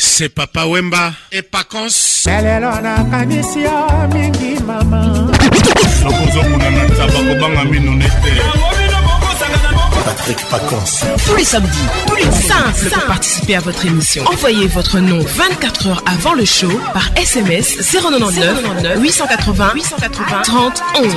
se 0.00 0.28
papa 0.30 0.66
wemba 0.66 1.12
epacons 1.30 2.26
lelo 2.42 2.70
nakanisi 2.82 3.60
yo 3.66 3.78
mingi 4.12 4.50
mama 4.66 5.00
nakozokuna 6.04 6.68
na 6.76 6.82
taba 6.96 7.18
kobanga 7.26 7.64
mino 7.64 7.92
nete 7.94 8.32
Patrick 10.06 10.38
Pacons. 10.48 11.16
Tous 11.28 11.34
les 11.36 11.44
samedis, 11.44 11.68
plus 12.06 12.22
simple 12.30 12.90
pour 12.94 13.06
participer 13.06 13.56
à 13.56 13.60
votre 13.60 13.84
émission. 13.84 14.22
Envoyez 14.32 14.68
votre 14.68 15.00
nom 15.00 15.18
24 15.18 15.88
heures 15.88 16.04
avant 16.06 16.32
le 16.34 16.44
show 16.44 16.68
par 16.92 17.08
SMS 17.16 17.74
099 17.92 19.00
880 19.00 19.72
880 19.74 20.42
30 20.44 20.82
11 21.02 21.12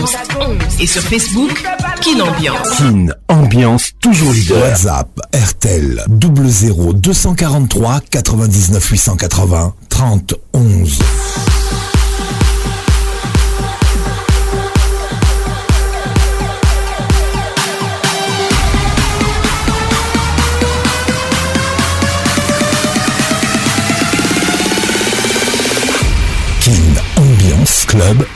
et 0.80 0.88
sur 0.88 1.04
Facebook 1.04 1.64
Kin 2.02 2.20
Ambiance. 2.20 2.70
Kin 2.80 3.06
Ambiance 3.28 3.92
toujours 4.02 4.34
leader. 4.34 4.58
WhatsApp 4.60 5.08
RTL 5.36 6.04
243 6.20 8.00
99 8.10 8.90
880 8.92 9.74
30 9.90 10.34
11. 10.54 11.00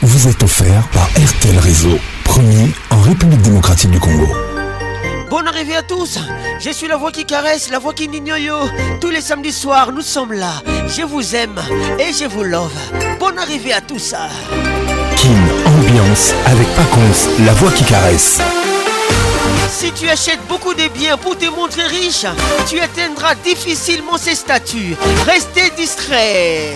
vous 0.02 0.28
est 0.28 0.42
offert 0.42 0.86
par 0.92 1.08
RTL 1.08 1.58
Réseau, 1.58 1.98
premier 2.24 2.70
en 2.90 3.00
République 3.00 3.40
démocratique 3.42 3.90
du 3.90 3.98
Congo. 3.98 4.28
Bonne 5.30 5.48
arrivée 5.48 5.76
à 5.76 5.82
tous, 5.82 6.18
je 6.60 6.70
suis 6.70 6.86
la 6.86 6.96
voix 6.96 7.10
qui 7.10 7.24
caresse, 7.24 7.70
la 7.70 7.78
voix 7.78 7.94
qui 7.94 8.06
n'ignore. 8.08 8.68
Tous 9.00 9.10
les 9.10 9.20
samedis 9.22 9.52
soirs, 9.52 9.90
nous 9.92 10.02
sommes 10.02 10.32
là. 10.32 10.62
Je 10.88 11.02
vous 11.02 11.34
aime 11.34 11.58
et 11.98 12.12
je 12.12 12.26
vous 12.28 12.42
love. 12.42 12.72
Bonne 13.18 13.38
arrivée 13.38 13.72
à 13.72 13.80
tous. 13.80 14.14
Kim, 15.16 15.36
ambiance 15.64 16.32
avec 16.46 16.68
Pacons, 16.76 17.44
la 17.46 17.54
voix 17.54 17.72
qui 17.72 17.84
caresse. 17.84 18.40
Si 19.70 19.90
tu 19.92 20.08
achètes 20.10 20.46
beaucoup 20.48 20.74
de 20.74 20.88
biens 20.88 21.16
pour 21.16 21.36
te 21.38 21.46
montrer 21.46 21.84
riche, 21.86 22.26
tu 22.68 22.78
atteindras 22.80 23.34
difficilement 23.36 24.18
ces 24.18 24.34
statuts. 24.34 24.94
Restez 25.26 25.70
distrait 25.76 26.74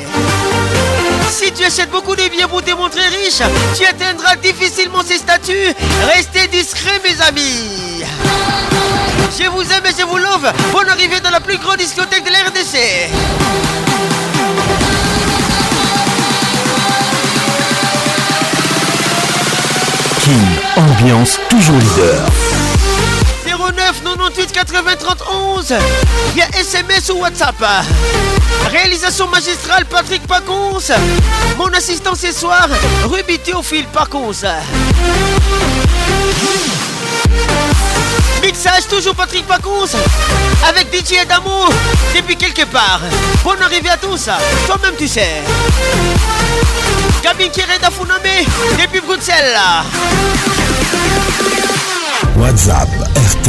si 1.28 1.52
tu 1.52 1.62
achètes 1.62 1.90
beaucoup 1.90 2.16
de 2.16 2.26
biens 2.28 2.48
pour 2.48 2.62
te 2.64 2.70
montrer 2.74 3.02
riche, 3.02 3.42
tu 3.76 3.84
atteindras 3.84 4.36
difficilement 4.36 5.02
ces 5.06 5.18
statuts. 5.18 5.74
Restez 6.14 6.48
discret, 6.48 7.00
mes 7.04 7.20
amis. 7.22 8.02
Je 9.38 9.46
vous 9.50 9.60
aime 9.62 9.84
et 9.86 9.92
je 9.96 10.04
vous 10.04 10.16
love. 10.16 10.50
Bonne 10.72 10.88
arrivée 10.88 11.20
dans 11.20 11.30
la 11.30 11.40
plus 11.40 11.58
grande 11.58 11.76
discothèque 11.76 12.24
de 12.24 12.30
la 12.30 12.48
RDC. 12.48 12.78
King, 20.24 20.48
ambiance 20.76 21.38
toujours 21.50 21.76
leader. 21.78 22.32
09 23.74 24.02
98 24.66 25.24
via 26.34 26.46
SMS 26.58 27.10
ou 27.10 27.18
WhatsApp. 27.20 27.56
Réalisation 28.70 29.26
magistrale 29.28 29.84
Patrick 29.84 30.26
Pacons. 30.26 30.92
Mon 31.58 31.68
assistant 31.74 32.14
ce 32.14 32.32
soir, 32.32 32.68
Ruby 33.10 33.38
Théophile 33.38 33.84
Pacons. 33.92 34.44
Mixage 38.42 38.86
toujours 38.88 39.14
Patrick 39.14 39.46
Pacons 39.46 39.88
avec 40.66 40.88
DJ 40.92 41.18
Adamo 41.22 41.66
depuis 42.16 42.36
quelque 42.36 42.64
part. 42.64 43.00
Bonne 43.44 43.62
arrivée 43.62 43.90
à 43.90 43.96
tous, 43.98 44.30
toi-même 44.66 44.94
tu 44.96 45.08
sais. 45.08 45.42
Gabi 47.22 47.50
Kireda 47.50 47.90
Funame 47.90 48.22
depuis 48.78 49.00
Bruxelles. 49.00 49.56
WhatsApp 52.36 52.88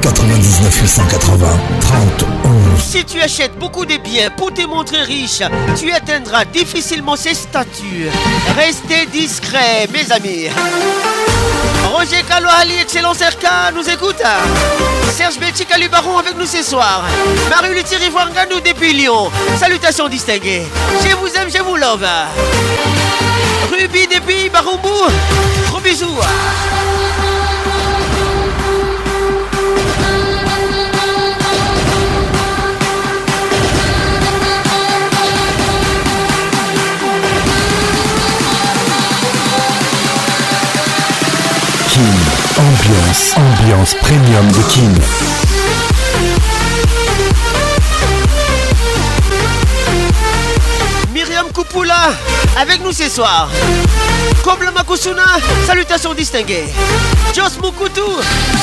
99 0.00 0.94
880 0.96 1.46
30 1.80 2.24
Si 2.80 3.04
tu 3.04 3.20
achètes 3.20 3.58
beaucoup 3.58 3.86
de 3.86 3.96
biens 3.96 4.30
pour 4.36 4.52
te 4.52 4.66
montrer 4.66 5.02
riche, 5.02 5.42
tu 5.78 5.90
atteindras 5.90 6.44
difficilement 6.46 7.16
ces 7.16 7.34
statuts. 7.34 8.08
Restez 8.56 9.06
discret, 9.06 9.88
mes 9.92 10.10
amis. 10.12 10.46
Roger 11.92 12.22
Ali, 12.30 12.74
excellent 12.82 13.14
Serka, 13.14 13.70
nous 13.74 13.88
écoute. 13.88 14.16
Serge 15.16 15.38
Betty 15.38 15.64
Baron 15.90 16.18
avec 16.18 16.36
nous 16.38 16.46
ce 16.46 16.62
soir. 16.62 17.04
Marie 17.48 17.82
Thierry 17.84 18.10
nous 18.50 18.60
depuis 18.60 18.92
Lyon. 18.92 19.30
Salutations 19.58 20.08
distinguées. 20.08 20.64
Je 21.02 21.16
vous 21.16 21.28
aime, 21.36 21.48
je 21.52 21.62
vous 21.62 21.76
love. 21.76 22.04
Ruby 23.70 24.06
depuis 24.14 24.48
Baroumbou. 24.52 25.08
Gros 25.70 25.80
bisous. 25.80 26.06
Ambiance, 42.58 43.34
ambiance 43.36 43.94
premium 44.00 44.50
de 44.50 44.62
King. 44.72 44.94
Myriam 51.12 51.52
Kupula, 51.52 52.12
avec 52.58 52.82
nous 52.82 52.92
ce 52.92 53.10
soir. 53.10 53.50
Kobla 54.42 54.70
Makusuna, 54.70 55.36
salutations 55.66 56.14
distinguées. 56.14 56.68
Jos 57.34 57.42
Mukutu, 57.62 58.00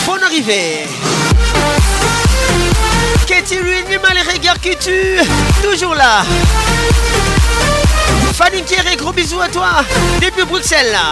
bonne 0.07 0.23
arrivée. 0.23 0.87
Katie 3.27 3.57
mal 3.59 4.13
les 4.15 4.33
regards 4.33 4.59
qui 4.59 4.75
tuent, 4.75 5.21
toujours 5.61 5.93
là. 5.93 6.23
Fanny 8.33 8.63
Pierre, 8.63 8.85
gros 8.97 9.13
bisous 9.13 9.39
à 9.41 9.49
toi, 9.49 9.85
depuis 10.19 10.45
Bruxelles 10.45 10.91
là. 10.91 11.11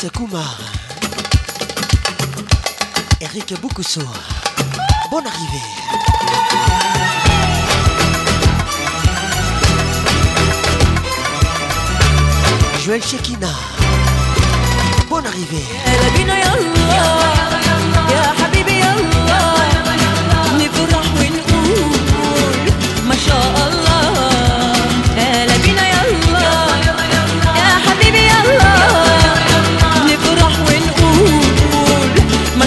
Sakuma 0.00 0.12
Koumar, 0.30 0.56
Eric 3.20 3.52
Boukousso, 3.60 4.00
bonne 5.10 5.26
arrivée. 5.26 5.66
Joël 12.82 13.02
Chekina 13.04 13.48
Bonne 15.10 15.26
arrivée 15.26 15.66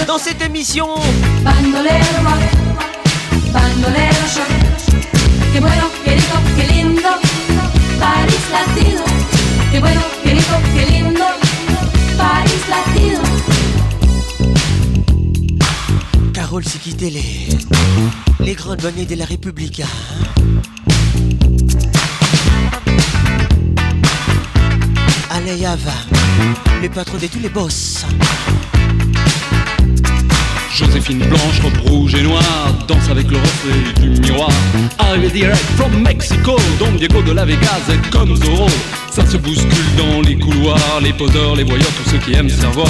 dans 0.06 0.18
cette 0.18 0.42
émission. 0.42 0.86
Bandolero, 1.44 2.34
Bandolero, 3.52 4.26
que 5.54 5.60
bueno, 5.60 5.84
que 6.04 6.10
rico, 6.10 6.36
que 6.56 6.72
lindo, 6.72 7.08
Paris 8.00 8.44
latido. 8.52 9.04
Que 9.72 9.78
bueno, 9.80 10.00
que 10.24 10.30
rico, 10.30 10.60
que 10.74 10.92
lindo, 10.92 11.24
Paris 12.16 12.64
latido. 12.68 13.22
Carole 16.32 16.64
s'est 16.64 16.78
quitté 16.78 17.10
les, 17.10 17.48
les 18.44 18.54
grandes 18.54 18.80
bonnets 18.82 19.06
de 19.06 19.14
la 19.14 19.24
République. 19.24 19.80
Hein. 19.80 20.58
Allez, 25.30 25.58
y 25.58 25.66
pas 26.92 27.02
trop 27.04 27.16
des 27.16 27.28
tous 27.28 27.40
les 27.40 27.48
boss. 27.48 28.04
Joséphine 30.76 31.18
blanche, 31.20 31.60
robe 31.62 31.78
rouge 31.88 32.14
et 32.14 32.22
noire, 32.22 32.74
danse 32.86 33.08
avec 33.10 33.30
le 33.30 33.38
reflet 33.38 34.02
du 34.10 34.20
miroir. 34.20 34.50
Arrivé 34.98 35.30
direct 35.30 35.56
from 35.76 35.90
Mexico, 36.02 36.56
Don 36.78 36.92
Diego 36.98 37.22
de 37.22 37.32
la 37.32 37.46
Vegas 37.46 37.88
comme 38.12 38.36
Zorro. 38.36 38.68
Ça 39.10 39.24
se 39.24 39.38
bouscule 39.38 39.66
dans 39.96 40.20
les 40.28 40.36
couloirs, 40.38 41.00
les 41.02 41.14
poseurs, 41.14 41.56
les 41.56 41.64
voyeurs, 41.64 41.88
tous 42.04 42.10
ceux 42.10 42.18
qui 42.18 42.34
aiment 42.34 42.50
savoir. 42.50 42.86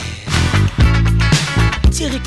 Eric 2.05 2.23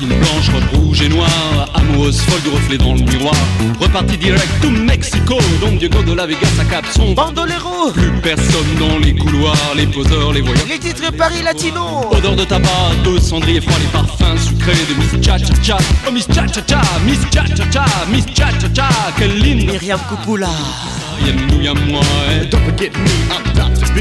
Une 0.00 0.08
blanche, 0.08 0.50
robe 0.54 0.80
rouge 0.84 1.02
et 1.02 1.08
noire, 1.08 1.28
amoureuse 1.74 2.20
folle 2.20 2.40
du 2.42 2.50
reflet 2.50 2.78
dans 2.78 2.94
le 2.94 3.00
miroir. 3.00 3.34
Reparti 3.80 4.16
direct 4.16 4.46
tout 4.62 4.70
Mexico, 4.70 5.34
Don 5.60 5.72
Diego 5.72 6.02
de 6.04 6.12
la 6.12 6.24
Vega, 6.24 6.46
à 6.60 6.64
cap 6.66 6.84
son 6.94 7.12
bandolero. 7.12 7.90
Plus 7.92 8.12
personne 8.22 8.66
dans 8.78 8.96
les 8.98 9.12
couloirs, 9.12 9.72
les 9.76 9.88
poseurs, 9.88 10.32
les 10.32 10.40
voyageurs. 10.40 10.66
Les 10.70 10.78
titres 10.78 11.10
Paris 11.18 11.42
Latino. 11.44 12.04
Odeur 12.12 12.36
de 12.36 12.44
tabac, 12.44 12.68
de 13.04 13.18
cendrier 13.18 13.60
froid, 13.60 13.74
les 13.80 13.88
parfums 13.88 14.38
sucrés 14.38 14.72
de 14.72 14.94
Miss 15.16 15.24
Cha 15.26 15.36
Cha 15.38 15.54
Cha. 15.64 15.78
Oh 16.08 16.12
Miss 16.12 16.28
Cha 16.32 16.46
Cha 16.46 16.62
Cha, 16.68 16.80
Miss 17.04 17.18
Cha 17.34 17.44
Cha 17.56 17.70
Cha, 17.72 17.84
Miss 18.08 18.24
Cha 18.36 18.50
Cha 18.60 18.68
Cha, 18.72 18.88
quelle 19.18 19.36
ligne. 19.36 19.66
Myriam 19.66 19.98
moi 20.20 20.48
hein. 22.02 22.44
Don't 22.52 22.62
forget 22.64 22.90
me, 22.90 23.10
I'm 23.32 23.42
Dr. 23.52 23.92
B. 23.94 23.98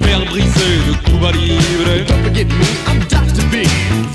Verre 0.00 0.24
brisé 0.26 0.48
de 0.48 0.92
Cuba 1.08 1.32
Libre. 1.32 2.04
Don't 2.06 2.24
forget 2.24 2.44
me, 2.44 2.66
I'm 2.88 2.98
Dr 3.08 3.27
to 3.38 3.46
be. 3.48 3.64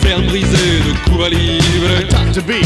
Fer 0.02 0.18
brisé 0.28 0.82
de 0.86 0.94
Cuba 1.06 1.30
libre. 1.30 2.08
Time 2.10 2.32
to 2.34 2.42
be. 2.42 2.60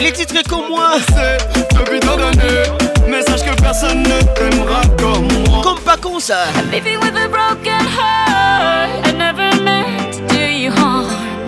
les 0.08 0.12
titres 0.12 0.42
comme 0.48 0.68
moi. 0.68 0.92
C'est 1.10 1.36
Depuis 1.78 2.00
tant 2.00 2.16
d'années, 2.16 2.64
message 3.08 3.44
que 3.44 3.60
personne 3.60 4.02
ne 4.02 4.20
t'aimera 4.34 4.80
comme 4.98 5.28
moi. 5.48 5.60
Comme 5.62 5.80
pas 5.80 5.96
con 5.96 6.18
ça. 6.18 6.46
I'm 6.56 6.70
living 6.70 6.98
with 7.02 7.14
a 7.14 7.28
broken 7.28 7.72
heart. 7.96 8.90
I 9.06 9.12
never 9.12 9.50
meant 9.62 10.12
to 10.14 10.34
do 10.34 10.40
you 10.40 10.70
harm. 10.70 11.06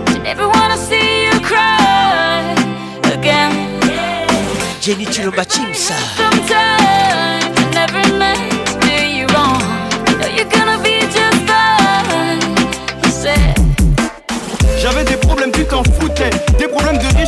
I 0.09 0.19
never 0.23 0.47
wanna 0.47 0.76
see 0.76 1.25
you 1.26 1.40
cry 1.40 2.45
again. 3.05 3.52
Jenny 4.81 5.07
Chilomba 5.07 5.45
Chimsa. 5.45 5.95
Sometimes. 6.17 6.90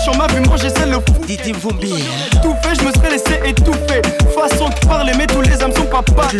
J'en 0.04 0.12
on 0.14 0.16
m'a 0.16 0.26
vu 0.28 0.42
ranger, 0.48 0.68
c'est 0.74 0.86
le 0.86 0.94
fou. 0.94 1.62
vous 1.62 1.70
Tout 2.42 2.54
fait, 2.62 2.74
je 2.80 2.84
me 2.84 2.92
serais 2.92 3.10
laissé 3.10 3.40
étouffer. 3.44 4.02
Façon 4.34 4.68
de 4.68 4.86
parler, 4.86 5.12
mais 5.16 5.26
tous 5.28 5.42
les 5.42 5.62
hommes 5.62 5.72
sont 5.74 5.84
pas 5.84 6.02
pareils. 6.02 6.38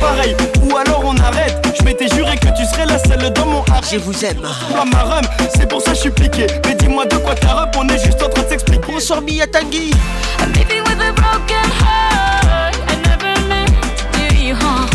Pareil, 0.00 0.36
ou 0.62 0.76
alors 0.76 1.02
on 1.04 1.16
arrête. 1.16 1.56
Je 1.78 1.84
m'étais 1.84 2.06
juré 2.14 2.36
que 2.36 2.48
tu 2.56 2.64
serais 2.66 2.86
la 2.86 2.98
seule 2.98 3.32
dans 3.32 3.46
mon 3.46 3.60
art. 3.64 3.80
Je 3.90 3.96
vous 3.98 4.24
aime. 4.24 4.42
Pas 4.72 4.84
ma 4.84 5.02
rhum, 5.02 5.24
c'est 5.56 5.68
pour 5.68 5.80
ça 5.82 5.92
je 5.94 6.02
suis 6.02 6.10
piqué. 6.10 6.46
Mais 6.66 6.74
dis-moi 6.76 7.04
de 7.06 7.16
quoi 7.16 7.34
t'as 7.34 7.68
on 7.76 7.88
est 7.88 7.98
juste 8.04 8.22
en 8.22 8.28
train 8.28 8.42
de 8.44 8.48
s'expliquer. 8.48 8.82
Bonsoir, 8.92 9.20
Mia 9.22 9.46
I'm 9.52 10.52
living 10.52 10.82
with 10.86 11.00
a 11.00 11.12
broken 11.16 11.56
heart. 11.82 12.76
I 12.86 12.96
never 13.02 13.48
meant 13.48 13.82
to 14.12 14.34
you 14.40 14.91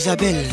Isabelle. 0.00 0.48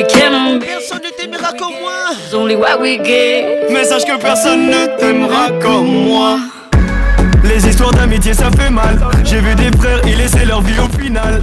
Personne 0.00 1.00
ne 1.00 1.10
t'aimera 1.16 1.48
comme 1.56 1.78
moi. 1.82 2.70
Mais 3.70 3.84
sache 3.84 4.04
que 4.04 4.18
personne 4.18 4.66
ne 4.68 4.86
t'aimera 4.98 5.50
comme 5.60 5.86
moi. 6.06 6.38
Les 7.44 7.66
histoires 7.68 7.90
d'amitié 7.92 8.32
ça 8.32 8.50
fait 8.50 8.70
mal. 8.70 8.98
J'ai 9.24 9.40
vu 9.40 9.54
des 9.54 9.76
frères 9.76 10.00
y 10.06 10.14
laisser 10.14 10.44
leur 10.46 10.62
vie 10.62 10.78
au 10.78 10.88
final. 11.00 11.42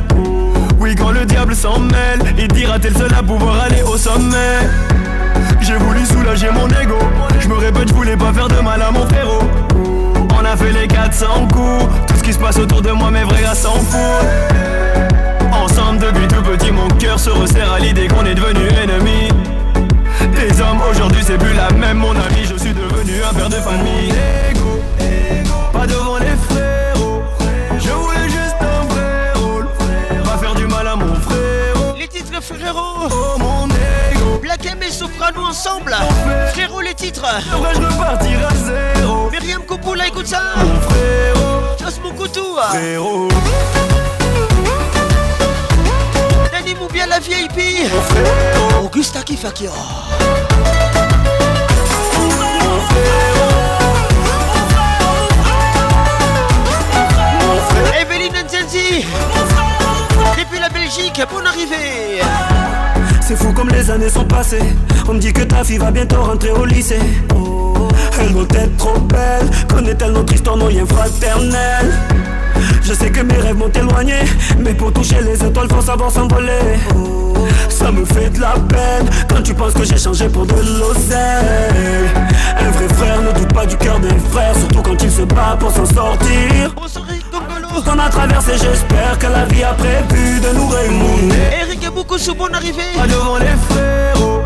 Oui, 0.79 0.95
quand 0.95 1.11
le 1.11 1.25
diable 1.25 1.55
s'en 1.55 1.79
mêle, 1.79 2.21
il 2.37 2.47
dira 2.47 2.79
tel 2.79 2.95
seul 2.97 3.11
à 3.17 3.21
pouvoir 3.21 3.63
aller 3.65 3.81
au 3.83 3.97
sommet. 3.97 4.59
J'ai 5.61 5.75
voulu 5.75 6.05
soulager 6.05 6.49
mon 6.51 6.67
ego. 6.67 6.97
Je 7.39 7.47
me 7.47 7.55
répète, 7.55 7.89
je 7.89 7.93
voulais 7.93 8.17
pas 8.17 8.33
faire 8.33 8.47
de 8.47 8.59
mal 8.61 8.81
à 8.81 8.91
mon 8.91 9.05
frérot. 9.07 9.43
On 10.39 10.45
a 10.45 10.55
fait 10.55 10.71
les 10.71 10.87
400 10.87 11.47
coups. 11.53 11.85
Tout 12.07 12.15
ce 12.17 12.23
qui 12.23 12.33
se 12.33 12.39
passe 12.39 12.57
autour 12.57 12.81
de 12.81 12.91
moi, 12.91 13.11
mes 13.11 13.23
vrais 13.23 13.41
gars 13.41 13.55
s'en 13.55 13.73
foutent 13.73 15.26
depuis 16.01 16.27
tout 16.27 16.41
petit 16.41 16.71
Mon 16.71 16.87
cœur 16.99 17.19
se 17.19 17.29
resserre 17.29 17.73
à 17.73 17.79
l'idée 17.79 18.07
qu'on 18.07 18.25
est 18.25 18.33
devenu 18.35 18.67
ennemis 18.69 19.29
Des 20.35 20.59
hommes 20.61 20.81
aujourd'hui 20.89 21.21
c'est 21.25 21.37
plus 21.37 21.53
la 21.53 21.69
même 21.71 21.97
mon 21.97 22.11
ami 22.11 22.45
Je 22.49 22.55
suis 22.57 22.73
devenu 22.73 23.13
un 23.29 23.33
père 23.33 23.49
de 23.49 23.55
famille 23.55 24.11
Ego, 24.51 24.81
pas 25.71 25.85
devant 25.87 26.17
les 26.17 26.35
frérots 26.49 27.23
Je 27.79 27.89
voulais 27.89 28.23
juste 28.23 28.57
un 28.59 28.85
vrai 28.93 29.33
rôle 29.35 29.67
Pas 30.23 30.37
faire 30.41 30.55
du 30.55 30.65
mal 30.65 30.87
à 30.87 30.95
mon 30.95 31.13
frérot 31.15 31.95
Les 31.99 32.07
titres 32.07 32.41
frérot 32.41 33.09
Oh 33.09 33.37
mon 33.39 33.65
ego 33.67 34.39
Black 34.41 34.65
M 34.65 34.79
et 34.81 35.33
nous 35.35 35.45
ensemble 35.45 35.95
Frérot 36.53 36.81
les 36.81 36.93
titres 36.95 37.23
Devrais 37.53 37.73
je 37.75 37.79
repartir 37.95 38.39
à 38.49 38.55
zéro 38.99 39.29
Myriam 39.31 39.61
Coupoula 39.63 40.07
écoute 40.07 40.27
ça 40.27 40.41
Mon 40.57 40.81
frérot 40.81 41.61
Chasse 41.79 41.99
mon 42.03 42.11
couteau 42.13 42.57
Frérot 42.69 43.27
bien 46.91 47.07
la 47.07 47.19
vieille 47.19 47.47
pire 47.49 47.89
Augusta 48.83 49.21
Kifakio. 49.21 49.71
Oh. 49.75 50.25
Evelyne 58.01 58.33
Nzenzi, 58.45 59.05
depuis 60.37 60.59
la 60.59 60.69
Belgique, 60.69 61.21
bon 61.31 61.45
arrivée. 61.45 61.75
C'est 63.21 63.35
fou 63.35 63.51
comme 63.53 63.69
les 63.69 63.89
années 63.91 64.09
sont 64.09 64.23
passées. 64.25 64.59
On 65.09 65.13
me 65.13 65.19
dit 65.19 65.33
que 65.33 65.43
ta 65.43 65.63
fille 65.63 65.77
va 65.77 65.91
bientôt 65.91 66.21
rentrer 66.23 66.51
au 66.51 66.65
lycée. 66.65 66.99
Oh, 67.35 67.87
elle 68.19 68.31
doit 68.33 68.47
être 68.59 68.77
trop 68.77 68.99
belle. 69.01 69.47
Connaît-elle 69.67 70.11
notre 70.13 70.33
histoire, 70.33 70.55
nos 70.57 70.69
fraternels? 70.85 71.93
Je 72.87 72.93
sais 72.93 73.11
que 73.11 73.19
mes 73.19 73.33
rêves 73.35 73.57
vont 73.57 73.67
t'éloigner 73.67 74.23
mais 74.59 74.73
pour 74.73 74.93
toucher 74.93 75.17
les 75.21 75.43
étoiles, 75.43 75.67
faut 75.69 75.81
savoir 75.81 76.09
s'envoler. 76.09 76.77
Ça 77.67 77.91
me 77.91 78.05
fait 78.05 78.29
de 78.29 78.39
la 78.39 78.51
peine 78.69 79.09
quand 79.27 79.41
tu 79.43 79.53
penses 79.53 79.73
que 79.73 79.83
j'ai 79.83 79.97
changé 79.97 80.29
pour 80.29 80.45
de 80.45 80.53
l'océan 80.53 82.23
Un 82.61 82.71
vrai 82.71 82.87
frère 82.93 83.21
ne 83.23 83.37
doute 83.37 83.53
pas 83.53 83.65
du 83.65 83.75
cœur 83.75 83.99
des 83.99 84.07
frères, 84.31 84.55
surtout 84.55 84.81
quand 84.81 85.03
il 85.03 85.11
se 85.11 85.23
bat 85.23 85.57
pour 85.59 85.71
s'en 85.71 85.85
sortir. 85.85 86.73
On 87.93 87.99
a 87.99 88.07
traversé, 88.09 88.53
j'espère 88.53 89.19
que 89.19 89.27
la 89.27 89.43
vie 89.53 89.65
a 89.65 89.73
prévu 89.73 90.39
de 90.39 90.55
nous 90.57 90.67
réunir. 90.69 91.35
Eric 91.61 91.85
et 91.85 91.89
beaucoup 91.89 92.17
sous 92.17 92.35
bon 92.35 92.47
arrivée. 92.53 92.93
Pas 92.95 93.07
devant 93.07 93.37
les 93.37 93.55
frérots, 93.69 94.43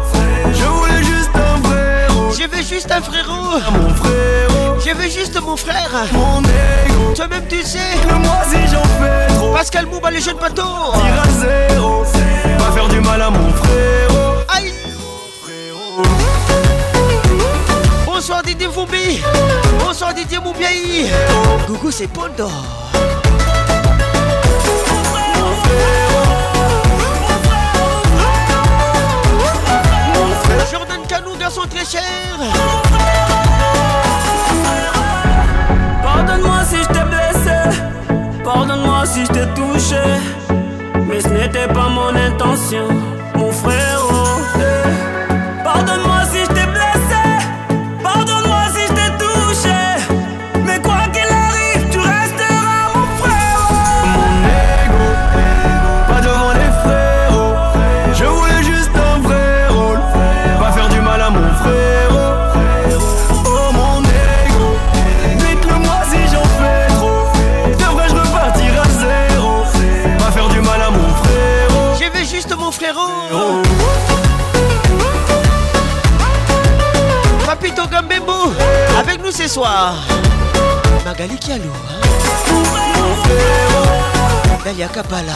je 0.51 0.63
voulais 0.65 1.03
juste 1.03 1.31
un 1.36 1.63
frérot. 1.63 2.31
Je 2.31 2.57
veux 2.57 2.63
juste 2.63 2.91
un 2.91 3.01
frérot. 3.01 3.60
mon 3.71 3.89
frérot. 3.93 4.50
Je 4.83 4.95
veux 4.95 5.09
juste 5.09 5.39
mon 5.41 5.55
frère. 5.55 5.91
Mon 6.13 6.41
Tu 6.41 7.13
Toi-même, 7.15 7.45
tu 7.47 7.61
sais. 7.61 7.77
Que 8.07 8.13
moi, 8.15 8.38
si 8.50 8.57
j'en 8.73 8.81
fais 9.00 9.27
trop. 9.35 9.53
Pascal 9.53 9.85
Mouba, 9.85 10.09
les 10.09 10.19
jeunes 10.21 10.38
bateaux. 10.39 10.63
Tire 10.93 11.23
à 11.23 11.69
zéro. 11.73 12.03
Va 12.57 12.71
faire 12.71 12.88
du 12.89 13.00
mal 13.00 13.21
à 13.21 13.29
mon 13.29 13.53
frérot. 13.53 14.39
Aïe. 14.50 14.73
Bonsoir 18.07 18.41
Didier 18.41 18.69
Foubi 18.73 19.21
Bonsoir 19.85 20.15
Didier 20.15 20.39
Moubiaï. 20.39 21.11
Coucou, 21.67 21.91
c'est 21.91 22.07
Pondo. 22.07 22.50
Jordan 30.71 31.01
Canou, 31.07 31.35
garçon 31.39 31.61
très 31.69 31.85
cher. 31.85 32.01
Pardonne-moi 36.03 36.59
si 36.65 36.75
je 36.77 36.87
t'ai 36.87 37.05
blessé, 37.13 37.57
pardonne-moi 38.43 39.05
si 39.05 39.21
je 39.25 39.31
t'ai 39.31 39.47
touché, 39.59 40.01
mais 41.07 41.19
ce 41.19 41.29
n'était 41.29 41.67
pas 41.67 41.89
mon 41.89 42.15
intention. 42.15 42.87
Bonsoir, 79.53 79.96
Magali 81.03 81.38
Kialou, 81.38 81.74
Dalia 84.63 84.86
hein. 84.86 84.89
Kapala. 84.93 85.34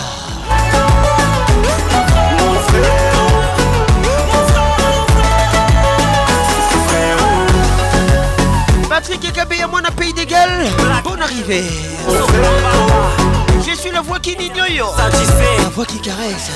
Patrick 8.88 9.26
et 9.28 9.32
Patrick 9.34 9.62
à 9.62 9.68
moi, 9.68 9.82
pays 9.98 10.14
des 10.14 10.26
gueules. 10.26 10.38
Bonne 11.04 11.22
arrivée. 11.22 11.66
Je 13.70 13.76
suis 13.76 13.92
la 13.92 14.00
voix 14.00 14.20
qui 14.20 14.38
n'ignore. 14.38 14.96
La 14.98 15.70
voix 15.76 15.86
qui 15.86 16.00
caresse. 16.00 16.52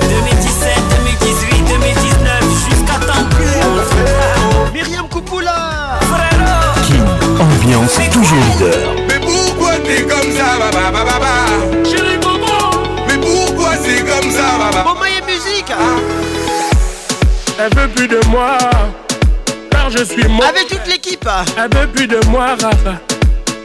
2017, 0.00 0.74
2018, 1.20 1.62
2019, 1.62 2.68
jusqu'à 2.68 3.06
temps 3.06 3.24
plus. 3.30 4.72
Myriam 4.74 5.08
Koupoula. 5.08 5.87
Ambiance 7.40 8.00
toujours 8.10 8.36
leader. 8.52 8.78
Mais 9.06 9.20
pourquoi 9.20 9.74
t'es 9.84 10.02
comme 10.02 10.32
ça, 10.32 10.58
baba, 10.58 10.90
baba, 10.90 11.04
baba 11.12 11.88
Chérie 11.88 12.18
Bobo 12.18 12.80
Mais 13.06 13.16
pourquoi 13.18 13.74
c'est 13.76 14.04
comme 14.04 14.30
ça, 14.32 14.58
baba 14.58 14.82
Maman 14.84 15.04
et 15.06 15.22
musique 15.24 15.70
hein? 15.70 16.00
Elle 17.60 17.72
veut 17.78 17.88
plus 17.94 18.08
de 18.08 18.18
moi, 18.28 18.58
car 19.70 19.88
je 19.90 20.02
suis 20.02 20.26
mort. 20.26 20.46
Avec 20.48 20.66
toute 20.66 20.86
l'équipe 20.88 21.24
hein? 21.28 21.44
Elle 21.56 21.78
veut 21.78 21.86
plus 21.86 22.08
de 22.08 22.18
moi, 22.28 22.56
Rafa, 22.60 22.94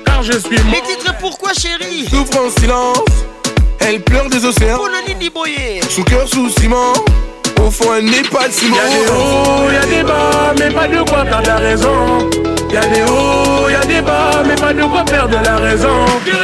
car 0.05 0.21
je 0.21 0.33
suis 0.33 0.59
mort. 0.59 0.71
Les 0.73 0.95
titres 0.95 1.15
pourquoi, 1.19 1.51
chérie 1.53 2.05
Souffre 2.11 2.41
en 2.45 2.59
silence, 2.59 2.99
elle 3.79 4.01
pleure 4.03 4.29
des 4.29 4.45
océans. 4.45 4.77
le 4.77 4.77
Pour 5.07 5.17
ni 5.19 5.29
Boyer. 5.31 5.79
Sous 5.89 6.03
cœur, 6.03 6.27
sous 6.27 6.47
ciment 6.49 6.93
au 7.63 7.71
fond 7.71 7.93
elle 7.97 8.05
n'est 8.05 8.21
pas 8.29 8.45
si 8.49 8.65
ciment 8.65 8.75
Y'a 8.77 8.83
des 8.87 9.11
hauts, 9.11 9.69
y'a 9.69 9.85
des 9.95 10.03
bas, 10.03 10.53
mais 10.59 10.69
pas 10.71 10.87
de 10.87 11.03
quoi 11.09 11.15
perdre 11.23 11.43
la 11.47 11.55
raison. 11.55 11.95
Y'a 12.71 12.81
des 12.87 13.03
hauts, 13.03 13.69
y'a 13.69 13.85
des 13.85 14.01
bas, 14.01 14.41
mais 14.45 14.55
pas 14.55 14.73
de 14.73 14.83
quoi 14.83 15.03
perdre 15.03 15.39
la 15.43 15.55
raison. 15.57 16.05
Chérie 16.25 16.37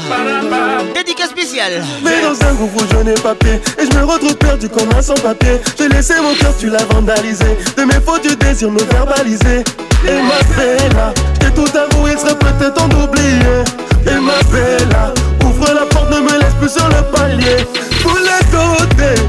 Dédicace 0.96 1.32
spéciale. 1.32 1.84
Mais 2.02 2.22
dans 2.22 2.34
un 2.48 2.54
groupe 2.54 2.82
où 2.82 2.84
je 2.90 2.98
n'ai 3.04 3.14
pas 3.16 3.36
pied 3.36 3.60
et 3.78 3.86
je 3.92 3.98
me 3.98 4.06
retrouve 4.06 4.36
perdu 4.38 4.70
comme 4.70 4.88
un 4.98 5.02
sans-papier. 5.02 5.60
J'ai 5.78 5.90
laissé 5.90 6.14
mon 6.22 6.34
cœur, 6.36 6.54
tu 6.58 6.70
l'as 6.70 6.84
vandalisé. 6.90 7.58
De 7.76 7.84
mes 7.84 7.96
fautes, 8.00 8.22
tu 8.24 8.36
désires 8.38 8.72
me 8.72 8.80
verbaliser. 8.84 9.64
Et 10.06 10.22
ma 10.30 10.40
bella, 10.56 11.14
j'ai 11.42 11.52
tout 11.52 11.78
avoué, 11.78 12.12
il 12.14 12.20
serait 12.20 12.36
peut-être 12.40 12.82
en 12.82 12.88
d'oublier. 12.88 13.62
Et 14.06 14.18
ma 14.18 14.40
bella, 14.50 15.14
ouvre 15.44 15.68
la 15.74 15.86
porte, 15.88 16.10
ne 16.12 16.22
me 16.22 16.40
laisse 16.40 16.54
plus 16.62 16.70
sur 16.72 16.88
le 16.88 17.02
palier. 17.14 17.68
Pour 18.02 18.18
les 18.18 18.46
côtés, 18.50 19.22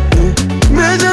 mais 0.70 0.96
j'ai 1.00 1.07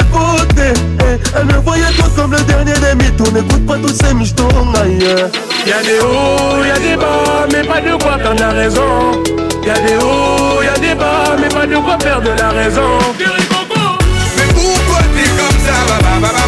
elle 1.36 1.46
me 1.46 1.58
voyait 1.60 1.84
toi 1.96 2.06
comme 2.16 2.32
le 2.32 2.40
dernier 2.42 2.72
des 2.74 2.94
mythos 3.04 3.30
N'écoute 3.32 3.66
pas 3.66 3.76
tous 3.76 3.94
ces 3.94 4.14
michetons 4.14 4.48
aïe 4.82 4.98
Y'a 5.66 5.82
des 5.82 6.00
hauts, 6.00 6.64
y'a 6.64 6.78
des 6.78 6.96
bas 6.96 7.46
Mais 7.52 7.62
pas 7.64 7.80
de 7.80 8.02
quoi 8.02 8.16
perdre 8.16 8.40
la 8.40 8.50
raison 8.50 9.22
Y'a 9.66 9.74
des 9.80 9.96
hauts, 9.96 10.62
y'a 10.62 10.78
des 10.78 10.94
bas 10.94 11.34
Mais 11.40 11.48
pas 11.48 11.66
de 11.66 11.76
quoi 11.76 11.96
perdre 11.96 12.30
la 12.38 12.50
raison 12.50 12.90
Mais 13.18 14.44
pourquoi 14.54 14.98
t'es 15.14 15.28
comme 15.28 15.58
ça, 15.66 16.45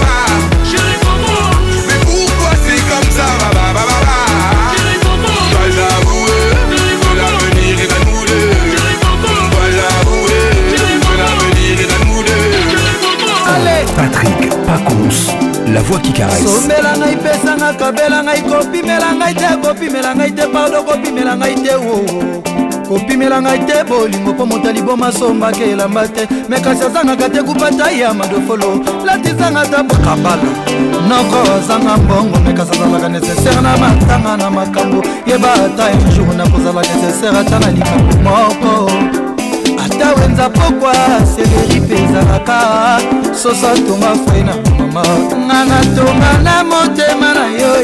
pacons 14.68 15.34
la 15.72 15.80
voix 15.80 15.98
qui 16.04 16.12
caressesombela 16.12 16.92
ngai 17.00 17.16
pesanga 17.24 17.70
kabela 17.80 18.18
ngai 18.26 18.40
kopimela 18.50 19.08
ngai 19.18 19.34
te 19.40 19.48
kopimela 19.62 20.14
ngai 20.16 20.32
te 20.38 20.44
pardo 20.54 20.78
kopimela 20.88 21.34
ngai 21.40 21.54
te 21.64 21.74
wo 21.84 21.94
kopimela 22.88 23.38
ngai 23.44 23.60
te 23.68 23.76
bolingo 23.88 24.32
mpo 24.32 24.44
motali 24.50 24.82
boma 24.86 25.10
sombaka 25.18 25.64
elamba 25.72 26.02
te 26.14 26.22
me 26.50 26.56
kasi 26.64 26.82
azangaka 26.86 27.28
te 27.34 27.40
kupata 27.46 27.90
ya 28.00 28.12
madofolo 28.14 28.68
latizanga 29.06 29.62
ta 29.72 29.78
kabalo 30.04 30.50
noko 31.08 31.38
azanga 31.56 31.96
mbongo 32.02 32.38
me 32.46 32.52
kasi 32.58 32.72
azalaka 32.72 33.08
nesesere 33.08 33.60
na 33.66 33.72
matanga 33.82 34.36
na 34.36 34.50
makambo 34.50 35.00
yeba 35.28 35.48
ata 35.64 35.84
un 35.98 36.10
jour 36.14 36.34
nakozala 36.36 36.80
nesesere 36.82 37.36
ata 37.40 37.58
na 37.60 37.68
likambo 37.70 38.14
moko 38.26 39.26
sida 39.98 40.14
wenza 40.14 40.50
pokwa 40.50 40.92
seleri 41.36 41.80
mpe 41.80 41.94
ezalaka 42.04 42.58
sosa 43.42 43.70
tonga 43.86 44.12
fwe 44.24 44.42
na 44.42 44.54
mama 44.78 45.04
nga 45.46 45.64
natonga 45.64 46.32
na 46.44 46.64
motema 46.64 47.34
na 47.34 47.46
yo 47.46 47.74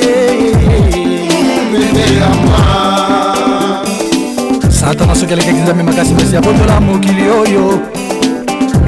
satana 4.81 5.15
soki 5.15 5.33
alekaki 5.33 5.57
nzambe 5.59 5.83
makasi 5.83 6.15
mpasi 6.15 6.37
abotola 6.37 6.81
mokili 6.81 7.29
oyo 7.31 7.81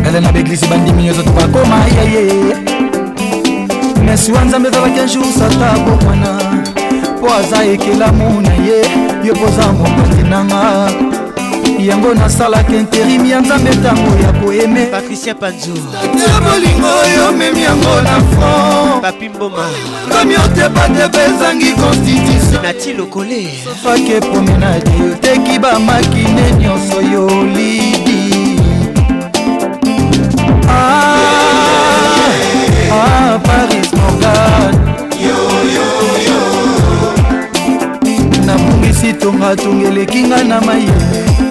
ngale 0.01 0.21
na 0.21 0.33
beglisi 0.33 0.67
bandimi 0.67 1.03
nyonso 1.03 1.23
tobakoma 1.23 1.77
yeye 2.05 2.57
mesi 4.05 4.33
wa 4.33 4.45
nzambe 4.45 4.69
ezalaki 4.69 5.01
anjour 5.01 5.25
sata 5.39 5.79
bomwana 5.79 6.29
mpo 7.19 7.35
aza 7.35 7.65
ekelamu 7.65 8.41
na 8.41 8.53
ye 8.55 8.79
yo 9.25 9.35
mpoza 9.35 9.73
mokonzi 9.73 10.23
nanga 10.23 10.91
yango 11.79 12.15
nasalaka 12.15 12.75
interimi 12.77 13.31
ya 13.31 13.41
nzambe 13.41 13.71
ntango 13.75 14.23
ya 14.23 14.33
boyeme 14.33 14.87
patricia 14.87 15.35
panzota 15.35 15.99
bolingo 16.51 16.87
oyo 17.05 17.29
omemi 17.29 17.63
yango 17.63 18.01
na 18.01 18.13
front 18.13 19.01
papi 19.03 19.29
mboma 19.29 19.65
komi 20.13 20.35
otebadeba 20.37 21.23
ezangi 21.25 21.73
constitution 21.73 22.63
nati 22.63 22.93
lokole 22.93 23.49
sofake 23.65 24.21
promenade 24.21 24.91
oteki 25.13 25.59
bamakine 25.59 26.53
nyonso 26.59 27.03
yolidi 27.03 28.61
ah, 30.69 31.17
ah, 32.93 33.39
paris 33.39 33.93
morgan 33.93 34.75
yo, 35.21 35.29
yo. 35.75 35.96
esi 39.07 39.15
tonga 39.21 39.57
tungeleki 39.57 40.23
nga 40.23 40.45
na 40.45 40.61
mai 40.61 40.87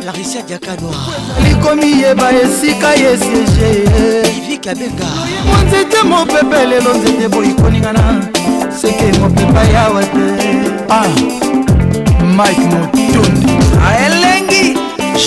larisia 0.06 0.42
diakanoa 0.42 0.96
likomi 1.44 2.02
yeba 2.02 2.32
esika 2.32 2.94
ye 2.94 3.18
siege 3.18 4.30
ivikabenga 4.38 5.06
monzete 5.48 6.04
mopepe 6.04 6.66
lelo 6.66 6.94
nzete 6.94 7.28
boyikoningana 7.30 8.26
seke 8.82 9.20
mopepa 9.20 9.64
yawa 9.74 10.04
te 10.04 10.50
ah, 10.90 11.08
mike 12.24 12.66
motundi 12.76 13.52
aelengi 13.90 14.78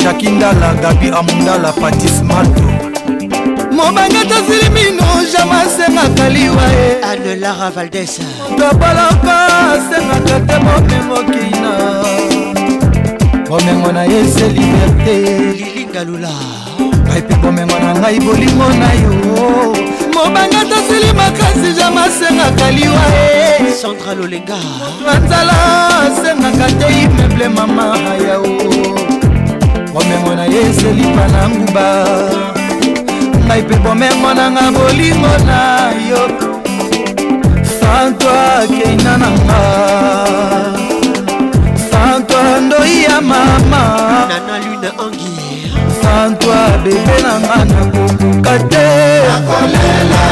shakindala 0.03 0.75
gabi 0.75 1.09
amundala 1.09 1.73
patis 1.73 2.23
mato 2.23 2.69
mobanga 3.73 4.25
tazili 4.25 4.69
mino 4.71 5.07
jama 5.39 5.61
asengaka 5.61 6.29
liwa 6.31 6.63
ye 6.65 7.03
anelara 7.13 7.71
valdes 7.71 8.21
tabalaka 8.59 9.47
asengaka 9.73 10.41
te 10.47 10.57
bomengo 10.65 11.21
kina 11.33 12.18
bomengo 13.49 13.93
na 13.93 14.05
ye 14.05 14.25
se 14.29 14.47
liberté 14.49 15.17
lilingalula 15.59 16.33
epi 17.17 17.35
bomengo 17.43 17.79
na 17.85 17.91
ngai 18.01 18.19
bolingo 18.25 18.69
na 18.83 18.89
yo 19.03 19.13
mobanga 20.15 20.61
tasili 20.71 21.09
makasi 21.19 21.71
jama 21.79 22.03
asengaka 22.09 22.67
liwa 22.77 23.05
e 23.25 23.73
centra 23.81 24.13
lolenga 24.19 24.61
anzala 25.15 25.57
asengaka 26.07 26.67
te 26.81 26.89
imeble 27.05 27.47
mama 27.57 27.87
yao 28.27 28.53
bomengo 29.95 30.33
na 30.39 30.45
ye 30.53 30.61
eselipa 30.69 31.25
na 31.35 31.43
nguba 31.53 31.89
ngai 33.47 33.61
mpe 33.65 33.77
bomengo 33.85 34.31
nanga 34.39 34.65
bolingo 34.77 35.35
na 35.49 35.61
yo 36.09 36.23
fantoi 37.81 38.69
keina 38.77 39.13
nanga 39.23 39.63
maria 42.89 43.21
mama 43.31 43.83
nana 44.31 44.57
lune 44.65 44.89
angi 45.05 45.35
santoi 46.01 46.65
bebe 46.85 47.17
nanga 47.25 47.57
nakokoka 47.71 48.55
te 48.71 48.85
nakolela 49.29 50.23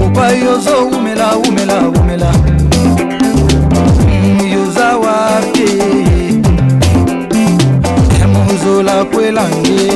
okwa 0.06 0.30
yozo 0.32 0.86
umela 0.98 1.36
umela 1.38 1.80
umela 2.00 2.32
mm, 3.00 4.48
yoza 4.54 4.98
wapi 4.98 5.70
emozola 8.24 9.06
kwelange 9.06 9.94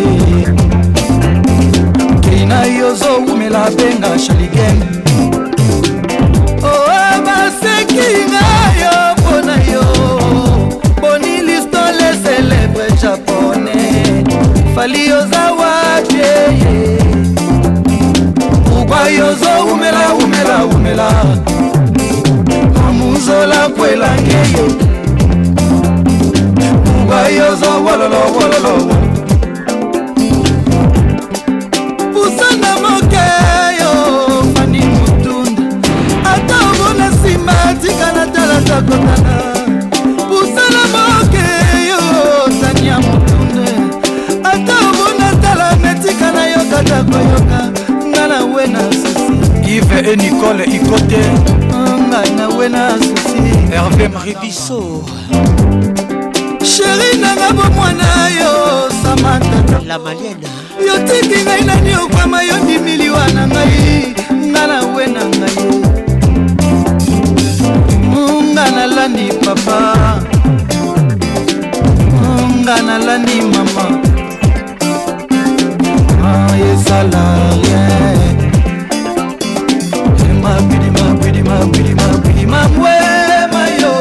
kina 2.24 2.66
yozo 2.66 3.16
umela 3.34 3.70
benga 3.76 4.20
shaligem 4.20 4.80
o 6.64 6.68
oh, 6.68 7.22
basekingayo 7.26 9.11
fali 14.76 15.10
yoza 15.10 15.52
wapi 15.54 16.22
ugwa 18.82 19.10
yozo 19.10 19.50
umela 19.74 20.14
umela 20.14 20.66
umela 20.66 21.08
amuzola 22.88 23.70
kwelange 23.70 24.38
yo 24.56 24.66
ugwa 27.04 27.28
yozo 27.28 27.70
wololo 27.86 28.20
wololo 28.38 28.74
pusanga 32.14 32.72
moke 32.84 33.28
yo 33.80 33.92
fani 34.54 34.80
mutunda 34.80 35.62
ata 36.34 36.56
omona 36.70 37.08
nsima 37.10 37.54
tikana 37.82 38.28
tala 38.34 38.62
takotala 38.62 39.21
herve 49.92 50.12
e 50.12 50.16
nicole 50.16 50.64
ikote 50.64 51.22
ngai 52.10 52.32
nawe 52.38 52.70
na 52.70 52.84
susi 53.02 53.42
herve 53.72 54.08
maribiso 54.08 54.84
sheri 56.72 57.18
nanga 57.22 57.48
bomwana 57.58 58.10
yo 58.40 58.56
samata 59.04 59.80
la 59.88 60.00
maliena 60.00 60.48
yotiki 60.88 61.42
ngai 61.44 61.64
nani 61.66 61.96
okwama 61.96 62.44
yo 62.44 62.58
ndimiliwa 62.58 63.28
na 63.36 63.48
ngai 63.48 64.16
nga 64.50 64.68
nawe 64.68 65.06
na 65.14 65.24
ngai 65.38 65.66
nga 68.52 68.66
nalandi 68.78 69.28
papa 69.46 69.80
nga 72.62 72.76
nalandi 72.88 73.38
mama 73.54 73.86
ah, 76.26 76.58
ezala 76.72 77.26
rien 77.62 78.31
mabwe 82.48 82.96
mayo 83.54 83.94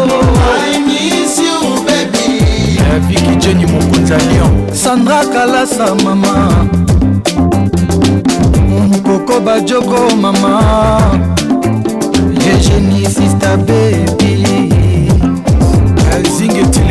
viki 3.07 3.35
jeni 3.35 3.65
mokonzi 3.65 4.13
ya 4.13 4.19
lion 4.19 4.69
sandra 4.83 5.25
kalasa 5.25 5.95
mama 5.95 6.55
mokoko 8.91 9.39
bajoko 9.39 10.15
mama 10.15 10.61
yegeni 12.45 13.05
sista 13.05 13.57
bebe 13.57 14.14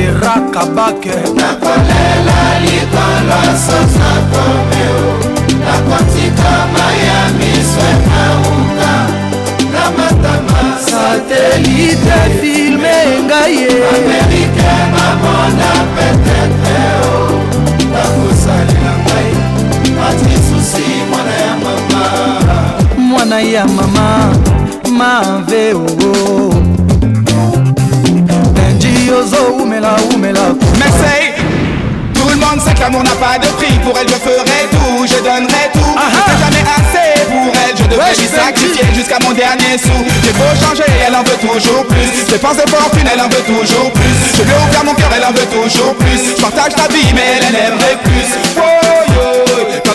sera 0.05 0.41
kabake 0.53 1.15
nakolela 1.35 2.41
likolo 2.63 3.41
sosa 3.67 4.11
tomeo 4.31 5.09
nakotika 5.65 6.53
maya 6.73 7.25
miso 7.37 7.91
nauka 8.05 8.95
na 9.73 9.91
matama 9.97 10.79
satelite 10.87 12.19
filme 12.41 12.95
ngai 13.27 13.55
ye 13.63 13.69
amerike 13.93 14.71
mamona 14.95 15.71
petetre 15.95 16.83
o 17.05 17.39
nakosalela 17.93 18.95
ngai 19.05 19.33
matisusi 19.99 20.87
mwana 21.11 21.35
ya 21.47 21.55
mama 21.57 22.05
mwana 23.09 23.41
ya 23.41 23.65
mama 23.67 24.09
maveo 24.99 25.85
Merci 29.15 31.15
Tout 32.15 32.29
le 32.29 32.35
monde 32.35 32.61
sait 32.61 32.75
que 32.75 32.81
l'amour 32.81 33.05
n'a 33.05 33.13
pas 33.13 33.39
de 33.39 33.47
prix 33.55 33.73
Pour 33.85 33.97
elle 33.99 34.09
je 34.09 34.15
ferai 34.15 34.69
tout, 34.73 35.07
je 35.07 35.15
donnerai 35.23 35.71
tout 35.73 35.95
C'est 35.95 35.97
ah, 35.97 36.11
ah. 36.17 36.37
jamais 36.43 36.65
assez 36.75 37.23
pour 37.31 37.55
elle 37.55 37.77
Je 37.77 37.85
devrais 37.85 38.13
lui 38.19 38.27
sacrifier 38.27 38.85
jusqu'à 38.95 39.19
mon 39.23 39.31
dernier 39.33 39.79
sou 39.79 39.95
J'ai 40.25 40.33
beau 40.33 40.45
changer, 40.61 40.83
elle 41.07 41.15
en 41.15 41.23
veut 41.23 41.39
toujours 41.41 41.85
plus 41.87 42.27
J'ai 42.27 42.33
des 42.33 42.39
fortune, 42.39 43.07
elle 43.13 43.21
en 43.21 43.29
veut 43.29 43.45
toujours 43.47 43.93
plus 43.93 44.17
Je 44.37 44.43
veux 44.43 44.57
ouvrir 44.67 44.83
mon 44.85 44.95
cœur, 44.95 45.11
elle 45.17 45.25
en 45.27 45.31
veut 45.33 45.47
toujours 45.47 45.95
plus 45.95 46.21
Je 46.37 46.43
partage 46.43 46.75
ta 46.75 46.89
vie 46.93 47.13
mais 47.15 47.39
elle 47.39 47.55
aimerait 47.55 47.99
plus 48.03 48.35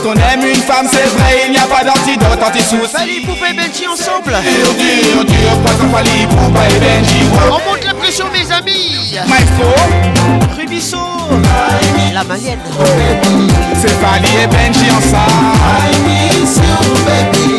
quand 0.02 0.12
on 0.12 0.14
aime 0.14 0.46
une 0.48 0.56
femme, 0.62 0.88
c'est 0.90 1.08
vrai, 1.16 1.44
il 1.48 1.52
n'y 1.52 1.58
a 1.58 1.66
pas 1.66 1.84
d'antidote, 1.84 2.40
anti-souci. 2.42 2.96
Fali, 2.96 3.18
et 3.18 3.54
Benji 3.54 3.86
ensemble. 3.88 4.32
Dur, 4.32 4.74
dur, 4.74 5.26
dur, 5.26 5.60
pas 5.66 5.72
comme 5.74 5.92
Fali, 5.92 6.26
Poupa 6.30 6.60
et 6.70 6.80
Benji. 6.80 7.26
On 7.48 7.70
monte 7.72 7.84
la 7.86 7.94
pression, 7.94 8.26
mes 8.32 8.50
amis. 8.52 9.16
Maestro. 9.28 9.74
Rubisso. 10.58 10.98
La 12.14 12.24
malienne. 12.24 12.60
C'est 13.76 13.92
Fali 14.00 14.30
et 14.44 14.48
Benji 14.48 14.90
ensemble. 14.92 15.20
I 15.60 15.98
miss 16.40 16.56
you, 16.58 17.06
baby. 17.50 17.59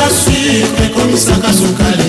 kasi 0.00 0.64
ekomisaka 0.88 1.52
sukali 1.52 1.99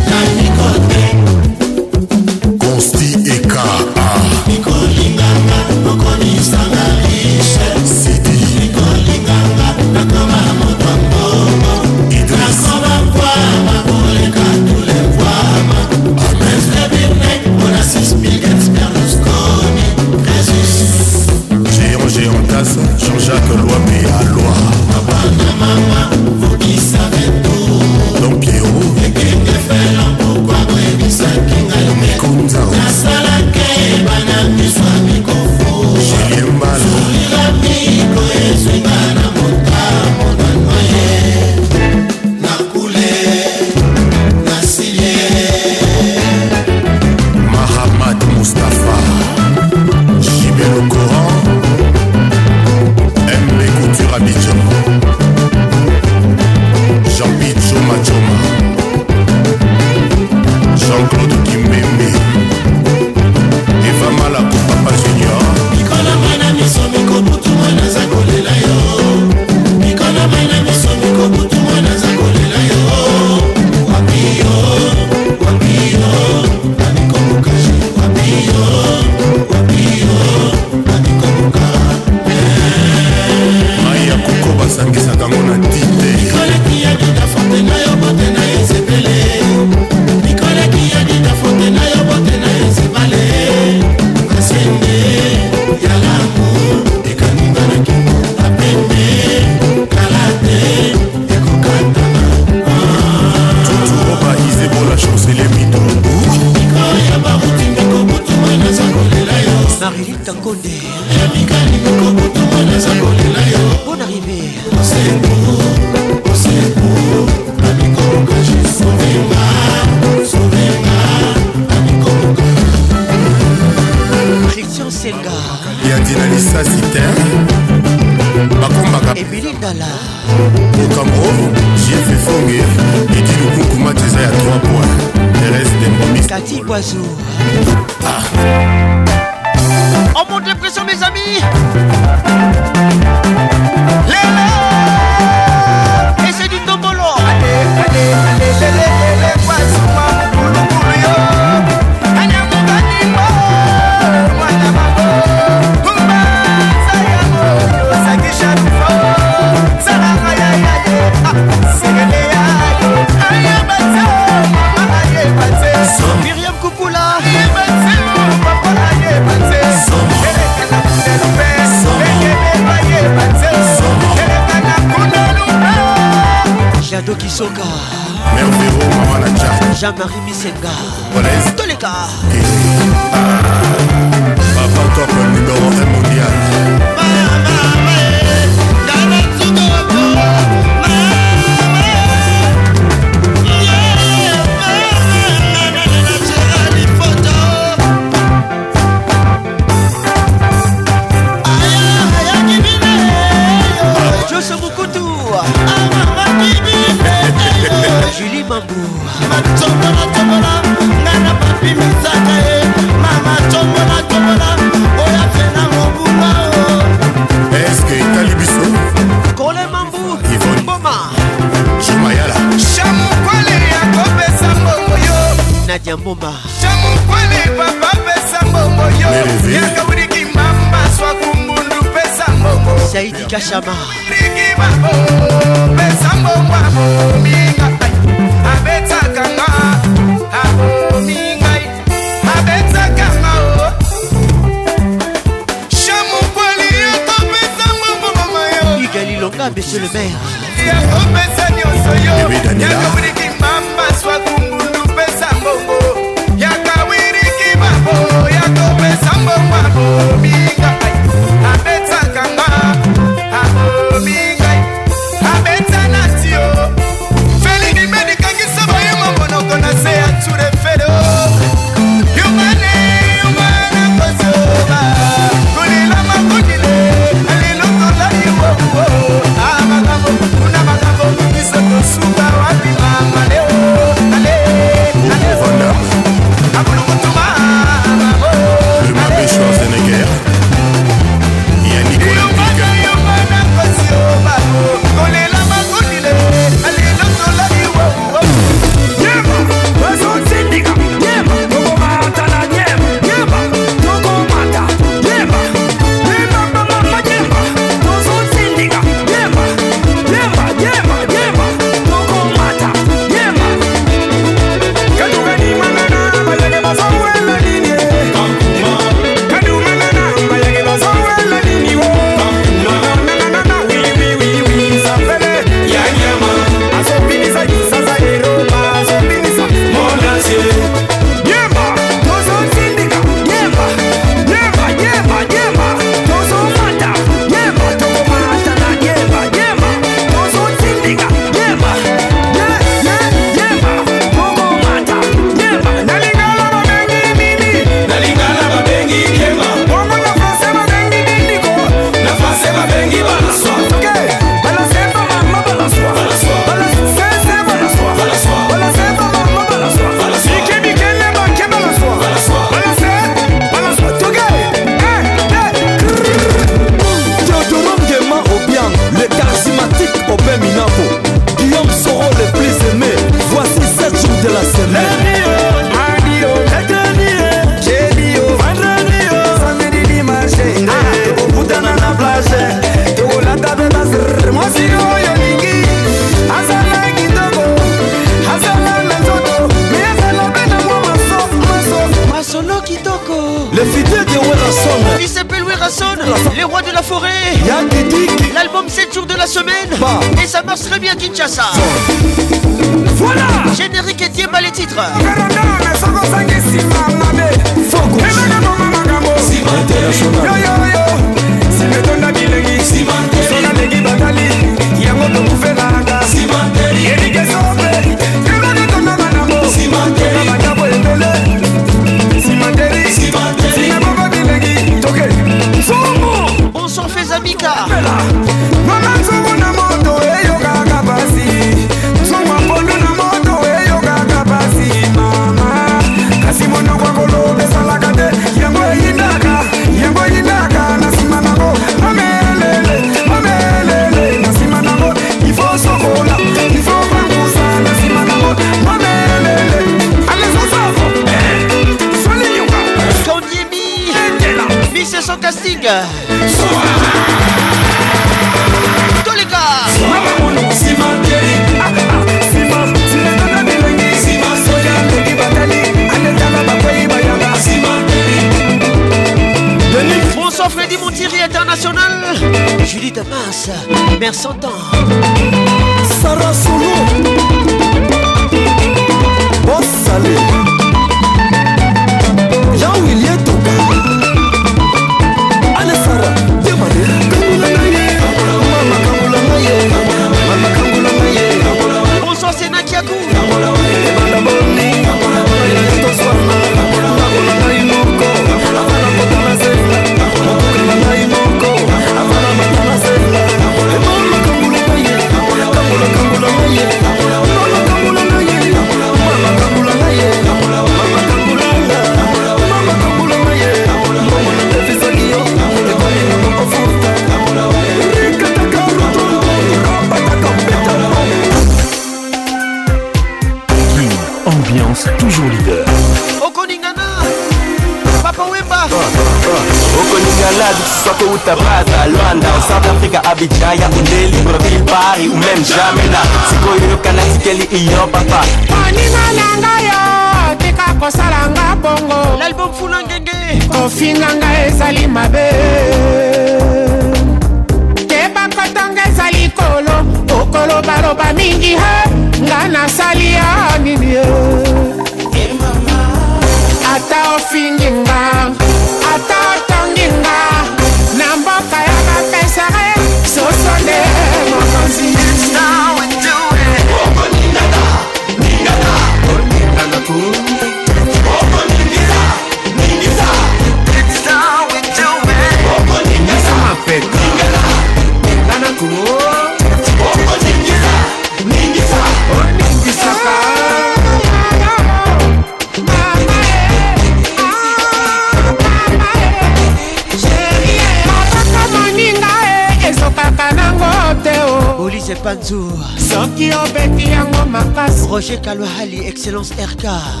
Excellence 599.03 599.31
RK. 599.33 600.00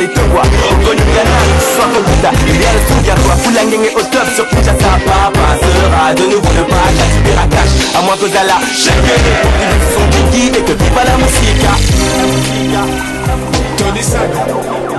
litungwa 0.00 0.42
ugonjwa 0.72 1.22
nani 1.28 1.58
soit 1.70 1.90
Buddha 2.06 2.30
Il 2.50 2.56
y 2.62 2.66
a 2.66 2.72
le 2.74 2.80
son 2.86 2.98
toi 3.04 3.34
Fous 3.42 3.52
la 3.54 3.64
gang 3.70 3.86
au 3.98 4.02
top 4.14 4.28
sur 4.36 4.46
Kinshasa 4.48 4.90
Papa 5.08 5.46
sera 5.62 6.14
de 6.14 6.24
nouveau 6.32 6.52
le 6.58 6.64
bac 6.70 6.92
La 6.98 7.06
super 7.12 7.38
à 7.42 7.46
cash 7.48 7.72
À 7.96 8.00
moins 8.06 8.16
que 8.20 8.28
Zala 8.28 8.58
Chacun 8.70 9.20
son 9.94 10.04
Biggie 10.14 10.48
et 10.54 10.62
que 10.62 10.72
viva 10.78 11.02
la 11.04 11.16
musique 11.18 11.68
tonisaka 13.76 14.40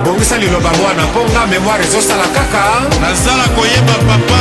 bongisa 0.04 0.36
liloba 0.38 0.70
wana 0.80 1.04
mponga 1.08 1.46
memoire 1.50 1.80
ezosala 1.84 2.24
kaka 2.32 2.88
nazala 3.00 3.44
koyeba 3.54 3.96
papa 4.08 4.40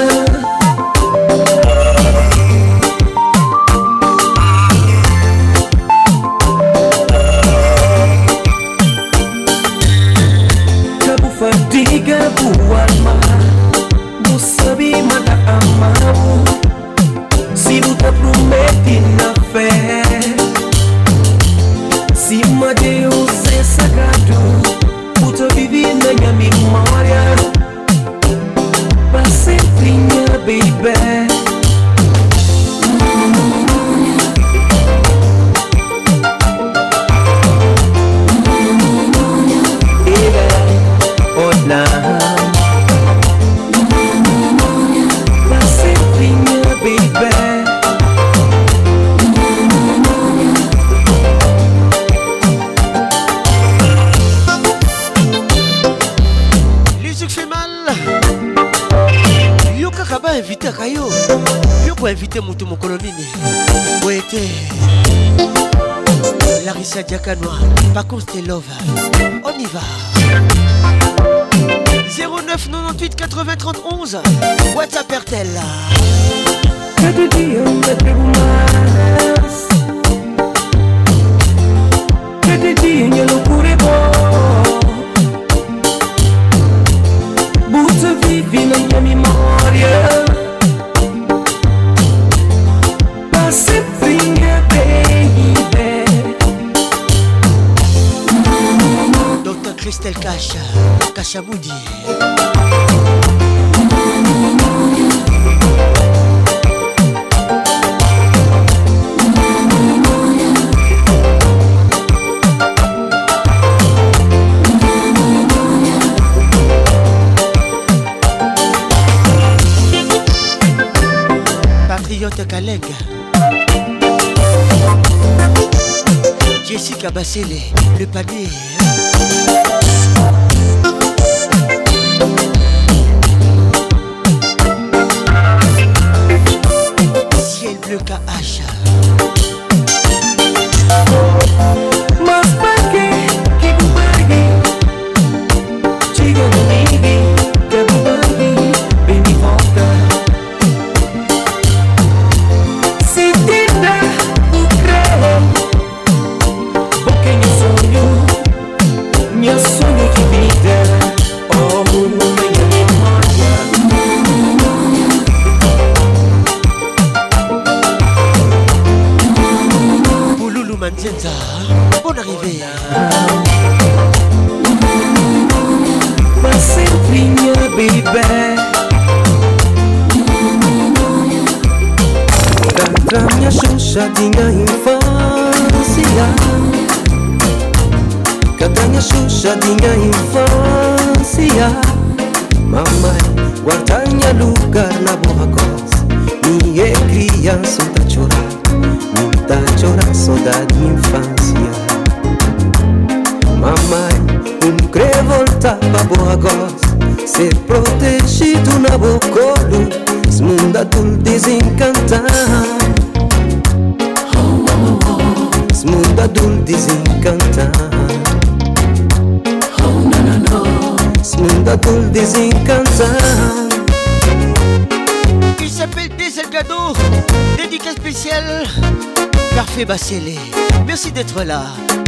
voilà 231.36 231.63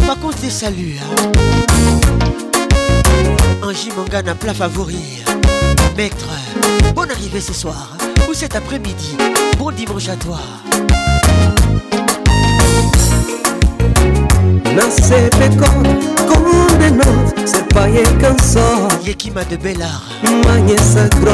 Par 0.08 0.18
contre 0.22 0.38
les 0.42 0.50
saluts 0.50 0.96
hein. 1.04 1.16
Angie 3.62 3.92
Mangane 3.98 4.30
un 4.30 4.36
plat 4.36 4.54
favori 4.54 5.22
Maître, 5.98 6.30
bonne 6.96 7.12
arrivée 7.12 7.42
ce 7.42 7.52
soir 7.54 7.98
hein. 8.00 8.22
Ou 8.30 8.34
cet 8.34 8.56
après-midi 8.56 9.18
Bon 9.60 9.72
dimanche 9.72 10.10
à 10.10 10.16
toi 10.16 10.40
nasepeko 14.76 15.66
komuneno 16.28 17.04
sepayeka 17.46 18.36
qui 19.02 19.08
yekima 19.10 19.44
de 19.46 19.56
belar 19.58 20.04
manyesagro 20.46 21.34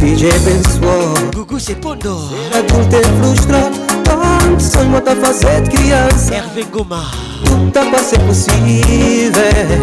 Fingevo 0.00 0.34
e 0.34 0.38
ben 0.40 0.56
il 0.56 0.66
suono 0.66 1.14
Gugu 1.30 1.58
Sepondo 1.58 2.26
Racconta 2.50 2.96
e 2.98 3.02
frustra 3.18 3.68
Sono 4.56 4.96
in 4.96 5.02
ta 5.04 5.14
facet 5.14 5.68
criança 5.68 6.36
Hervé 6.36 6.66
Goma 6.70 7.02
Tout 7.44 7.72
passé 7.90 8.16
è 8.16 8.20
possibile 8.20 9.78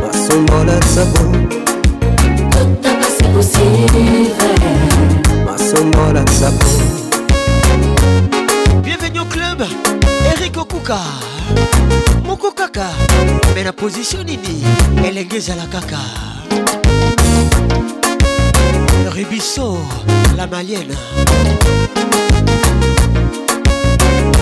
Ma 0.00 0.10
sono 0.12 0.78
sa 0.88 1.04
peau 1.12 1.30
Tout 1.50 2.48
Tutta 2.48 2.94
passé 2.94 3.26
è 3.26 3.28
possible 3.28 4.32
Ma 5.44 5.56
sono 5.58 5.90
mola 5.94 6.24
sa 6.30 6.50
Bienvenue 8.80 9.18
au 9.18 9.26
club 9.26 9.66
Eric 10.34 10.56
Okuka 10.56 11.00
Moko 12.22 12.50
Kaka 12.54 12.88
Mais 13.54 13.62
la 13.64 13.74
position 13.74 14.22
nini 14.24 14.64
Elle 15.04 15.18
est 15.18 15.50
à 15.50 15.54
la 15.54 15.66
caca 15.66 16.29
Rubisso, 19.10 19.76
la 20.36 20.46
malienne. 20.46 20.94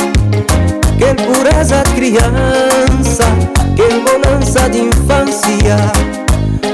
que 0.99 1.15
pureza 1.15 1.83
criança, 1.95 3.29
que 3.77 3.89
bonanza 4.03 4.69
de 4.69 4.79
infancia. 4.81 5.77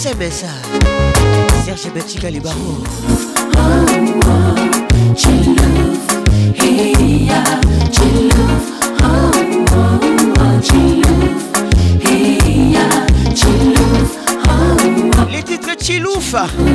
SMS 0.00 0.44
Serge 1.64 2.18
Calibaro 2.20 2.84
Les 15.30 15.42
titres 15.46 15.70
Chilouf 15.80 16.34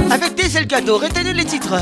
avec 0.09 0.33
des 0.35 0.57
Elgado, 0.57 0.97
retenez 0.97 1.33
les 1.33 1.45
titres 1.45 1.75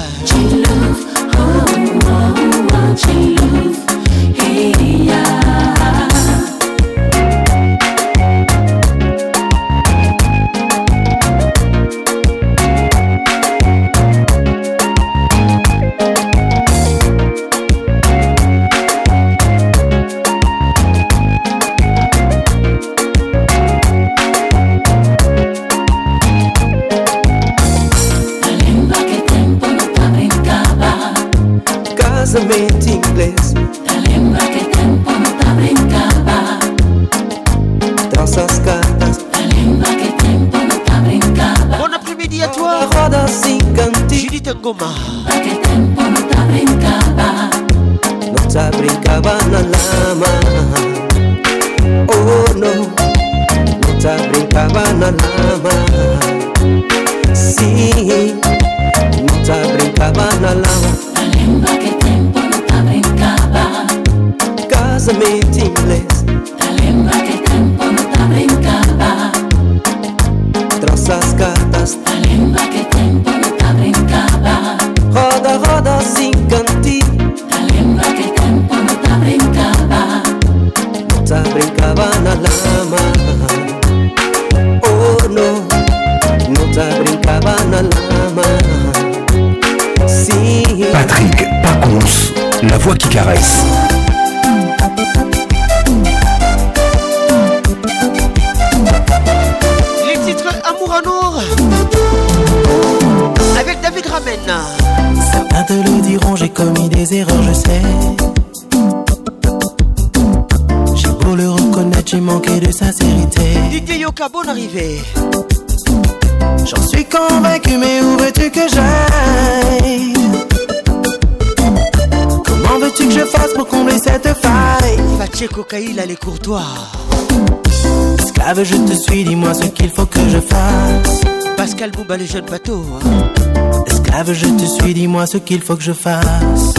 ne 132.29 132.33
sais 132.33 132.51
bateau. 132.51 132.85
Hein. 133.03 133.83
Esclave, 133.87 134.33
je 134.33 134.45
te 134.45 134.65
suis, 134.65 134.93
dis-moi 134.93 135.25
ce 135.25 135.37
qu'il 135.37 135.61
faut 135.61 135.75
que 135.75 135.83
je 135.83 135.93
fasse. 135.93 136.75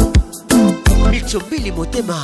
Billy 1.49 1.71
Motema. 1.73 2.15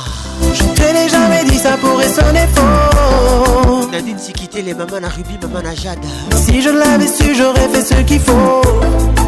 Je 0.53 0.63
te 0.63 0.81
l'ai 0.81 1.07
jamais 1.07 1.43
dit, 1.45 1.57
ça 1.57 1.77
pourrait 1.77 2.09
sonner 2.09 2.45
faux. 2.53 3.89
Nadine 3.89 4.17
si 4.19 4.33
quitté 4.33 4.61
les 4.61 4.73
mamans 4.73 4.97
à 5.05 5.09
Ruby, 5.09 5.37
maman 5.41 5.59
à 5.65 5.75
Jade. 5.75 5.97
Si 6.35 6.61
je 6.61 6.69
l'avais 6.69 7.07
su, 7.07 7.33
j'aurais 7.35 7.67
fait 7.69 7.81
ce 7.83 8.01
qu'il 8.01 8.19
faut. 8.19 8.61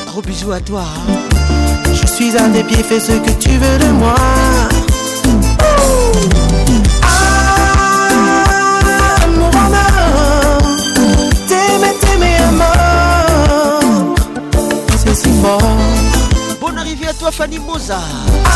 Gros 0.07 0.21
bisous 0.21 0.51
à 0.51 0.59
toi. 0.59 0.83
Hein. 0.83 1.83
Je 1.93 2.05
suis 2.07 2.35
à 2.37 2.47
tes 2.49 2.63
pieds, 2.63 2.83
fais 2.83 2.99
ce 2.99 3.13
que 3.13 3.31
tu 3.39 3.49
veux 3.51 3.77
de 3.79 3.91
moi. 3.93 4.15
Fanny 17.37 17.57
Moza 17.57 17.97
ah, 18.45 18.51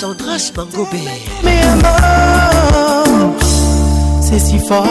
Sandra 0.00 0.36
Mangobé 0.56 1.04
Mais 1.44 1.60
amour 1.62 3.34
C'est 4.20 4.40
si 4.40 4.58
fort 4.58 4.84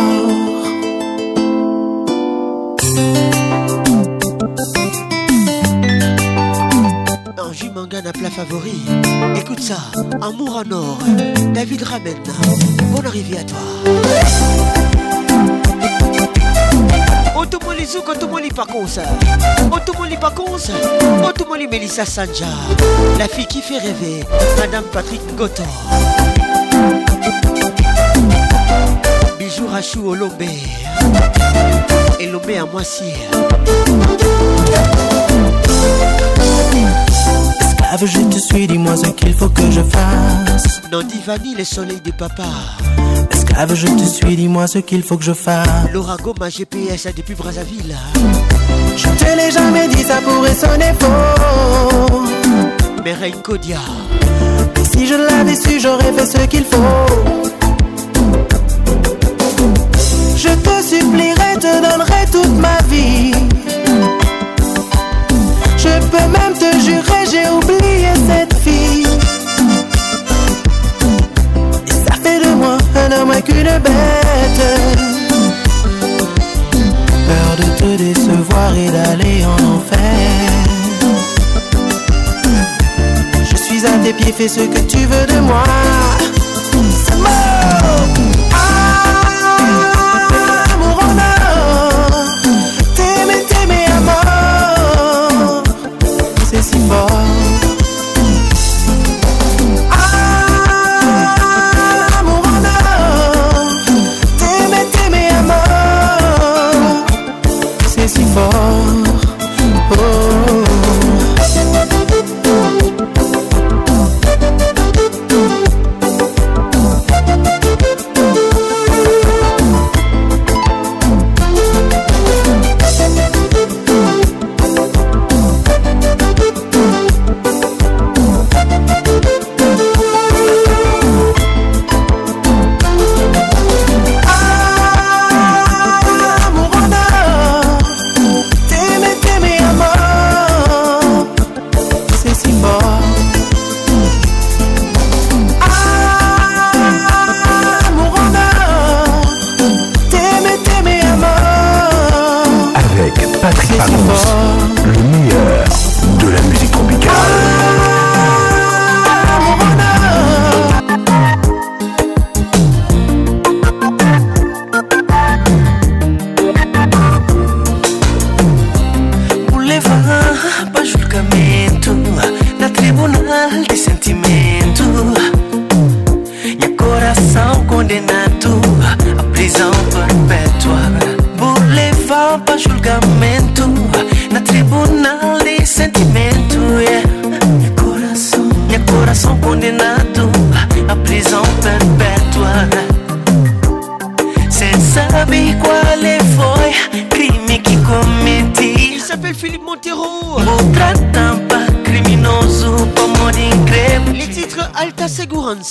Angie 7.37 7.69
na 8.05 8.13
plat 8.13 8.29
favori 8.29 8.71
Écoute 9.35 9.59
ça, 9.59 9.75
Amour 10.21 10.55
en 10.65 10.71
or 10.71 10.97
David 11.53 11.83
ramène 11.83 12.23
Bonne 12.95 13.07
arrivée 13.07 13.39
à 13.39 13.43
toi 13.43 14.72
suka 17.93 18.15
tomoli 18.15 18.49
paconce 18.49 19.03
otomoli 19.71 20.17
paconce 20.17 20.73
otomoli 21.23 21.67
melissa 21.67 22.03
sanja 22.05 22.47
la 23.19 23.27
fille 23.27 23.45
qui 23.45 23.61
fait 23.61 23.77
rêver 23.77 24.25
madame 24.57 24.85
patrick 24.91 25.21
gotor 25.37 25.65
bijou 29.37 29.67
rachou 29.71 30.09
olombe 30.09 30.49
elombe 32.19 32.51
ya 32.53 32.65
mwasi 32.65 33.13
Esclave, 37.61 38.07
je 38.07 38.19
te 38.21 38.39
suis, 38.39 38.65
dis-moi 38.67 38.95
ce 38.97 39.05
qu'il 39.11 39.35
faut 39.35 39.49
que 39.49 39.69
je 39.69 39.81
fasse. 39.81 40.81
Dans 40.91 41.03
Divani, 41.03 41.53
le 41.55 41.63
soleil 41.63 42.01
de 42.03 42.09
papa. 42.11 42.43
Ave, 43.55 43.75
je 43.75 43.85
te 43.85 44.03
suis, 44.03 44.35
dis-moi 44.35 44.65
ce 44.65 44.79
qu'il 44.79 45.03
faut 45.03 45.15
que 45.15 45.23
je 45.23 45.31
fasse. 45.33 45.67
Laura 45.93 46.17
Goma, 46.17 46.49
GPS 46.49 47.07
depuis 47.15 47.35
Brazzaville. 47.35 47.95
Je 48.97 49.07
te 49.23 49.35
l'ai 49.37 49.51
jamais 49.51 49.87
dit, 49.89 50.01
ça 50.01 50.15
pourrait 50.25 50.55
sonner 50.55 50.91
faux. 50.99 52.25
mais 53.05 53.15
Kodia. 53.43 53.77
si 54.91 55.05
je 55.05 55.13
l'avais 55.13 55.55
su, 55.55 55.79
j'aurais 55.79 56.11
fait 56.13 56.25
ce 56.25 56.45
qu'il 56.47 56.63
faut. 56.63 56.99
Je 60.35 60.49
te 60.49 60.81
supplierai, 60.83 61.57
te 61.59 61.79
donnerai 61.91 62.25
toute 62.31 62.57
ma 62.59 62.79
vie. 62.89 63.33
Je 65.77 66.01
peux 66.09 66.17
même 66.37 66.53
te 66.57 66.79
jurer 66.79 67.12
bête. 73.79 74.63
Peur 77.27 77.57
de 77.57 77.77
te 77.79 77.97
décevoir 77.97 78.75
et 78.75 78.89
d'aller 78.91 79.45
en 79.45 79.55
enfer. 79.75 80.49
Je 83.49 83.55
suis 83.55 83.85
à 83.85 83.91
tes 84.03 84.13
pieds, 84.13 84.33
fais 84.33 84.47
ce 84.47 84.61
que 84.61 84.79
tu 84.79 84.97
veux 85.05 85.25
de 85.33 85.39
moi. 85.39 85.63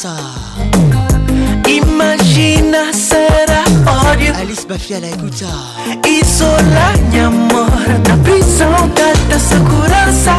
ça 0.03 0.16
Imagina 1.68 2.92
será 2.92 3.62
ódio 4.11 4.32
Alice 4.40 4.64
Bafiala, 4.66 5.07
écoute 5.14 5.36
ça 5.38 5.55
Isolar 6.18 6.96
minha 7.11 7.26
amor 7.26 7.84
Na 8.09 8.16
prisão 8.24 8.72
da, 8.96 9.09
da 9.32 9.38
segurança 9.53 10.32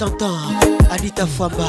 100 0.00 0.22
ans, 0.22 0.36
Anita 0.90 1.26
Fouamba. 1.26 1.68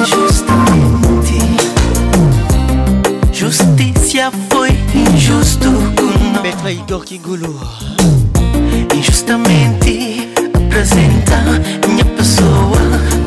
Injustamente, 0.00 1.38
Justiça 3.32 4.30
foi 4.50 4.76
injusto 4.92 5.70
Petra 6.42 6.72
Igor 6.72 7.04
Kigulu 7.04 7.56
Injustamente 8.92 10.28
apresenta 10.52 11.36
minha 11.88 12.04
pessoa 12.06 12.80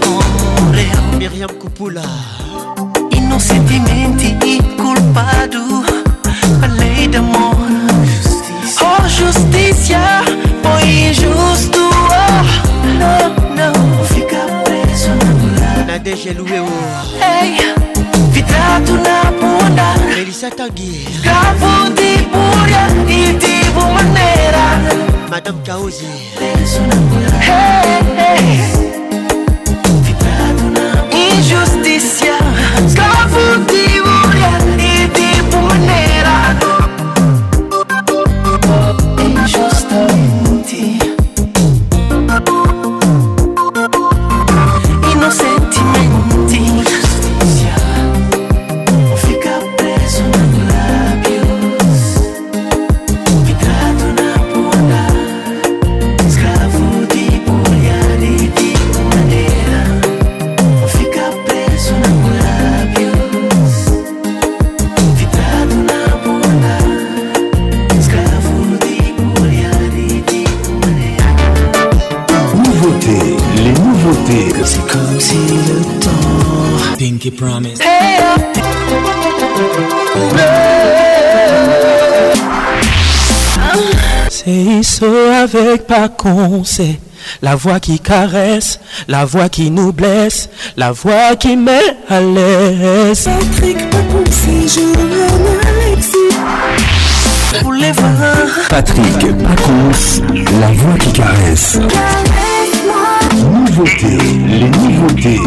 Morreu 0.04 1.18
Miriam 1.18 1.48
Coppola 1.48 2.37
Changi 20.68 21.16
Kafundi 21.24 22.28
Buria 22.28 22.92
Itibu 23.08 23.84
Manera 23.96 24.68
Madame 25.32 25.60
Kaozi 25.64 26.12
Hey, 27.40 28.04
hey 28.20 28.87
la 87.42 87.56
voix 87.56 87.80
qui 87.80 88.00
caresse, 88.00 88.80
la 89.08 89.24
voix 89.26 89.50
qui 89.50 89.72
nous 89.72 89.94
blesse, 89.94 90.50
la 90.76 90.92
voix 90.92 91.36
qui 91.40 91.56
met 91.56 91.80
à 92.10 92.20
l'aise. 92.20 93.24
Patrick 93.50 93.78
Paconcy, 93.90 94.80
Alexis. 95.68 96.18
Patrick 98.70 99.38
Paconce, 99.38 100.22
la 100.60 100.68
voix 100.68 100.98
qui 101.00 101.12
caresse. 101.14 101.80
Nouveauté, 103.36 104.18
les 104.48 104.70
nouveautés. 104.70 105.40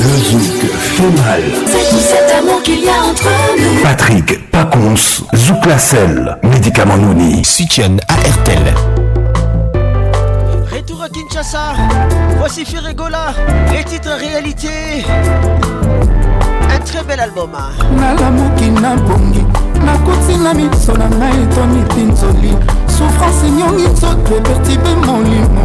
Le 0.00 0.16
zouk 0.30 0.60
fait 0.76 1.22
mal. 1.24 1.42
C'est 1.66 1.90
tout 1.90 2.02
cet 2.02 2.38
amour 2.38 2.62
qu'il 2.62 2.84
y 2.84 2.88
a 2.88 3.02
entre 3.10 3.28
nous. 3.58 3.82
Patrick 3.82 4.50
Paconce, 4.50 5.22
Zouk 5.34 5.68
selle. 5.78 6.38
médicament 6.58 6.96
Nouni. 6.96 7.44
Soutien 7.44 7.96
à 8.08 8.14
RTL. 8.14 8.74
Retour 10.74 11.04
à 11.04 11.08
Kinshasa, 11.08 11.66
voici 12.38 12.64
Ferregola, 12.64 13.32
les 13.72 13.84
titres 13.84 14.10
réalité. 14.18 14.68
Un 16.74 16.78
très 16.80 17.04
bel 17.06 17.20
album. 17.20 17.52
nalamuki 17.96 18.70
nabongi 18.72 19.44
nakoti 19.86 20.34
na 20.42 20.52
miso 20.52 20.92
na 20.96 21.06
ngai 21.08 21.42
etoniti 21.44 22.00
nzoli 22.12 22.52
souffrance 22.94 23.44
enyongi 23.46 23.88
nzoto 23.92 24.36
epertibe 24.36 24.92
molimo 25.06 25.62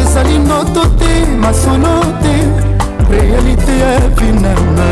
ezali 0.00 0.38
ndoto 0.38 0.82
te 0.98 1.12
masolo 1.42 1.94
te 2.22 2.34
réalité 3.10 3.72
ya 3.82 3.94
binanga 4.16 4.88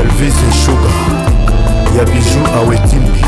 elvis 0.00 0.34
eshuga 0.50 0.90
ya 1.96 2.04
bijou 2.04 2.44
awetimbi 2.58 3.27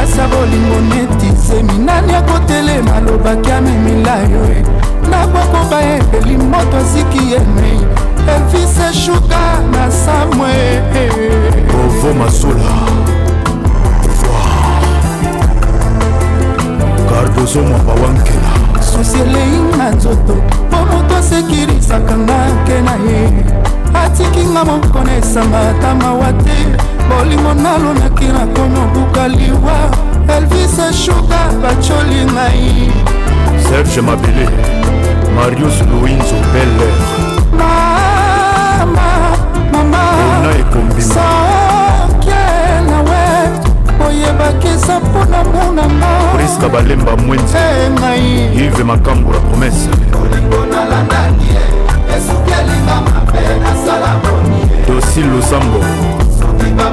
kopasa 0.00 0.26
bolingo 0.28 0.80
neti 0.80 1.30
zemi 1.46 1.78
nani 1.84 2.14
akotelema 2.14 2.94
alobaki 2.96 3.50
amemila 3.50 4.16
yo 4.16 4.44
e 4.46 4.56
eh. 4.58 4.64
nakokoba 5.10 5.80
ebeli 5.82 6.36
moto 6.36 6.76
asiki 6.76 7.34
emei 7.34 7.80
evise 8.36 8.92
shuka 9.00 9.62
na 9.72 9.90
samwe 9.90 10.80
ovo 11.84 12.14
masula 12.14 12.76
cardozo 17.10 17.60
mwabawankela 17.62 18.50
susi 18.80 19.18
elei 19.18 19.60
na 19.78 19.90
nzoto 19.90 20.34
mpo 20.68 20.76
moto 20.96 21.16
asekirisaka 21.16 22.16
nga 22.18 22.38
ke 22.66 22.80
na 22.80 22.92
ye 23.10 23.22
atikinga 24.04 24.64
moko 24.64 24.98
na 25.04 25.16
esanga 25.16 25.60
ata 25.70 25.94
mawa 25.94 26.32
te 26.32 26.76
bolingo 27.10 27.54
nalonaki 27.54 28.24
nakoma 28.26 28.80
buka 28.94 29.28
liwa 29.28 29.78
elvis 30.36 31.04
shuga 31.04 31.40
bacoli 31.62 32.20
ngai 32.24 32.92
serge 33.68 34.00
mabele 34.06 34.46
marius 35.36 35.78
louinzo 35.90 36.38
beller 36.52 36.94
mama 37.58 39.06
mamaona 39.72 40.50
ekombimsoke 40.60 42.44
nawe 42.90 43.24
oyebakisa 44.06 44.94
mpona 45.00 45.38
monanga 45.52 46.12
priska 46.36 46.66
balemba 46.72 47.16
mwenzi 47.16 47.56
ngai 47.98 48.50
ive 48.64 48.84
makambura 48.90 49.38
promese 49.46 49.88
bolingo 50.12 50.60
nalandaki 50.72 51.52
esuki 52.16 52.52
elinga 52.60 52.96
mabe 53.06 53.42
nasala 53.64 54.10
boni 54.22 54.60
dosi 54.88 55.20
lusambo 55.22 55.80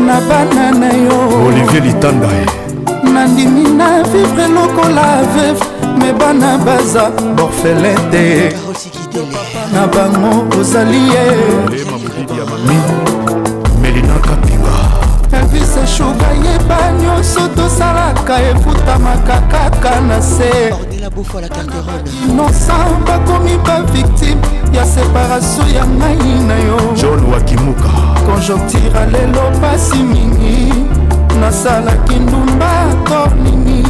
na 0.00 0.20
bana 0.28 0.70
na 0.72 0.90
yo 0.92 1.46
olivier 1.46 1.82
litanda 1.82 2.26
eh. 2.26 2.46
nandimi 3.14 3.64
na 3.78 4.02
vivre 4.02 4.46
lokola 4.48 5.22
veve 5.34 5.62
me 5.98 6.12
bana 6.12 6.58
baza 6.58 7.10
borfelin 7.36 7.98
te 8.10 8.50
na 9.72 9.86
bango 9.86 10.56
ozali 10.60 11.00
ye 11.14 11.24
melinaka 13.82 14.34
pinga 14.46 14.74
elvise 15.36 15.86
shuga 15.86 16.28
yeba 16.44 16.80
nyonso 17.00 17.48
tosalaka 17.56 18.34
efutamaka 18.50 19.36
kaka 19.52 20.00
na 20.00 20.20
se 20.20 20.74
beaufort 21.14 21.40
la 21.40 21.48
carterone 21.48 22.02
innocent 22.28 23.06
bakomi 23.06 23.56
bavictime 23.62 24.40
ya 24.72 24.84
separatio 24.84 25.64
ya 25.74 25.86
ngai 25.86 26.40
na 26.46 26.54
yo 26.54 26.76
john 26.96 27.24
wakimuka 27.32 27.88
konjoktira 28.26 29.06
lelo 29.06 29.42
pasi 29.60 29.96
mingi 30.02 30.72
nasalaki 31.40 32.14
ndumba 32.14 32.70
to 33.06 33.34
nini 33.42 33.84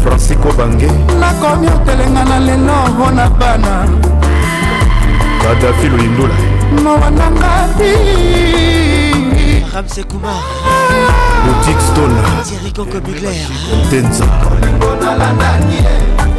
francisco 0.03 0.53
bange 0.59 0.91
nakomi 1.21 1.67
otelenga 1.67 2.25
na 2.25 2.39
lelo 2.39 2.87
mpo 2.95 3.11
na 3.11 3.31
bana 3.31 3.89
kadafi 5.43 5.89
loindula 5.89 6.48
mawa 6.83 7.11
na 7.11 7.31
ngapi 7.31 7.91
ramsekumar 9.75 10.43
odikstonaerikokobiglertenza 11.51 14.27
olingo 14.49 14.91
nalandani 15.03 15.79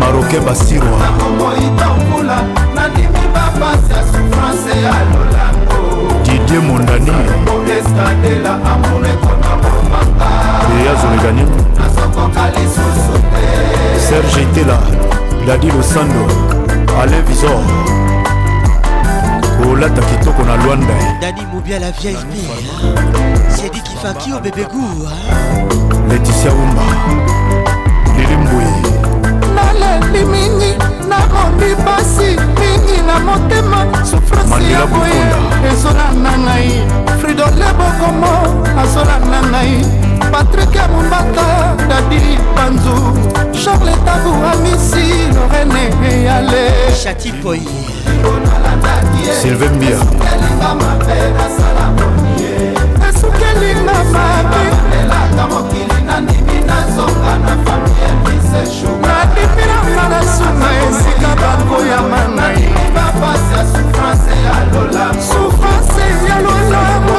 maroke 0.00 0.40
basirwa 0.40 0.98
didie 6.24 6.58
mondani 6.58 7.12
eyazolegani 10.84 11.46
serge 14.08 14.40
etela 14.42 14.78
dadi 15.46 15.66
losando 15.66 16.24
ale 17.02 17.22
visor 17.22 17.60
olata 19.70 20.02
kitoko 20.02 20.42
na 20.42 20.56
lwanda 20.56 20.94
dani 21.20 21.40
mobia 21.52 21.78
la 21.78 21.90
vieille 21.90 22.24
mire 22.24 23.52
siedi 23.56 23.80
kifaki 23.80 24.32
o 24.36 24.40
bebegu 24.40 25.08
leticia 26.08 26.52
umba 26.52 26.82
lilimbwe 28.16 28.64
naleli 29.54 30.24
mingi 30.24 30.76
nakomi 31.08 31.74
basi 31.84 32.36
mingi 32.60 33.02
na 33.06 33.18
motema 33.18 34.04
sufrasi 34.04 34.72
ya 34.72 34.86
boye 34.86 35.22
ezolanda 35.72 36.38
ngai 36.38 36.82
fridole 37.20 37.66
bokomo 37.78 38.32
azolanda 38.82 39.38
ngai 39.50 39.84
patrik 40.32 40.74
ya 40.74 40.88
mombata 40.88 41.74
dadi 41.88 42.38
banzu 42.56 42.96
charles 43.64 43.96
tabu 44.04 44.30
amisi 44.52 45.06
lorene 45.34 45.84
eyale 46.14 46.72
chatipoi 47.04 47.83
sylvain 49.32 49.72
mbia 49.72 49.96
asukelinga 53.08 53.92
mabeelaka 54.12 55.44
mokili 55.50 55.98
nandimi 56.06 56.58
nazonga 56.66 57.32
na 57.38 57.52
famiyemisesnadimi 57.64 59.64
nanga 59.66 60.04
na 60.08 60.20
suna 60.36 60.68
esika 60.88 61.30
bakoyama 61.40 62.22
na 62.36 62.46
ye 62.48 62.68
bapasi 62.94 63.52
ya 63.56 63.62
souffrance 63.66 64.32
ya 64.46 64.54
lolamo 64.74 65.20
souffrance 65.22 66.04
ya 66.28 66.36
lolamo 66.40 67.18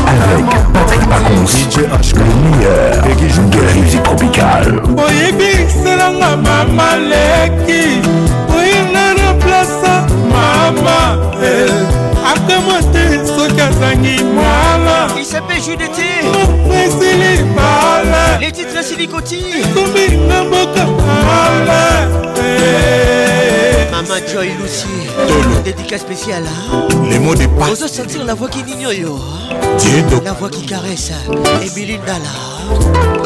avec 0.10 0.52
Patrick 0.74 1.04
Pacons, 1.10 1.54
DJ 1.58 1.76
HK, 2.04 2.18
le 2.18 2.24
meilleur, 2.24 2.94
et 3.08 3.16
Guijou 3.16 3.44
tropical 4.12 4.82
oyebiselanga 5.04 6.38
mama 6.38 6.96
leki 6.98 7.84
oyinga 8.58 9.14
na 9.14 9.34
plasa 9.34 10.08
mama 10.32 11.32
eh. 11.44 11.86
akama 12.26 12.82
te 12.92 13.28
soki 13.36 13.62
azangi 13.62 14.24
mala 14.36 15.08
esili 16.74 17.44
mala 17.56 18.40
ekomi 18.42 20.18
na 20.28 20.44
mboka 20.44 20.86
mala 21.26 22.08
eh. 22.44 23.42
Mama 23.92 24.18
Joy 24.28 24.50
Lucy 24.60 24.88
Dédicace 25.64 26.02
spéciale 26.04 26.44
Les 27.10 27.20
mots 27.20 27.36
de 27.36 27.46
passe 27.48 27.70
Vous 27.82 27.88
sentir 27.88 28.24
la 28.26 28.34
voix 28.34 28.48
qui 28.50 28.64
n'ignore 28.64 29.38
La 30.26 30.32
voix 30.34 30.50
qui 30.50 30.66
caresse 30.66 31.12
Emily 31.62 32.00
Dala 32.08 33.21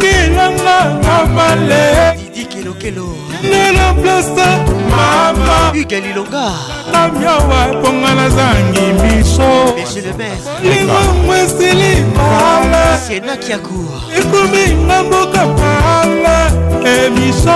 okilanga 0.00 0.52
mamale 1.04 2.14
didikilokelo 2.34 3.14
lelo 3.42 3.94
plasta 4.02 4.64
mama 4.90 5.72
uge 5.80 6.00
lilonga 6.00 6.52
namiawa 6.92 7.68
mponga 7.68 8.14
nazangi 8.14 8.80
miso 8.80 9.74
lingango 10.62 11.34
esili 11.36 12.04
mala 12.16 12.98
senakiaku 13.08 13.86
ekominga 14.18 15.02
mboka 15.04 15.46
mala 15.46 16.50
emiso 16.86 17.50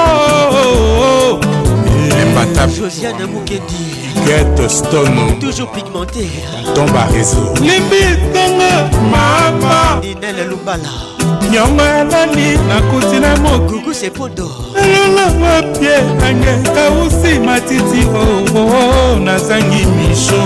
josiane 2.81 3.27
mokendi 3.27 3.95
Get 4.27 4.71
Stone 4.71 5.33
Toujours 5.41 5.71
pigmenté 5.75 6.31
Tombe 6.75 6.97
à 6.99 7.05
réseau 7.13 7.53
Limitanga 7.61 8.89
Mama 9.11 10.01
Ninel 10.03 10.49
Lumbala 10.49 11.14
nyongo 11.51 11.83
elali 11.83 12.59
nakuti 12.69 13.21
na 13.21 13.37
mokuku 13.37 13.95
sepodo 13.95 14.49
elolongo 14.83 15.79
pie 15.79 15.97
ange 16.29 16.55
kausi 16.75 17.39
matiti 17.39 18.01
oo 18.17 19.19
nazangi 19.19 19.87
misho 19.87 20.41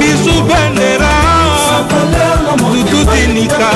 bisu 0.00 0.42
bandera 0.42 1.10
dutudinika 2.90 3.68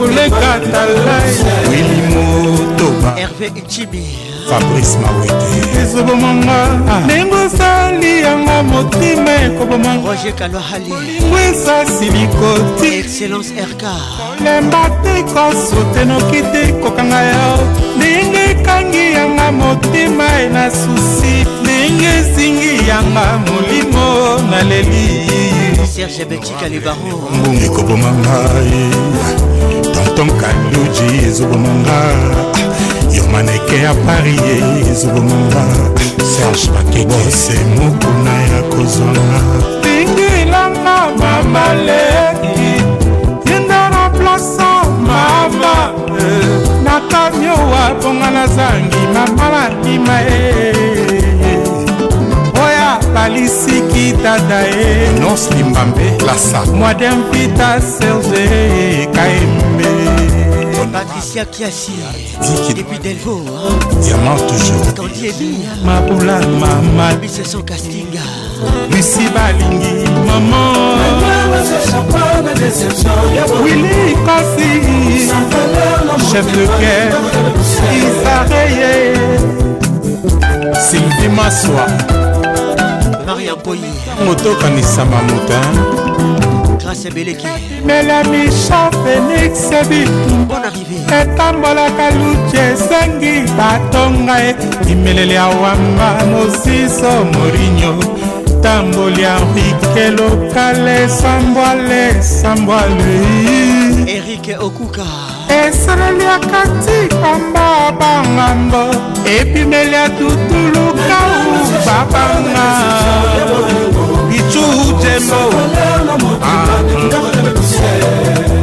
koleka 0.00 0.52
talaimotoba 0.72 3.14
herve 3.18 3.52
ichibi 3.56 4.02
fabrice 4.48 4.96
mawete 4.98 5.80
ezobomanga 5.82 6.52
ah. 6.90 7.00
ndenge 7.04 7.34
osali 7.34 8.20
yango 8.22 8.62
motema 8.70 9.30
ekobomanga 9.44 10.14
kolingo 10.14 11.36
esasi 11.46 12.04
likoti 12.10 12.98
excellence 13.00 13.50
rk 13.72 13.82
kolemba 14.38 14.90
te 15.02 15.22
kosutenoki 15.32 16.42
te 16.52 16.72
kokanga 16.82 17.22
yo 17.22 17.68
ndenge 17.96 18.50
ekangi 18.50 19.12
yanga 19.16 19.52
motema 19.52 20.26
ena 20.42 20.70
susi 20.70 21.44
olingi 21.82 22.04
esingi 22.04 22.88
yanga 22.88 23.26
molimo 23.46 24.06
naleli 24.50 25.04
serge 25.94 26.24
betika 26.28 26.66
lebaronbongi 26.72 27.68
koboma 27.74 28.10
ngai 28.20 28.80
tonton 29.94 30.28
kaluji 30.40 31.08
ezoboma 31.28 31.72
nga 31.80 32.00
yo 33.16 33.22
maneke 33.32 33.76
ya 33.84 33.92
parie 34.06 34.56
ezoboma 34.92 35.36
nga 35.48 35.62
serge 36.34 36.66
bakebose 36.74 37.54
mokuna 37.76 38.34
ya 38.50 38.60
kozwanga 38.72 39.40
bingilanga 39.82 40.96
mamaleki 41.20 42.70
yenda 43.50 43.80
na 43.94 44.02
plasa 44.18 44.70
mama 45.08 45.74
na 46.84 46.94
kamio 47.10 47.56
waponga 47.72 48.28
na 48.36 48.44
zangi 48.56 49.02
mama 49.14 49.46
nakima 49.56 50.16
e 50.22 50.71
balisiki 53.22 54.12
tata 54.22 54.60
e 54.82 55.20
nos 55.20 55.48
limbambe 55.50 56.08
lasa 56.26 56.60
mwadem 56.74 57.18
pita 57.30 57.68
serge 57.80 59.06
kaembe 59.14 59.90
patricia 60.92 61.44
kiasi 61.52 61.92
depuis 62.76 62.98
delvo 63.00 63.36
diamant 64.04 64.40
toujours 64.48 64.82
kandiebi 64.96 65.50
mabula 65.84 66.36
mama 66.62 67.06
biseso 67.20 67.62
castinga 67.68 68.24
lusi 68.90 69.24
balingi 69.34 69.94
mama 70.26 70.62
wili 73.64 74.16
kosi 74.26 74.72
chef 76.30 76.46
de 76.56 76.64
guerre 76.80 77.14
isareye 78.02 79.00
sylvie 80.86 81.28
masoa 81.36 81.86
maria 83.26 83.56
boyi 83.64 83.80
moto 84.26 84.50
okanisama 84.52 85.22
moto 85.22 85.58
grâce 86.82 87.06
ebeleki 87.08 87.46
melamisa 87.86 88.80
félix 89.02 89.54
ebitumbonaarrivé 89.80 90.96
etambolaka 91.22 92.06
luci 92.18 92.56
esengi 92.70 93.34
batonga 93.58 94.34
e 94.50 94.52
imeleli 94.92 95.36
awamba 95.46 96.08
mosiso 96.32 97.12
morinyo 97.34 97.92
tamboli 98.64 99.24
arike 99.34 100.04
lokale 100.18 100.96
sambwale 101.20 102.02
sambwale 102.38 103.14
erike 104.16 104.54
okuka 104.66 105.06
esaleli 105.62 106.26
akati 106.36 106.98
kamba 107.22 107.68
bangambo 108.00 108.82
ebimeli 109.38 109.96
atutuluka 110.04 111.20
baba 111.86 112.24
nga 112.44 112.68
itu 114.36 114.64
tembo 115.00 115.48
ah. 116.44 116.68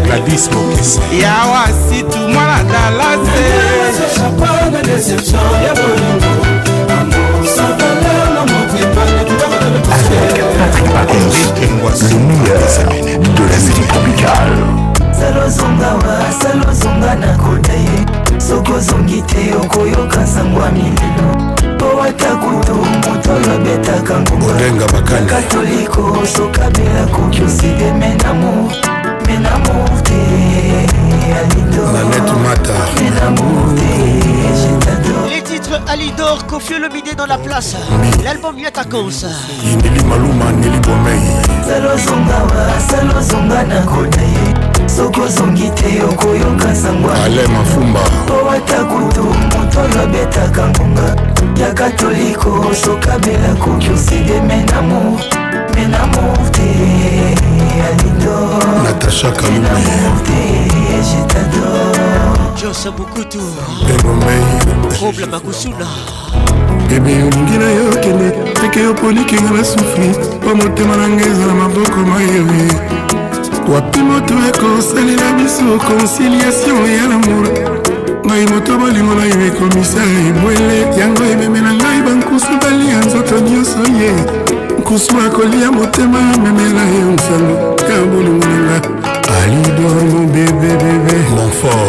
gladys 0.05 0.49
mokese 0.53 1.01
yawa 1.17 1.65
situ 1.89 2.17
mwana 2.33 2.63
dalase 2.63 3.45
Le 4.19 4.85
meilleur 10.09 10.69
de 13.19 13.21
la 13.21 13.45
musique 13.49 13.87
tropicale. 13.93 14.57
salozonga 15.19 15.89
wa 16.01 16.15
salozonga 16.41 17.15
na 17.15 17.31
koda 17.37 17.73
ye 17.73 17.99
soki 18.39 18.71
ozongi 18.71 19.21
te 19.21 19.53
okoyoka 19.63 20.25
sango 20.27 20.61
ya 20.61 20.71
mililo 20.71 21.58
po 21.79 21.99
ata 22.07 22.29
kutu 22.41 22.75
moto 22.75 23.29
oyo 23.33 23.49
abetaka 23.55 24.13
ngongakatoliko 24.21 26.03
sokabela 26.35 27.03
kokiside 27.13 27.89
menamo 28.01 28.51
menamour 29.27 29.95
te 30.07 30.19
alidormenamour 31.39 33.61
te 33.77 33.87
les 35.35 35.41
titres 35.51 35.79
alidor 35.91 36.37
Kofio 36.47 36.77
le 36.79 36.89
midé 36.95 37.11
dans 37.15 37.25
la 37.35 37.37
place 37.37 37.75
l'album 38.25 38.59
yatacos 38.59 39.21
Nili 39.83 40.03
maluma 40.11 40.45
nili 40.61 40.79
bomei 40.85 41.25
salozongawa 41.67 42.63
salozonga 42.89 43.59
na 43.71 43.79
kona 43.91 44.21
ye 44.33 44.58
soki 44.99 45.21
ozongi 45.21 45.69
te 45.79 45.89
okoyoka 46.11 46.69
sangwaale 46.75 47.47
mafumba 47.47 47.99
po 48.27 48.35
ata 48.55 48.79
kutu 48.91 49.23
moto 49.23 49.77
oyo 49.83 49.99
abetaka 50.03 50.63
ngonga 50.69 51.07
ya 51.61 51.69
katoliko 51.73 52.49
sokabela 52.83 53.49
koki 53.63 53.89
oside 53.93 54.35
menamo 54.49 55.19
menamo 55.75 56.23
te 56.51 56.67
alindo 57.87 58.39
natasha 58.83 59.31
kalume 59.31 59.83
je 61.07 61.19
t'adore 61.27 62.09
josa 62.61 62.91
bukutu 62.91 63.39
roble 65.01 65.25
makusuna 65.31 65.87
ebe 66.95 67.23
olingi 67.23 67.57
na 67.57 67.69
yo 67.71 67.89
kende 68.03 68.31
teke 68.61 68.79
yo 68.83 68.93
polikinga 68.93 69.49
na 69.51 69.63
sufi 69.63 70.07
po 70.43 70.49
motema 70.55 70.97
na 70.97 71.07
ngai 71.09 71.29
ezala 71.31 71.53
maboko 71.53 71.97
mayoe 72.09 73.18
wapi 73.67 73.99
moto 73.99 74.33
ekosalela 74.49 75.33
biso 75.37 75.77
conciliation 75.87 76.85
ya 76.97 77.03
lamour 77.07 77.47
ngai 78.25 78.45
moto 78.53 78.77
bolingo 78.77 79.15
na 79.15 79.25
yo 79.25 79.47
ekomisa 79.47 80.01
ebwele 80.27 80.97
yango 80.99 81.23
ememela 81.23 81.73
ngai 81.73 82.01
bankusu 82.05 82.53
balia 82.61 82.97
nzoto 82.99 83.35
nyonso 83.39 83.79
ye 84.01 84.11
nkusu 84.79 85.13
akolia 85.25 85.71
motema 85.71 86.19
amemela 86.35 86.81
yo 86.99 87.11
nsango 87.11 87.91
ya 87.91 87.99
bolingo 88.11 88.47
na 88.47 88.59
nga 88.65 88.81
alidor 89.37 89.95
mon 90.11 90.25
bébé 90.33 90.69
bébé 90.81 91.17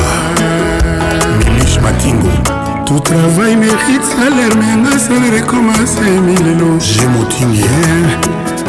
milich 1.38 1.80
matingo 1.82 2.28
Tout 2.86 3.00
travail 3.02 3.56
mérite 3.56 4.04
salaire, 4.04 4.54
mais 4.54 4.94
un 4.94 4.96
salaire 4.96 5.34
est 5.38 5.44
comme 5.46 5.70
un 5.70 5.72
5 5.84 6.02
000 6.04 6.28
J'ai 6.78 7.06
mon 7.08 7.24
tigné. 7.24 7.64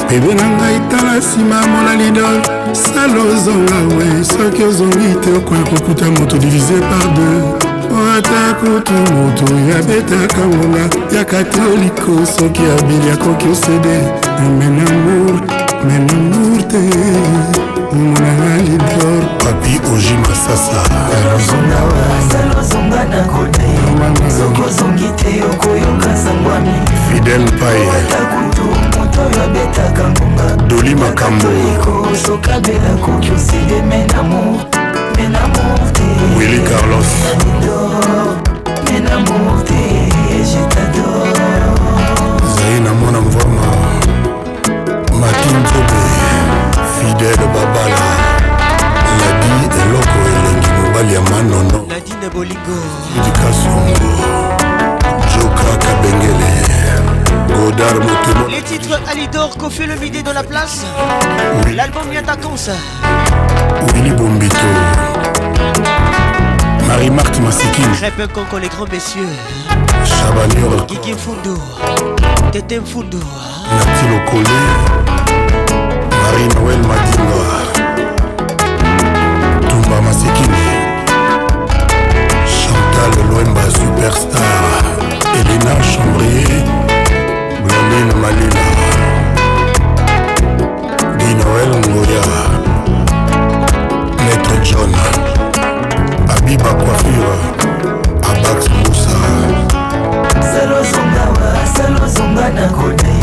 bebe 0.09 0.33
na 0.33 0.47
ngai 0.57 0.79
tala 0.89 1.13
nsima 1.17 1.57
molalidol 1.71 2.39
sala 2.83 3.19
ozonga 3.33 3.77
we 3.95 4.05
soki 4.31 4.63
ozongi 4.69 5.09
te 5.21 5.29
okoya 5.37 5.63
kokuta 5.69 6.05
moto 6.17 6.37
divise 6.37 6.77
par 6.89 7.07
deux 7.15 7.43
ata 8.15 8.41
kutu 8.59 8.93
moto 9.15 9.45
yabetaka 9.69 10.41
ngonga 10.51 10.85
yaka 11.15 11.39
te 11.51 11.61
oliko 11.73 12.11
soki 12.35 12.61
abeli 12.73 13.09
akoki 13.13 13.47
osede 13.53 13.97
menamour 14.59 15.35
menamour 15.87 16.61
te 16.71 16.81
monanga 17.97 18.55
lidor 18.67 19.21
papi 19.43 19.73
oji 19.93 20.15
masasa 20.23 20.81
fidel 27.11 27.43
paye 27.59 28.86
bato 29.17 29.29
babetaka 29.39 30.03
ngonga 30.09 30.45
doli 30.67 30.95
makambo 30.95 31.47
ekosokabela 31.73 32.91
koki 33.03 33.31
oside 33.35 33.81
menamo 33.81 34.61
menamo 35.17 35.63
te 35.95 36.05
willi 36.37 36.59
carlos 36.69 37.09
menamo 38.91 39.61
te 39.65 39.81
jetador 40.49 41.33
zai 42.55 42.79
na 42.85 42.93
mwana 42.93 43.21
mvoma 43.21 43.65
matintobe 45.19 46.01
fidele 46.93 47.45
babala 47.53 48.05
ladi 49.17 49.51
eloko 49.81 50.17
elengi 50.29 50.69
mobali 50.81 51.13
ya 51.13 51.21
manono 51.21 51.85
ladine 51.89 52.29
bolingo 52.33 52.77
edikasongo 53.17 54.09
joka 55.33 55.77
kabengele 55.83 56.67
Les 58.49 58.61
titres 58.61 58.99
Alidor, 59.11 59.57
Kofi 59.57 59.85
le 59.85 59.95
midi 59.95 60.23
dans 60.23 60.33
la 60.33 60.43
place. 60.43 60.85
L'album 61.75 62.03
vient 62.11 62.21
Willy 63.93 64.11
Bombito. 64.11 64.55
Marie-Marthe 66.87 67.37
peu 67.39 67.87
Crêpe 68.27 68.33
con 68.49 68.57
les 68.57 68.67
grands 68.67 68.87
messieurs. 68.91 69.27
Chabanur. 70.03 70.85
Guigui 70.87 71.13
Fundo. 71.17 71.57
Tete 72.51 72.81
Fundo. 72.85 73.19
Natilo 73.71 74.19
Kole. 74.29 75.77
Marie-Noël 76.09 76.79
Madinga. 76.79 78.07
Toumba 79.69 80.01
Masekini 80.01 80.67
Chantal 82.45 83.25
Loemba, 83.29 83.61
superstar. 83.69 85.21
Elena 85.35 85.81
Chambrier. 85.83 86.63
aline 87.97 88.13
malina 88.15 88.63
dinoel 91.19 91.67
ngoya 91.79 92.21
maître 94.25 94.57
john 94.63 94.91
abiba 96.35 96.71
coiffure 96.73 97.37
abax 98.29 98.69
musa 98.69 99.19
salozonga 101.73 102.49
na 102.55 102.67
kote 102.77 103.15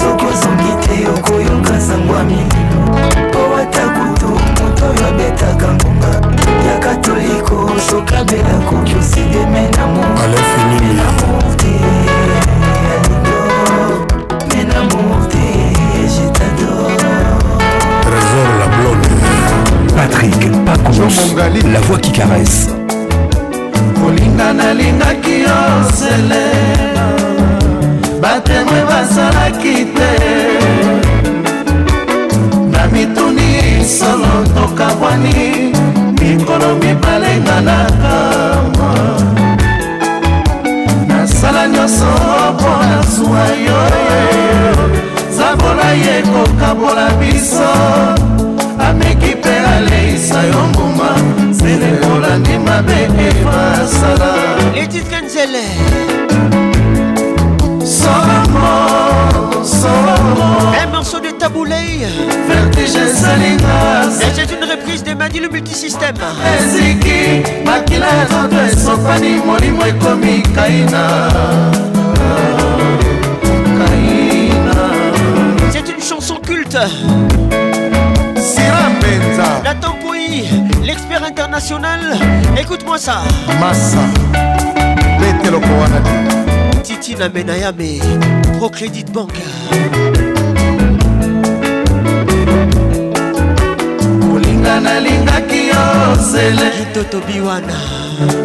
soki 0.00 0.24
ozongi 0.32 0.72
te 0.86 0.96
okoyoka 1.14 1.80
sango 1.86 2.14
ya 2.16 2.24
mililo 2.24 2.90
po 3.32 3.42
ata 3.60 3.84
kutu 3.94 4.28
moto 4.28 4.84
oyo 4.90 5.04
abetaka 5.08 5.68
ngonga 5.74 6.12
ya 6.68 6.78
katoliko 6.78 7.56
soki 7.90 8.14
abela 8.14 8.54
koki 8.70 8.94
osideme 8.94 9.62
na 9.76 9.86
mo 9.86 11.45
patrick 20.08 20.52
pacons 20.64 21.34
la 21.72 21.80
voix 21.80 21.98
qui 21.98 22.12
caresse 22.12 22.68
kolinga 24.00 24.52
nalingaki 24.58 25.40
yo 25.46 25.56
selema 25.98 27.06
batemwe 28.22 28.80
basalaki 28.88 29.74
te 29.96 30.12
na 32.72 32.82
mituni 32.92 33.82
solo 33.98 34.32
tokabwani 34.54 35.72
mikolo 36.20 36.68
mibale 36.80 37.32
nga 37.44 37.58
na 37.68 37.76
kamwa 38.00 38.92
nasala 41.08 41.68
nyonso 41.68 42.06
mpona 42.54 43.00
zwa 43.12 43.44
yo 43.66 43.82
zabola 45.36 45.88
ye 46.02 46.22
kokabola 46.30 47.08
biso 47.20 48.15
Et 63.16 64.34
c'est 64.34 64.52
une 64.54 64.64
reprise 64.70 65.02
de 65.02 65.14
Madi 65.14 65.40
le 65.40 65.48
multisystème 65.48 66.16
eziki 66.52 67.42
makila 67.64 68.06
ya 68.06 68.24
nzoto 68.24 68.60
esopani 68.72 69.36
moi 69.46 69.88
ekomi 69.88 70.42
kaina 70.42 71.06
kaina 73.78 74.82
c'est 75.72 75.88
une 75.92 76.02
chanson 76.02 76.36
culte 76.46 76.78
sira 78.50 78.82
mpenza 78.94 79.46
la 79.64 79.74
tampoi 79.74 80.44
l'expert 80.84 81.24
international 81.26 82.00
écoute-moi 82.60 82.98
ça 82.98 83.22
Massa, 83.60 84.00
leteloko 85.20 85.68
wana 85.80 86.00
titi 86.82 87.14
na 87.16 87.28
menayame 87.30 87.98
procredit 88.60 89.10
banque 89.10 89.40
nga 94.66 94.76
nalingaki 94.82 95.68
yo 95.70 95.82
zele 96.30 96.68
totobi 96.94 97.38
wana 97.40 97.76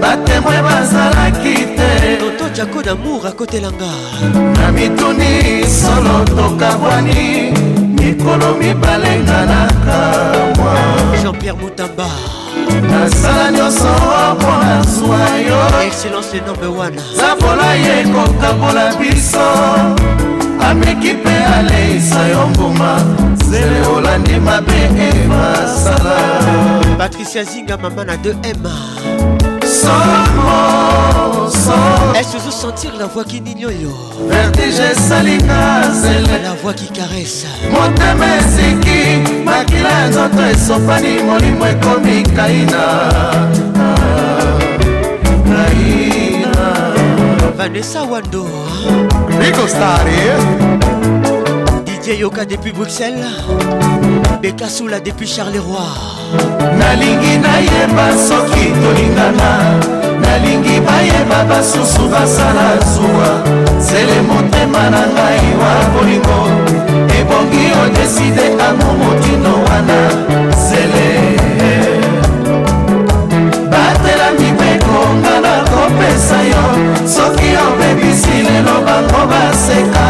batemwe 0.02 0.56
bazalaki 0.68 1.54
te 1.78 1.90
totojako 2.22 2.80
damour 2.86 3.26
akotelanga 3.28 3.92
na 4.60 4.68
mituni 4.72 5.64
solo 5.80 6.16
tokabwani 6.36 7.50
mikolo 8.00 8.50
mibale 8.62 9.12
nga 9.26 9.40
nakamwa 9.52 10.74
jean-pierre 11.22 11.58
mutamba 11.62 12.08
nasala 12.92 13.46
nyonso 13.52 13.92
mpona 14.38 14.78
zwa 14.96 15.22
yo 15.48 15.60
excellence 15.88 16.30
le 16.38 16.42
nombe 16.48 16.68
wana 16.80 17.02
zabola 17.18 17.70
ye 17.82 18.06
kokabola 18.14 18.86
biso 19.02 19.50
ameki 20.62 21.14
mpe 21.14 21.36
aleisa 21.56 22.28
yo 22.28 22.48
mbuma 22.48 22.92
zele 23.50 23.88
olandi 23.88 24.40
mabe 24.40 24.78
emasala 25.10 26.20
patricia 26.98 27.44
zinga 27.44 27.78
mama 27.78 28.04
na 28.06 28.14
2m 28.16 28.68
est-ce 32.16 32.34
que 32.34 32.38
vous 32.40 32.52
sentir 32.52 32.92
la 33.00 33.06
voix 33.08 33.24
qui 33.24 33.42
nignoyo 33.42 33.92
vertige 34.30 34.84
esalinga 34.92 35.90
zele 36.02 36.38
la 36.44 36.54
voix 36.62 36.74
qui 36.74 36.88
caresse 36.92 37.48
motema 37.72 38.26
esiki 38.40 39.44
makila 39.46 39.90
ya 39.90 40.08
nzoto 40.10 40.42
esopani 40.54 41.24
molimo 41.28 41.66
ekomi 41.68 42.24
kaina 42.36 42.86
Vanessa 47.64 48.02
Wando 48.04 48.44
Rico 49.40 49.68
Staré 49.68 50.18
eh? 50.18 51.86
DJ 51.86 52.18
Yoka 52.20 52.44
depuis 52.44 52.72
Bruxelles 52.72 53.24
Beka 54.42 54.66
Soula 54.68 55.00
depuis 55.00 55.28
Charleroi 55.30 55.94
nalingi 56.80 57.38
nayeba 57.38 58.18
soki 58.18 58.74
tolingana 58.82 59.78
nalingi 60.22 60.80
bayeba 60.82 61.44
basusu 61.48 62.10
basala 62.10 62.80
zuwa 62.82 63.30
zele 63.80 64.22
motema 64.26 64.90
na 64.90 65.06
ngai 65.06 65.46
wa 65.62 65.74
bolingo 65.94 66.40
ebongi 67.20 67.64
odeside 67.86 68.58
amo 68.70 68.90
motino 68.98 69.54
wana 69.70 70.00
zele 70.58 71.11
kopesa 76.12 76.42
yo 76.44 77.06
soki 77.08 77.50
obebisi 77.56 78.44
lelo 78.52 78.82
bango 78.86 79.26
baseka 79.30 80.06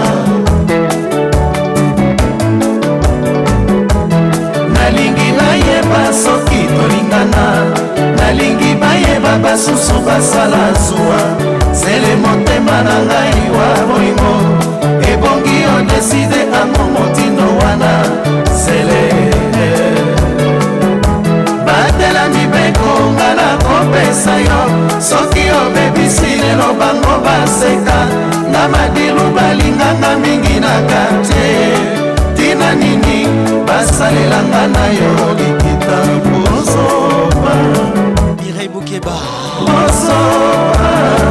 nalingi 4.73 5.29
nayeba 5.39 6.03
soki 6.23 6.61
tolingana 6.75 7.45
nalingi 8.17 8.71
bayeba 8.81 9.37
basusu 9.43 9.95
basala 10.07 10.73
zuwa 10.87 11.19
zele 11.73 12.11
motema 12.21 12.83
na 12.87 12.95
ngai 13.07 13.41
wa 13.57 13.69
bolingo 13.87 14.33
ebongi 15.11 15.64
adeside 15.95 16.55
ango 16.61 16.83
motino 16.95 17.57
wana 17.59 17.91
sele 18.53 19.03
batela 21.65 22.27
mibeko 22.27 23.11
nga 23.13 23.29
na 23.39 23.47
kopesa 23.63 24.33
yo 24.47 24.61
soki 25.01 25.43
obebisi 25.61 26.35
lelo 26.41 26.69
bango 26.79 27.15
baseka 27.25 27.99
na 28.51 28.67
madiru 28.67 29.25
balinganga 29.37 30.11
mingi 30.23 30.59
na 30.59 30.73
kartie 30.89 31.73
tina 32.37 32.75
nini 32.75 33.27
basalelanga 33.67 34.67
na 34.67 34.83
yo 34.97 35.13
likita 35.39 35.97
kozoba 36.25 37.55
mirei 38.43 38.67
bukeba 38.67 39.15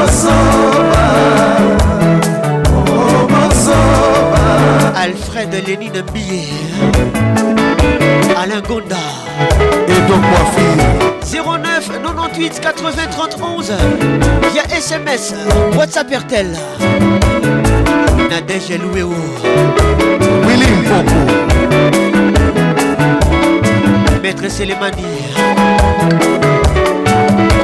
Alfred 5.02 5.50
Lénine 5.66 6.02
Billet 6.12 8.36
Alain 8.38 8.62
Gonda 8.62 9.00
Edo 9.88 10.16
Coiffure 10.22 11.01
09 11.42 11.98
98 12.02 12.60
80 12.78 13.12
31 13.12 13.70
via 14.52 14.62
SMS, 14.80 15.34
WhatsApp 15.76 16.08
RTL. 16.12 16.46
Nadège 18.30 18.70
et 18.70 18.78
Louéo. 18.78 19.12
Willy 20.46 20.66
Mpoko. 20.80 21.18
Maître 24.22 24.48
Selemani. 24.48 25.04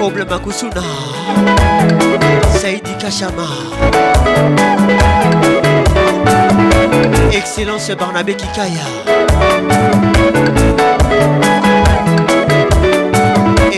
Comble 0.01 0.25
Makusuna. 0.29 0.83
Kachama. 3.01 3.47
Excellence 7.33 7.91
Barnabé 7.97 8.35
Kikaya. 8.35 8.87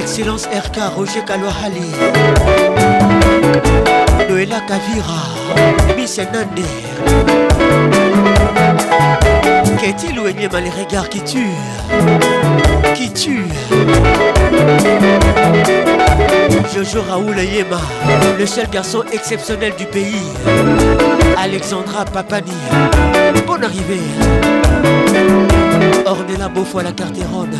Excellence 0.00 0.46
RK 0.46 0.80
Roger 0.96 1.22
Kalohali 1.26 1.90
Noéla 4.30 4.60
Kavira 4.62 5.22
Miss 5.94 6.18
Nande 6.18 6.64
Qu'est-il 9.78 10.18
ou 10.18 10.24
les 10.24 10.46
regards 10.70 11.08
qui 11.10 11.20
tuent 11.20 11.98
Qui 12.94 13.10
tuent 13.12 13.44
Jojo 16.74 17.02
Raoul 17.10 17.38
Ayema, 17.38 17.80
Le 18.38 18.46
seul 18.46 18.68
garçon 18.70 19.02
exceptionnel 19.12 19.74
du 19.76 19.84
pays 19.84 20.16
Alexandra 21.36 22.06
Papani 22.06 22.56
Bonne 23.46 23.64
arrivée 23.64 24.00
Ornella 26.06 26.48
Beaufoy 26.48 26.84
la 26.84 26.90
ronde 27.32 27.56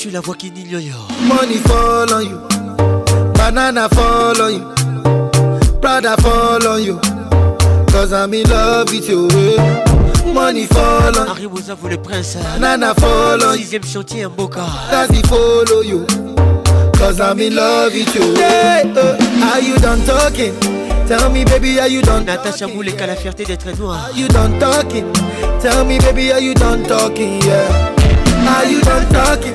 suis 0.01 0.11
la 0.11 0.21
voix 0.23 0.35
qui 0.35 0.51
dit 0.51 0.63
yo 0.67 0.79
yo. 0.79 0.95
Money 1.29 1.59
fall 1.69 2.07
on 2.15 2.23
you. 2.23 2.39
Banana 3.35 3.87
fall 3.91 4.41
on 4.41 4.51
you. 4.51 4.65
Prada 5.83 6.17
fall 6.23 6.67
on 6.67 6.79
you. 6.83 6.99
Cause 7.93 8.11
I'm 8.15 8.33
in 8.33 8.49
love 8.49 8.91
with 8.91 9.07
you. 9.11 9.29
Eh. 9.33 10.33
Money 10.33 10.65
fall 10.65 11.13
on 11.19 11.29
arrive 11.33 11.53
aux 11.53 11.75
vous 11.79 11.89
le 11.89 11.99
prince. 11.99 12.39
Nana 12.59 12.95
fall 12.95 13.41
on 13.47 13.53
you. 13.53 13.59
Sixième 13.59 13.85
chantier 13.85 14.25
en 14.25 14.31
Boca. 14.31 14.63
Daddy 14.91 15.21
follow 15.29 15.83
you. 15.83 16.07
Cause 16.99 17.21
I'm 17.21 17.39
in 17.39 17.55
love 17.55 17.93
with 17.93 18.15
you. 18.15 18.33
Yeah, 18.39 18.85
uh, 18.97 19.19
eh, 19.19 19.53
are 19.53 19.61
you 19.63 19.77
done 19.81 20.01
talking? 20.07 20.55
Tell 21.09 21.29
me 21.31 21.45
baby 21.45 21.79
are 21.79 21.89
you 21.91 22.01
done 22.01 22.25
Natasha 22.25 22.67
vous 22.69 22.81
à 23.03 23.07
la 23.07 23.17
fierté 23.17 23.45
d'être 23.45 23.77
noir 23.79 24.07
Are 24.11 24.17
you 24.17 24.29
done 24.29 24.59
talking 24.61 25.05
Tell 25.61 25.85
me 25.85 25.99
baby 25.99 26.31
are 26.31 26.41
you 26.41 26.55
done 26.55 26.85
talking 26.85 27.43
yeah 27.43 27.67
Are 28.47 28.71
you 28.71 28.81
done 28.83 29.07
talking 29.13 29.55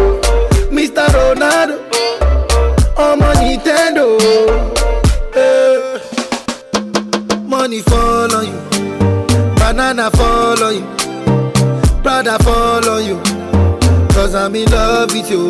I'm 14.41 14.55
in 14.55 14.65
love 14.71 15.13
with 15.13 15.29
you. 15.29 15.49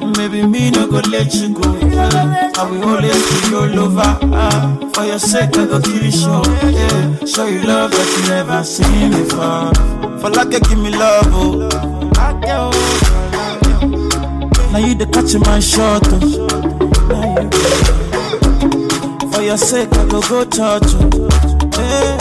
oh, 0.00 0.06
Maybe 0.16 0.40
me 0.46 0.70
no 0.70 0.86
go 0.86 1.00
let 1.10 1.34
you 1.34 1.48
go. 1.52 1.60
I 1.60 2.70
will 2.70 2.82
always 2.88 3.24
be 3.28 3.38
your 3.50 3.66
lover. 3.68 4.12
for 4.94 5.04
your 5.04 5.18
sake, 5.18 5.54
I 5.58 5.66
go 5.66 5.80
kill 5.82 6.02
you 6.02 6.10
show. 6.10 6.42
show 7.26 7.46
you 7.46 7.60
love 7.62 7.90
that 7.90 8.06
you 8.16 8.22
never 8.30 8.64
seen 8.64 9.10
before. 9.10 9.72
For 10.18 10.30
like 10.30 10.52
you 10.54 10.60
give 10.60 10.78
me 10.78 10.90
love, 10.96 11.28
oh. 11.28 11.68
Now 14.72 14.78
you 14.78 14.94
the 14.94 15.04
catch 15.12 15.34
my 15.46 15.60
shot, 15.60 16.06
oh 17.96 17.99
your 19.50 19.58
sake, 19.58 19.88
I 19.94 20.04
go 20.06 20.20
go 20.22 20.42
you. 20.46 21.26
Hey. 21.74 22.18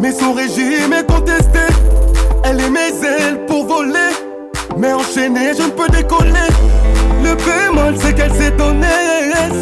mais 0.00 0.10
son 0.12 0.32
régime 0.32 0.92
est 0.98 1.04
contesté. 1.06 1.60
Elle 2.44 2.60
est 2.60 2.70
mes 2.70 2.92
ailes 3.06 3.44
pour 3.46 3.66
voler, 3.66 4.14
mais 4.76 4.92
enchaînée, 4.92 5.52
je 5.56 5.62
ne 5.64 5.70
peux 5.70 5.88
décoller. 5.88 6.48
Le 7.22 7.34
bémol, 7.36 7.94
c'est 7.98 8.14
qu'elle 8.14 8.32
s'est 8.32 8.50
donnée, 8.52 8.86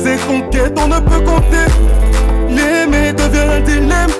ses 0.02 0.16
conquêtes, 0.26 0.78
on 0.82 0.88
ne 0.88 1.00
peut 1.00 1.20
compter. 1.20 1.66
L'aimer 2.48 3.12
devient 3.12 3.48
un 3.56 3.60
dilemme, 3.60 4.10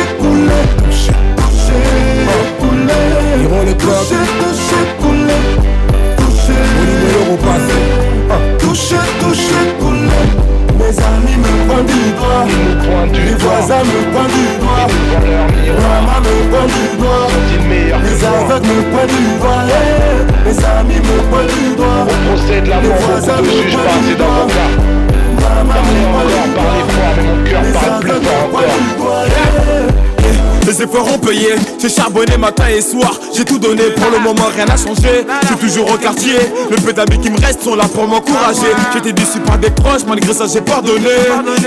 J'ai 31.80 31.88
charbonné 31.88 32.36
matin 32.36 32.64
et 32.68 32.82
soir, 32.82 33.14
j'ai 33.34 33.44
tout 33.46 33.58
donné. 33.58 33.84
Pour 33.96 34.10
le 34.10 34.18
moment, 34.18 34.46
rien 34.54 34.66
n'a 34.66 34.76
changé. 34.76 35.24
Je 35.42 35.46
suis 35.48 35.56
toujours 35.56 35.90
au 35.90 35.96
quartier. 35.96 36.34
Le 36.70 36.76
peu 36.76 36.92
d'amis 36.92 37.18
qui 37.18 37.30
me 37.30 37.38
restent 37.40 37.62
sont 37.62 37.74
là 37.76 37.84
pour 37.92 38.06
m'encourager. 38.06 38.68
J'étais 38.92 39.12
déçu 39.12 39.38
par 39.46 39.56
des 39.58 39.70
proches, 39.70 40.02
malgré 40.06 40.32
ça, 40.34 40.44
j'ai 40.52 40.60
pardonné. 40.60 41.00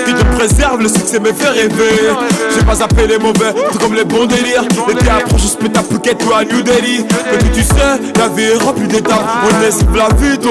Qui 0.06 0.14
te 0.14 0.36
préserve, 0.36 0.82
le 0.82 0.90
succès 0.90 1.20
me 1.20 1.34
fait 1.34 1.50
rêver. 1.50 1.74
J'ai 2.56 2.62
pas 2.66 2.84
appelé 2.84 3.08
les 3.08 3.18
mauvais, 3.18 3.52
tout 3.72 3.80
comme 3.80 3.95
les 3.95 4.04
bons 4.04 4.26
délires. 4.26 4.64
Les 4.88 4.94
gars 5.06 5.16
approchent, 5.18 5.41
je 5.60 5.66
ta 5.68 5.82
pouquette, 5.82 6.20
toi 6.20 6.40
à 6.40 6.45
New 6.45 6.62
Delhi. 6.62 7.00
Et 7.34 7.38
puis 7.40 7.50
tu 7.56 7.64
sais, 7.64 7.74
la 8.20 8.28
vie 8.28 8.44
est 8.44 8.58
remplie 8.62 8.86
d'État 8.88 9.20
On 9.44 9.48
laisse 9.62 9.80
la 9.95 10.10
vie, 10.16 10.38
tôt 10.38 10.50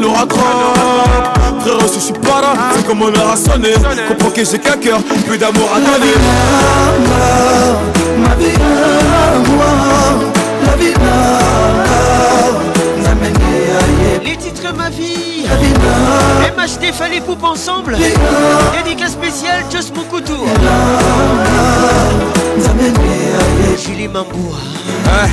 nous 0.00 0.12
rattrape. 0.12 1.38
Frère, 1.60 1.78
je 1.94 2.00
suis 2.00 2.12
pas 2.12 2.40
là, 2.40 2.54
c'est 2.74 2.86
comme 2.86 3.02
on 3.02 3.12
a 3.14 3.36
sonné. 3.36 3.72
Comprends 4.08 4.30
que 4.30 4.42
j'ai 4.44 4.58
qu'un 4.58 4.76
cœur, 4.76 4.98
plus 5.28 5.36
d'amour 5.38 5.68
à 5.74 5.76
donner. 5.78 6.14
ma 8.28 8.34
vie 8.34 8.52
à 8.56 9.48
moi 9.50 9.66
la 10.64 10.76
vie 10.76 10.92
na 11.02 11.16
nzamenge 12.98 13.52
ya 13.68 13.80
ye 13.98 14.30
les 14.30 14.36
titres 14.36 14.72
ma 14.76 14.90
vie 14.90 15.46
la 15.48 15.56
vie 15.56 15.72
na 15.82 16.50
MHD 16.62 16.92
fallait 16.92 17.20
coupe 17.20 17.42
ensemble 17.44 17.96
dédicace 18.84 19.12
spéciale 19.12 19.64
Just 19.70 19.94
Mokutu 19.96 20.34
nzamenge 22.58 23.12
ya 23.32 23.42
ye 23.58 23.78
Julie 23.86 24.08
Mamboua 24.08 24.56
ouais. 25.06 25.32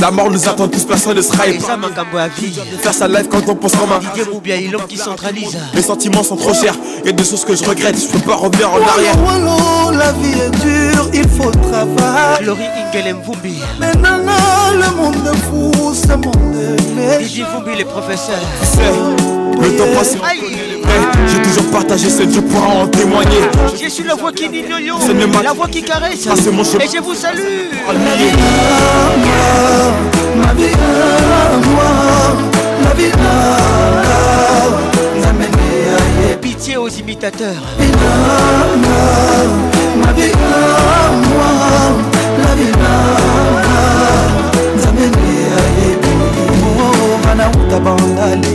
La 0.00 0.10
mort 0.10 0.30
nous 0.30 0.46
attend 0.46 0.68
tous, 0.68 0.84
personne 0.84 1.16
ne 1.16 1.22
sera 1.22 1.46
épargné. 1.46 1.88
Faire 2.80 2.92
sa 2.92 3.08
live 3.08 3.28
quand 3.30 3.48
on 3.48 3.54
pense 3.54 3.72
comme 3.74 3.90
un. 3.92 4.86
qui 4.86 4.96
centralise. 4.98 5.56
Mes 5.74 5.80
sentiments 5.82 6.22
sont 6.22 6.36
trop 6.36 6.52
chers, 6.54 6.74
y 7.04 7.08
a 7.08 7.12
des 7.12 7.24
choses 7.24 7.44
que 7.44 7.56
je 7.56 7.64
regrette, 7.64 7.96
je 7.98 8.06
peux 8.08 8.18
pas 8.18 8.34
revenir 8.34 8.68
en 8.70 8.76
arrière. 8.80 9.14
la 9.92 10.12
vie 10.12 10.38
est 10.38 10.60
dure, 10.60 11.08
il 11.14 11.28
faut 11.28 11.50
le 11.50 11.70
travail. 11.70 12.46
Mais 13.80 13.92
nana, 13.94 14.32
le 14.74 14.96
monde 14.96 15.14
de 15.22 15.36
fou, 15.44 15.94
ce 15.94 16.08
monde 16.12 16.52
de 16.52 17.46
Vumbi, 17.56 17.76
les 17.78 17.84
professeurs. 17.84 18.36
le 19.60 19.76
temps 19.76 19.98
passe. 19.98 20.16
J'ai 21.26 21.42
toujours 21.42 21.66
partagé 21.70 22.08
ce 22.08 22.22
Dieu 22.22 22.40
pour 22.42 22.62
en 22.62 22.86
témoigner 22.86 23.40
Je 23.82 23.88
suis 23.88 24.04
la 24.04 24.14
voix 24.14 24.30
qui 24.32 24.48
dit 24.48 24.62
yo 24.62 24.78
yo 24.78 24.94
La 25.42 25.52
voix 25.52 25.66
qui 25.68 25.82
caresse 25.82 26.28
ah, 26.30 26.34
mon 26.52 26.62
Et 26.62 26.88
je 26.88 27.00
vous 27.02 27.14
salue 27.14 27.72
La 27.86 28.14
vie 28.14 28.30
à 28.32 28.36
moi 30.36 30.38
Ma 30.38 30.52
vie 30.54 30.74
à 30.74 30.76
moi 31.68 31.90
La 32.82 32.92
vie 32.94 33.12
à 36.32 36.36
Pitié 36.36 36.76
aux 36.76 36.88
imitateurs 36.88 37.64
Ma 37.78 37.84
vie 40.12 40.32
à 40.32 40.34
moi 41.12 41.50
La 42.46 42.52
vie 42.54 42.74
à 42.74 42.76
moi 43.52 43.76
Nzambe 44.76 45.00
ne 45.00 45.04
ayebi 45.88 46.12
Mwana 47.78 48.54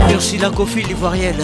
Merci 0.08 0.38
la 0.38 0.50
coiffure 0.50 0.88
ivoirienne. 0.90 1.42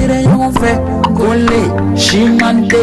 sira 0.04 0.18
ɲɔgɔn 0.34 0.52
fɛ 0.60 0.70
le 1.44 1.58
si 2.02 2.18
man 2.38 2.56
te 2.68 2.82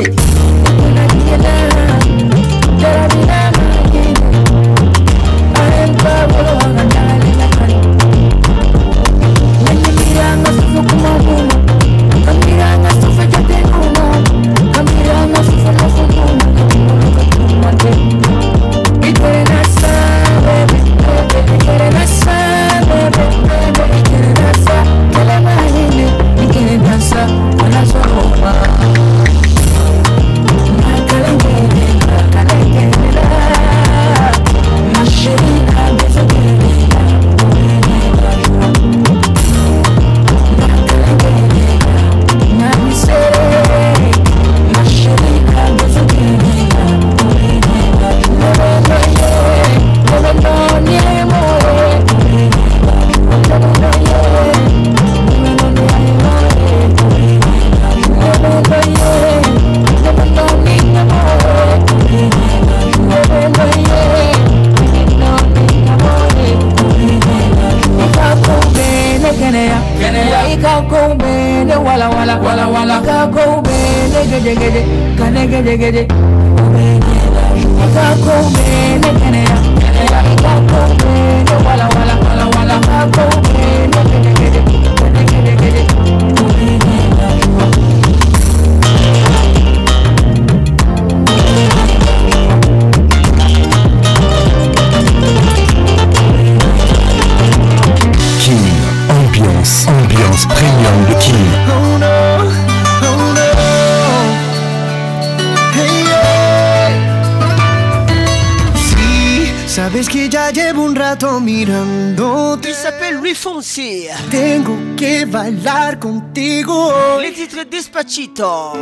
mirando 111.39 111.41
mirándote. 111.41 112.69
Il 112.69 112.75
s'appelle 112.75 113.15
Luis 113.17 113.37
Fonsi. 113.37 114.07
Tengo 114.31 114.95
que 114.95 115.25
bailar 115.25 115.99
contigo. 115.99 117.19
Le 117.19 117.31
titre 117.31 117.65
Despachito. 117.65 118.73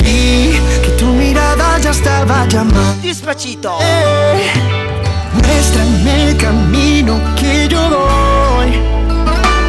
Vi 0.00 0.52
que 0.82 0.90
tu 0.96 1.06
mirada 1.06 1.78
ya 1.80 1.90
estaba 1.90 2.46
llamando. 2.46 2.94
Despachito. 3.02 3.78
Eh, 3.80 4.52
muéstrame 5.42 6.30
el 6.30 6.36
camino 6.36 7.18
que 7.34 7.66
yo 7.68 7.80
voy 7.88 8.80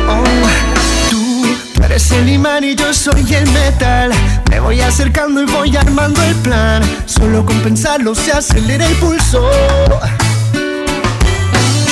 Oh, 0.07 1.09
tú 1.09 1.47
eres 1.83 2.11
el 2.11 2.29
imán 2.29 2.63
y 2.63 2.75
yo 2.75 2.93
soy 2.93 3.25
el 3.33 3.49
metal. 3.51 4.11
Me 4.51 4.59
voy 4.59 4.81
acercando 4.81 5.41
y 5.41 5.45
voy 5.47 5.75
armando 5.77 6.21
el 6.23 6.35
plan. 6.43 6.83
Solo 7.07 7.43
con 7.43 7.59
pensarlo 7.61 8.13
se 8.13 8.31
acelera 8.33 8.85
el 8.85 8.93
pulso 8.97 9.49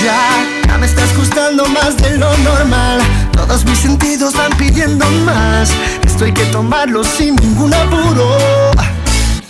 ya. 0.03 0.45
me 0.77 0.85
estás 0.85 1.15
gustando 1.15 1.65
más 1.67 1.95
de 1.97 2.17
lo 2.17 2.35
normal. 2.37 2.99
Todos 3.33 3.63
mis 3.65 3.79
sentidos 3.79 4.33
van 4.33 4.51
pidiendo 4.57 5.05
más. 5.25 5.71
Esto 6.05 6.25
hay 6.25 6.31
que 6.33 6.45
tomarlo 6.45 7.03
sin 7.03 7.35
ningún 7.35 7.73
apuro. 7.73 8.37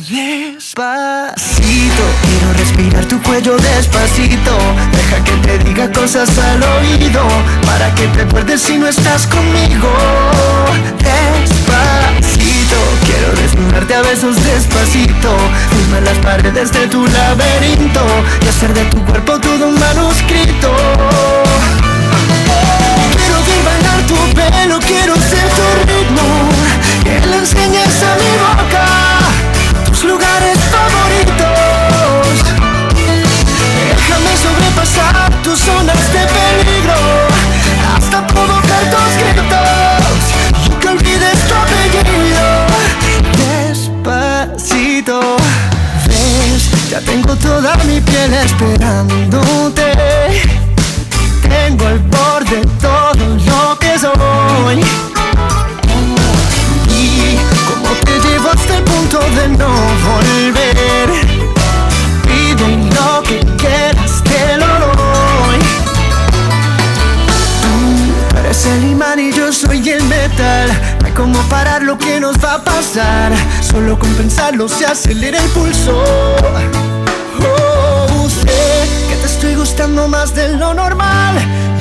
Despacito, 0.08 2.06
quiero 2.24 2.54
respirar 2.58 3.06
tu 3.06 3.22
cuello 3.22 3.56
despacito. 3.58 4.58
Deja 4.92 5.24
que 5.24 5.32
te 5.48 5.60
diga 5.60 5.92
cosas 5.92 6.28
al 6.38 6.64
oído 6.64 7.22
para 7.66 7.94
que 7.96 8.08
te 8.08 8.22
acuerdes 8.24 8.62
si 8.62 8.78
no 8.78 8.88
estás 8.88 9.28
conmigo. 9.28 9.90
Despacito. 11.00 12.39
Quiero 13.20 13.34
desnudarte 13.34 13.96
a 13.96 14.02
besos 14.02 14.36
despacito 14.46 15.36
Firmar 15.76 16.02
las 16.04 16.18
paredes 16.20 16.72
de 16.72 16.88
tu 16.88 17.06
laberinto 17.06 18.00
Y 18.46 18.48
hacer 18.48 18.74
de 18.74 18.86
tu 18.86 19.04
cuerpo 19.04 19.38
todo 19.42 19.68
un 19.68 19.78
manuscrito 19.78 20.72
Quiero 23.18 23.40
bailar 23.66 24.00
tu 24.08 24.16
pelo, 24.34 24.80
quiero 24.80 25.16
ser 25.16 25.48
tu 25.58 25.92
ritmo 25.92 26.26
Que 27.04 27.20
le 27.28 27.36
enseñes 27.40 28.04
a 28.04 28.12
mi 28.22 28.32
boca 28.46 28.88
Tus 29.92 30.04
lugares 30.06 30.58
favoritos 30.72 32.42
Déjame 33.92 34.32
sobrepasar 34.48 35.30
tus 35.44 35.60
zonas 35.60 36.14
de 36.14 36.20
peligro 36.40 36.96
Hasta 37.98 38.26
provocar 38.28 38.82
tus 38.90 39.16
gritos 39.26 39.99
ya 46.92 47.00
tengo 47.02 47.36
toda 47.38 47.76
mi 47.86 48.00
piel 48.00 48.34
esperándote. 48.34 49.92
Tengo 51.42 51.88
el 51.90 52.00
borde 52.00 52.62
todo 52.80 53.38
lo 53.46 53.80
que 53.80 53.98
soy. 53.98 54.84
Y 56.90 57.38
como 57.66 57.92
te 58.06 58.20
llevo 58.28 58.50
hasta 58.54 58.78
el 58.78 58.84
punto 58.84 59.20
de 59.20 59.48
no 59.50 59.68
volver. 59.68 61.39
No 70.20 71.08
hay 71.08 71.14
como 71.14 71.40
parar 71.44 71.82
lo 71.82 71.98
que 71.98 72.20
nos 72.20 72.36
va 72.44 72.56
a 72.56 72.64
pasar. 72.64 73.32
Solo 73.62 73.98
con 73.98 74.10
pensarlo 74.16 74.68
se 74.68 74.86
acelera 74.86 75.38
el 75.38 75.50
pulso. 75.52 76.04
Oh, 77.40 78.28
sé 78.30 78.90
que 79.08 79.16
te 79.16 79.26
estoy 79.28 79.56
gustando 79.56 80.10
más 80.10 80.36
de 80.36 80.50
lo 80.58 80.74
normal. 80.74 81.36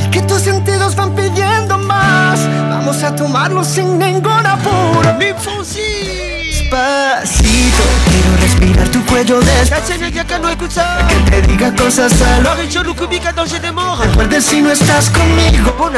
Y 0.06 0.10
que 0.10 0.22
tus 0.22 0.42
sentidos 0.42 0.94
van 0.94 1.16
pidiendo 1.16 1.78
más. 1.78 2.38
Vamos 2.70 3.02
a 3.02 3.12
tomarlo 3.16 3.64
sin 3.64 3.98
ningún 3.98 4.46
apuro. 4.46 5.12
Mi 5.18 5.32
fusil. 5.32 6.38
Despacito, 6.70 7.82
quiero 8.06 8.36
respirar 8.42 8.88
tu 8.88 9.02
cuello 9.06 9.40
despacito 9.40 10.04
Que 10.12 11.30
te 11.30 11.42
diga 11.48 11.74
cosas 11.74 12.12
al 12.20 12.42
lo 12.42 14.40
si 14.42 14.60
no 14.60 14.70
estás 14.70 15.08
conmigo 15.08 15.74
Bon 15.78 15.94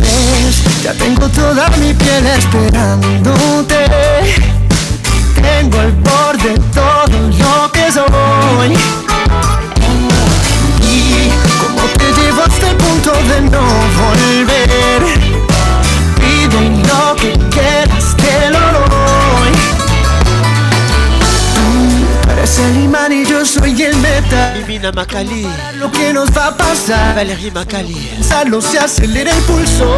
Ves, 0.00 0.64
ya 0.84 0.92
tengo 0.94 1.28
toda 1.28 1.68
mi 1.78 1.92
piel 1.92 2.26
esperándote. 2.28 3.84
Tengo 5.40 5.78
al 5.80 5.92
borde 5.92 6.54
todo 6.74 7.04
lo 7.38 7.70
que 7.72 7.90
soy. 7.92 8.76
Y 10.82 11.30
como 11.60 11.82
te 11.98 12.06
llevo 12.20 12.42
hasta 12.46 12.70
el 12.70 12.76
punto 12.76 13.12
de 13.12 13.40
no 13.42 13.62
volver, 14.02 15.18
pido 16.18 16.60
lo 16.88 17.14
que 17.16 17.32
quieras, 17.50 18.14
te 18.16 18.50
lo 18.50 18.85
Es 22.46 22.60
el 22.60 22.84
imán 22.84 23.10
y 23.12 23.24
yo 23.26 23.44
soy 23.44 23.72
el 23.82 23.96
meta. 23.96 24.54
Mina 24.68 24.92
Macali. 24.92 25.48
Lo 25.80 25.90
que 25.90 26.12
nos 26.12 26.30
va 26.30 26.46
a 26.46 26.56
pasar. 26.56 27.16
Valerie 27.16 27.50
Macali. 27.50 28.08
Salo 28.22 28.62
se 28.62 28.78
acelera 28.78 29.32
el 29.32 29.38
pulso. 29.38 29.96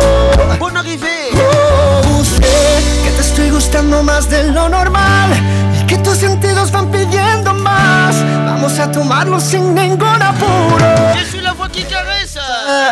Bueno 0.58 0.80
arrivé. 0.80 1.28
Oh, 1.34 2.16
usted, 2.18 3.04
que 3.04 3.10
te 3.10 3.20
estoy 3.20 3.50
gustando 3.50 4.02
más 4.02 4.30
de 4.30 4.44
lo 4.50 4.66
normal. 4.70 5.28
Y 5.78 5.84
que 5.84 5.98
tus 5.98 6.16
sentidos 6.16 6.70
van 6.72 6.90
pidiendo 6.90 7.52
más. 7.52 8.16
Vamos 8.46 8.78
a 8.78 8.90
tomarlo 8.90 9.38
sin 9.40 9.74
ningún 9.74 10.22
apuro. 10.22 10.78
Yo 11.16 11.30
soy 11.30 11.40
la 11.42 11.52
voz 11.52 11.68
que 11.68 11.82
cabeza. 11.84 12.40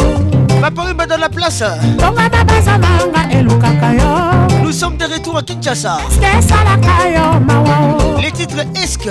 Paris 0.73 0.93
dans 1.09 1.17
la 1.19 1.29
place. 1.29 1.63
Nous 4.63 4.71
sommes 4.71 4.97
de 4.97 5.05
retour 5.05 5.37
à 5.37 5.41
Kinshasa. 5.43 5.97
Les 8.21 8.31
titres 8.31 8.57
Esque. 8.81 9.09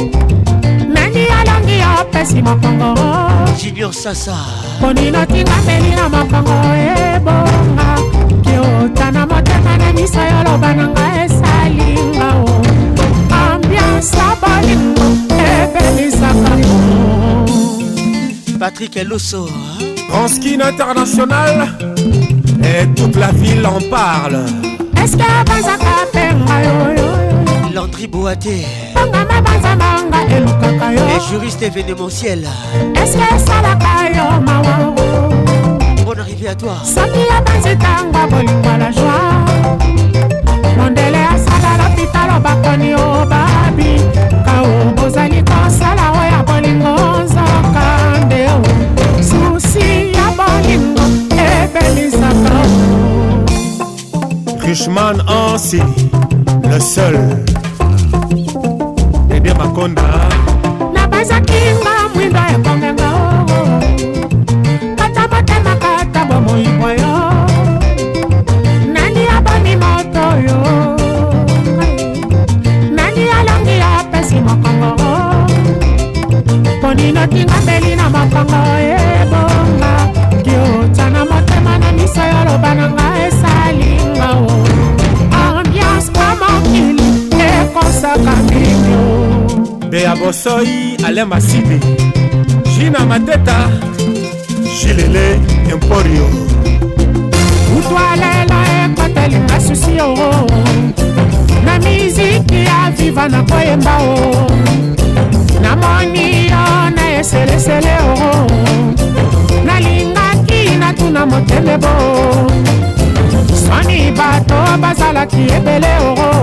nani 0.94 1.24
alongi 1.40 1.78
opesi 2.00 2.42
mokongo 2.42 2.92
junior 3.62 3.94
sasa 3.94 4.36
ponino 4.80 5.26
tingameli 5.26 5.92
na 5.98 6.06
mokongo 6.10 6.58
ebonga 7.16 7.88
kiota 8.44 9.12
na 9.12 9.26
motema 9.26 9.78
na 9.78 9.92
miso 9.94 10.20
yo 10.32 10.40
loba 10.46 10.74
na 10.74 10.88
nga 10.88 11.04
e 11.24 11.37
Patrick 18.60 18.96
Eloso 18.98 19.48
hein. 19.48 20.04
En 20.14 20.28
skin 20.28 20.60
international 20.62 21.70
Et 22.64 22.86
toute 22.96 23.16
la 23.16 23.32
ville 23.32 23.66
en 23.66 23.80
parle 23.90 24.42
est 25.00 25.68
Les 30.94 31.28
juristes 31.30 31.62
événementiels 31.62 32.48
Est-ce 32.96 33.18
Bonne 36.06 36.20
arrivée 36.20 36.50
à 36.50 36.56
toi 36.56 36.74
la 38.80 38.92
joie 38.92 39.82
mitalo 42.08 42.36
bakoni 42.46 42.92
o 42.96 43.08
babi 43.32 43.94
kao 44.48 44.68
bozali 44.98 45.40
kosala 45.50 46.06
oyo 46.20 46.30
ya 46.34 46.40
bolingo 46.48 46.94
ozalaka 47.20 47.90
nde 48.26 48.42
o 48.48 49.24
susi 49.30 49.90
ya 50.18 50.28
bolingo 50.40 51.02
ebelisaka 51.48 52.58
o 54.12 54.68
richman 54.68 55.18
ansili 55.44 56.04
le 56.72 56.80
seul 56.92 57.18
dede 59.30 59.52
makonda 59.60 60.10
nabazakinga 60.96 61.96
mwindo 62.16 62.40
ekongenga 62.54 63.08
o 63.08 63.46
ata 65.06 65.24
motemaka 65.32 65.90
ata 66.04 66.22
bomoi 66.30 66.97
kinotingambeli 77.08 77.96
na 77.96 78.10
mapango 78.10 78.64
ebonga 78.80 79.94
eh, 80.32 80.42
kiota 80.44 81.10
na 81.10 81.26
motema 81.26 81.78
na 81.78 81.92
miso 81.92 82.24
yo 82.32 82.40
loba 82.46 82.72
na 82.76 82.90
nga 82.92 83.08
esalinga 83.28 84.30
o 84.36 84.46
oh. 84.46 85.58
ambiance 85.60 86.12
mwa 86.12 86.30
mokili 86.40 87.04
ekosaka 87.52 88.36
mino 88.48 89.00
beya 89.90 90.16
bosoi 90.16 90.98
ale 91.06 91.26
masibi 91.26 91.80
jina 92.78 93.00
mateta 93.06 93.70
jilele 94.80 95.40
emporio 95.72 96.28
utwalela 97.78 98.60
ekotelinga 98.86 99.60
susi 99.62 99.94
o 100.02 100.14
oh. 100.14 100.48
na 101.66 101.80
miziki 101.80 102.60
ya 102.66 102.92
viva 102.98 103.28
na 103.30 103.44
koyemba 103.44 103.98
o 103.98 104.16
oh. 104.18 105.07
namoni 105.62 106.50
yo 106.52 106.64
na 106.96 107.06
eselesele 107.20 107.94
oo 108.12 108.30
nalingaki 109.68 110.62
natuna 110.82 111.22
moteme 111.32 111.76
bo 111.84 111.94
soni 113.64 114.00
bato 114.20 114.58
bazalaki 114.84 115.44
ebele 115.58 115.94
oo 116.10 116.34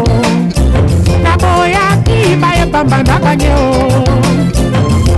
naboyaki 1.25 2.19
bayebamba 2.43 2.99
na 3.11 3.17
banye 3.25 3.53
o 3.67 3.71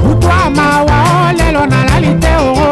butwa 0.06 0.38
mawa 0.56 0.98
o 1.14 1.32
lelo 1.38 1.62
nalali 1.72 2.12
te 2.22 2.32
oo 2.48 2.68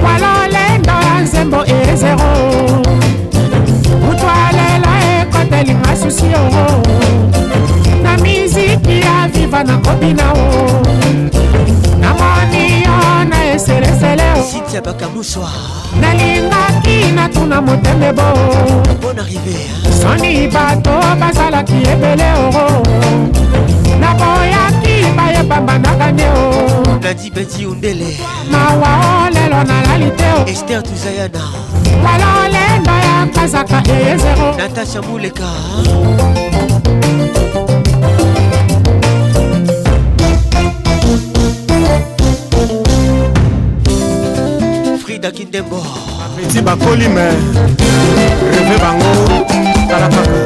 kwalo 0.00 0.30
lendo 0.54 0.94
ya 1.08 1.14
nzembo 1.24 1.60
e 1.76 1.78
zero 2.02 2.30
butwa 4.04 4.34
lelo 4.58 4.92
ekotelinga 5.20 5.92
susi 6.00 6.28
oo 6.42 6.70
na 8.16 8.22
miziki 8.22 9.00
ya 9.00 9.28
viva 9.32 9.64
na 9.64 9.76
kobina 9.78 10.32
o 10.32 10.82
namoni 12.00 12.82
yo 12.84 13.24
na 13.30 13.52
eselesele 13.54 14.22
nalingaki 16.00 16.96
natuna 17.16 17.60
moteme 17.66 18.12
bo 18.12 18.26
soni 20.00 20.48
bato 20.48 20.92
bazalaki 21.20 21.78
ebele 21.92 22.28
oro 22.44 22.68
naboyaki 24.00 24.94
bayebambanaka 25.16 26.12
nde 26.12 26.26
o 26.42 26.48
nadibeti 27.02 27.66
undele 27.66 28.12
mawa 28.52 28.90
o 29.26 29.30
lelo 29.34 29.60
nalali 29.70 30.10
te 30.18 30.28
o 30.40 30.46
ester 30.52 30.82
tuzayana 30.82 31.44
lalo 32.04 32.30
lendo 32.54 32.92
ya 33.06 33.26
kazaka 33.34 33.82
eyezero 33.92 34.46
natasha 34.58 35.00
muleka 35.02 35.48
daki 45.22 45.44
ndembo 45.44 45.78
bapeti 46.20 46.60
bakoli 46.62 47.08
me 47.08 47.26
reve 48.56 48.76
bango 48.82 49.12
tala 49.88 50.08
kaka 50.14 50.36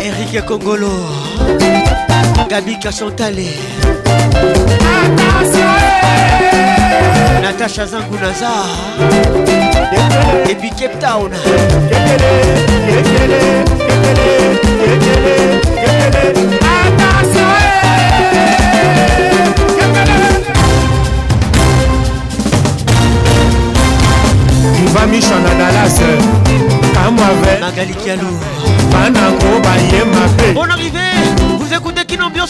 erike 0.06 0.40
kongolo 0.48 0.90
Gabika 2.48 2.90
Chantale 2.90 3.52
Natacha 7.40 7.86
Zangunaza 7.86 8.50
Et 10.48 10.54
puis 10.56 10.70
Cape 10.70 10.98
Town 10.98 11.30
Iva 24.84 25.06
Michon 25.06 25.44
Ananas 25.52 25.98
Kamwave 26.92 27.60
Magali 27.60 27.94
Kialou 27.94 28.38
Banango 28.90 29.60
Bayema 29.62 30.52
Bon 30.54 30.64
arrivée 30.70 30.98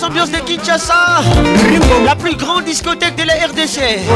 ambiance, 0.02 0.30
de 0.32 0.38
Kinshasa, 0.42 1.20
la 2.06 2.14
plus 2.14 2.34
grande 2.36 2.64
discothèque 2.64 3.16
de 3.16 3.24
la 3.24 3.32
RDC. 3.34 3.80
Oh 4.08 4.14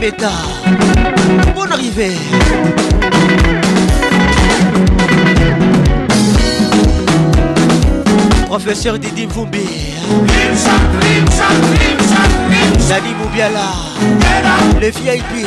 Beta. 0.02 0.32
Bonne 1.54 1.74
arrivée. 1.74 2.10
Professeur 8.48 8.98
Didi 8.98 9.28
Mvumbi. 9.28 9.60
Nani 12.90 13.14
Moubiala. 13.22 13.70
Le 14.82 14.88
VIP. 14.88 15.46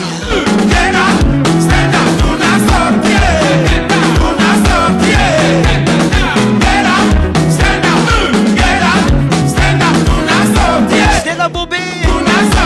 Stella 11.18 11.48
Bobé. 11.48 11.76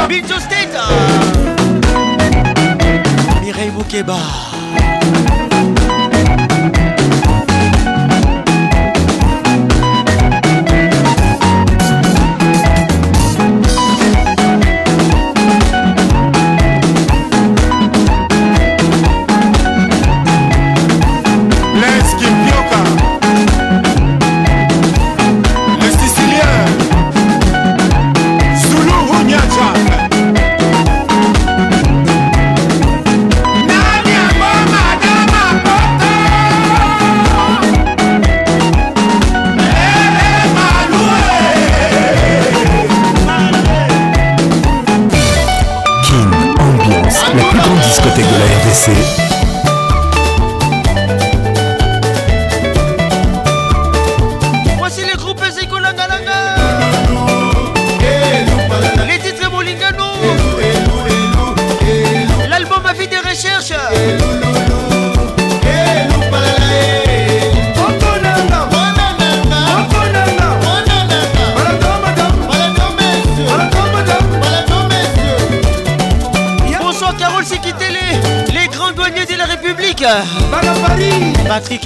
Bicho 0.09 0.39
bye-bye 4.03 4.48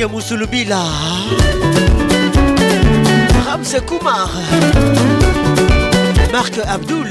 ya 0.02 0.08
musulubila 0.08 0.82
ramse 3.46 3.78
kumar 3.86 4.30
mark 6.32 6.54
abdul 6.74 7.06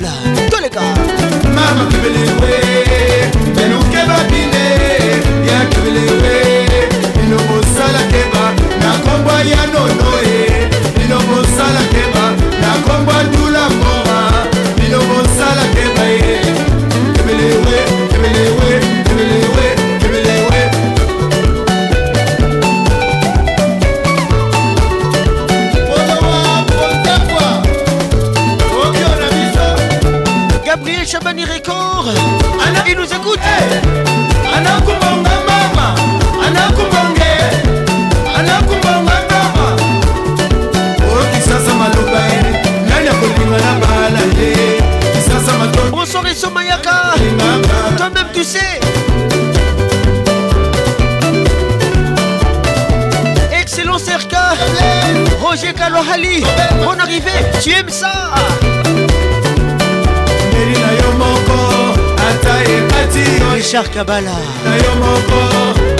richard 63.73 63.89
kabala 63.93 64.35
na 64.65 64.75
yo 64.83 64.91
moko 65.01 65.39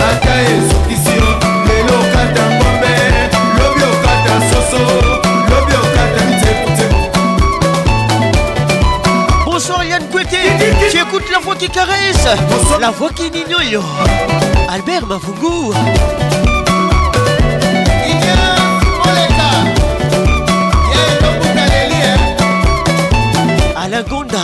ata 0.07 0.33
esukisi 0.43 1.15
yo 1.23 1.33
lelo 1.67 1.95
okata 2.03 2.43
ngombe 2.55 2.93
lobi 3.57 3.83
okata 3.91 4.33
soso 4.49 4.79
lobi 5.49 5.73
okata 5.83 6.21
mtekuteku 6.27 6.99
Bonsoir 9.45 9.83
Yann 9.87 10.03
Kouete, 10.11 10.43
tu 10.91 10.97
écoutes 10.97 11.31
la 11.31 11.39
voix 11.39 11.55
qui 11.55 11.69
caresse, 11.69 12.27
la 12.81 12.91
voix 12.91 13.09
qui 13.15 13.31
n'ignore. 13.31 13.85
Albert 14.69 15.07
Mafougou, 15.07 15.71
eh. 15.71 16.27
Alain 23.85 24.03
Gonda. 24.03 24.43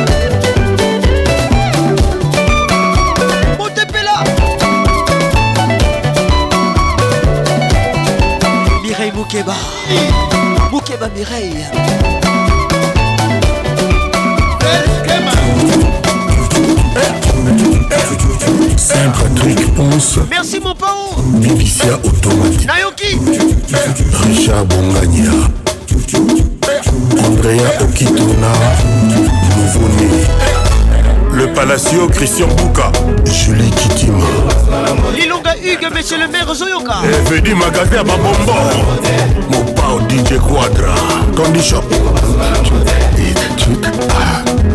Moukeba 9.33 9.53
Moukeba 10.71 11.07
Mireille 11.15 11.65
Saint-Patrick 18.75 19.73
Ponce 19.73 20.19
Merci 20.29 20.59
mon 20.59 20.75
pao 20.75 21.15
Vivicia 21.39 21.97
Automatique 22.03 22.67
Nayoki 22.67 23.17
Richard 24.27 24.65
Bongania 24.65 25.31
Andrea 27.25 27.83
Okitona 27.83 28.53
Nouveau-Né 29.55 30.60
Le 31.33 31.47
Palacio 31.53 32.07
Christian 32.07 32.47
Bouka. 32.53 32.91
Julie 33.25 33.69
Kitima. 33.71 34.17
Lilonga 35.15 35.55
Hugues, 35.63 35.89
monsieur 35.95 36.17
le 36.19 36.27
maire 36.27 36.53
Zoyoka. 36.53 36.97
Evedi 37.05 37.53
Magazé 37.53 37.97
à 37.97 38.03
Babombo. 38.03 38.53
Mopao 39.49 39.99
DJ 40.07 40.35
Quadra. 40.37 40.93
Candy 41.35 41.61
Shop. 41.61 41.83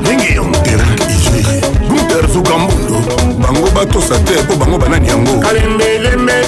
ndenge 0.01 0.35
ya 0.35 0.43
moterik 0.43 1.03
izwiri 1.11 1.61
buter 1.89 2.31
zukamundu 2.33 3.01
bango 3.41 3.69
batosa 3.75 4.19
te 4.19 4.33
mpo 4.43 4.57
bango 4.57 4.79
banani 4.79 5.09
yango 5.09 5.33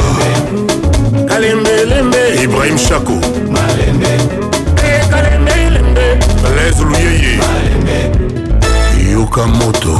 ibrahim 2.43 2.79
shako 2.79 3.13
Malembe. 3.51 4.32
zulu 6.79 6.95
yeye 6.95 7.39
yoka 9.13 9.47
moto 9.47 9.93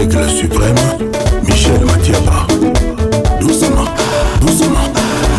aigle 0.00 0.28
suprême 0.28 0.80
michel 1.48 1.84
matiaba 1.84 2.36
doucement 3.40 3.86
doucement 4.40 4.86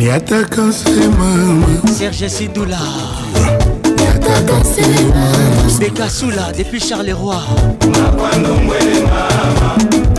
niataka 0.00 0.62
nsemama 0.62 1.66
serge 1.98 2.28
sidula 2.30 2.80
niataka 3.96 4.54
nsemama 4.60 5.76
bekasula 5.78 6.46
depuis 6.56 6.80
charles 6.88 7.12
roi 7.12 7.36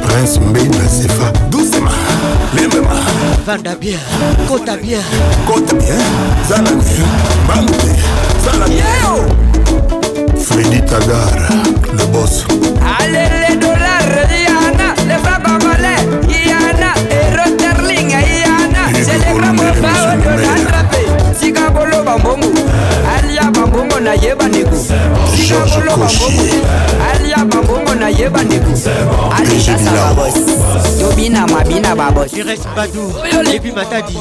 prince 0.06 0.38
mbei 0.48 0.68
na 0.78 0.86
sefa 0.98 1.28
dusema 1.52 1.92
lembema 2.56 2.98
vanda 3.46 3.74
bien 3.82 4.00
kota 4.50 4.76
bien 4.84 5.06
kota 5.48 5.74
bien 5.74 6.06
zala 6.50 6.70
bien 6.70 7.14
bangu 7.48 7.74
bien 7.82 8.00
zala 8.46 8.66
bien 8.70 9.18
fredi 10.46 10.82
tagara 10.82 11.50
le 11.98 12.06
boss 12.14 12.46
alele 13.02 13.50
dollar 13.64 14.10
yana 14.46 14.94
le 15.10 15.18
francongolais 15.26 16.06
sika 21.56 21.70
koloba 21.72 22.18
mbongo 22.18 22.48
alia 23.16 23.44
bambongo 23.44 24.00
nayeba 24.00 24.48
ndeko 24.48 24.76
sika 25.38 25.56
koloba 25.74 26.10
mbongo 26.16 26.44
alia 27.14 27.38
bambongo 27.38 27.96
nayeba 27.96 28.44
ndeko 28.44 28.70
alikasa 29.38 29.92
babos 29.92 30.34
tobina 31.00 31.48
mabina 31.48 31.96
babos 31.96 32.32
oyolebi 33.24 33.72
matadi 33.72 34.18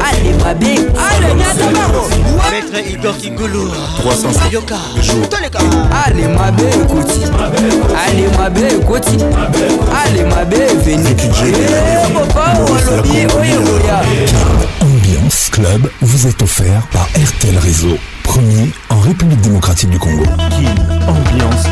ale 0.00 0.30
mabe 0.44 0.72
ale 0.96 1.28
nyatabaro 1.34 2.02
maître 2.50 2.80
igor 2.90 3.14
kingulu 3.16 3.64
yoka 4.50 4.78
toleka 5.30 5.58
ale 6.06 6.24
mabe 6.36 6.62
ekoti 6.72 7.20
ale 7.96 8.24
mabe 8.38 8.62
ekoti 8.74 9.16
ale 9.92 10.22
mabe 10.24 10.58
veni 10.84 11.12
Ambiance 14.80 15.50
Club 15.50 15.90
vous 16.00 16.28
est 16.28 16.40
offert 16.42 16.86
par 16.92 17.08
RTL 17.20 17.58
Réseau, 17.58 17.98
premier 18.22 18.70
en 18.90 19.00
République 19.00 19.40
démocratique 19.40 19.90
du 19.90 19.98
Congo. 19.98 20.24
ambiance, 20.28 21.66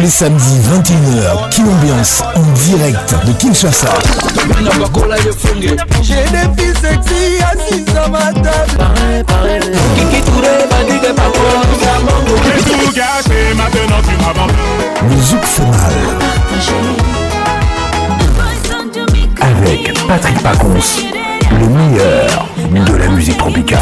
les 0.00 0.08
samedis 0.10 0.60
21h, 0.74 1.50
Kin 1.50 1.64
Ambiance 1.66 2.22
en 2.34 2.42
direct 2.68 3.14
de 3.26 3.32
Kinshasa. 3.32 3.88
Le 15.02 15.20
Zouk 15.22 15.44
fait 15.44 15.62
mal. 15.64 16.18
Avec 19.40 19.94
Patrick 20.06 20.42
Pacons, 20.42 20.68
le 21.50 21.68
meilleur 21.68 22.86
de 22.86 22.96
la 22.96 23.08
musique 23.08 23.38
tropicale. 23.38 23.80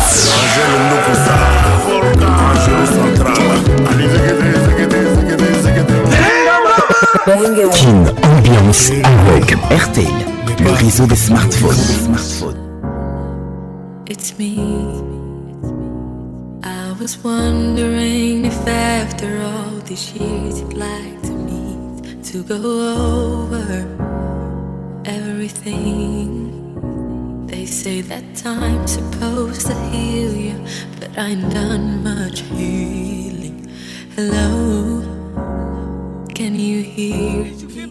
Kin 7.27 7.57
Ambiance 8.35 8.93
avec 9.03 9.51
RTL, 9.51 10.07
le 10.63 10.71
réseau 10.79 11.07
des 11.07 11.17
smartphones. 11.17 12.07
It's 14.09 14.33
me. 14.39 14.55
I 16.63 16.93
was 17.01 17.19
wondering 17.25 18.45
if 18.45 18.57
after 18.69 19.43
all 19.43 19.81
these 19.87 20.13
years 20.15 20.61
you'd 20.61 20.75
like 20.75 21.21
to 21.25 21.33
meet 21.33 22.23
to 22.31 22.45
go 22.45 22.61
over 22.95 23.85
everything. 25.05 27.49
They 27.49 27.67
say 27.67 28.03
that 28.03 28.23
time's 28.37 28.93
supposed 28.93 29.67
to 29.67 29.75
heal 29.91 30.33
you, 30.33 30.55
but 31.01 31.19
I 31.19 31.31
ain't 31.31 31.53
done 31.53 32.05
much 32.05 32.43
healing. 32.55 33.69
Hello. 34.15 35.16
Can 36.37 36.53
you 36.61 36.83
hear 36.85 37.49
me? 37.49 37.89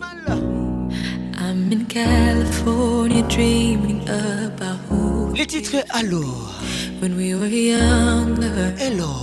I'm 1.45 1.65
in 1.73 1.87
California 1.89 3.23
dreaming 3.27 4.01
about 4.07 4.77
who 4.85 5.33
Les 5.33 5.47
titres 5.47 5.81
alors 5.89 6.53
When 7.01 7.17
we 7.17 7.33
were 7.33 7.47
younger 7.49 8.69
Hello 8.77 9.15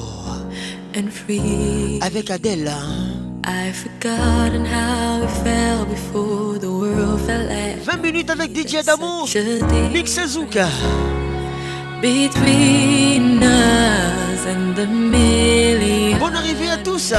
And 0.98 1.06
free 1.14 2.00
Avec 2.02 2.30
Adèle 2.34 2.66
hein. 2.66 3.38
I've 3.46 3.76
forgotten 3.78 4.66
how 4.66 5.20
we 5.22 5.28
fell 5.46 5.84
before 5.86 6.58
the 6.58 6.66
world 6.72 7.20
fell 7.22 7.46
like 7.46 7.78
20 7.84 8.02
minutes 8.02 8.30
avec 8.32 8.50
DJ 8.50 8.82
Damo 8.84 9.22
Nick 9.94 10.08
Sezuka 10.10 10.66
Between 12.02 13.38
us 13.40 14.42
and 14.50 14.74
the 14.74 14.88
million 14.90 16.18
Bonne 16.18 16.34
arrivée 16.34 16.72
à 16.74 16.78
tous 16.82 17.14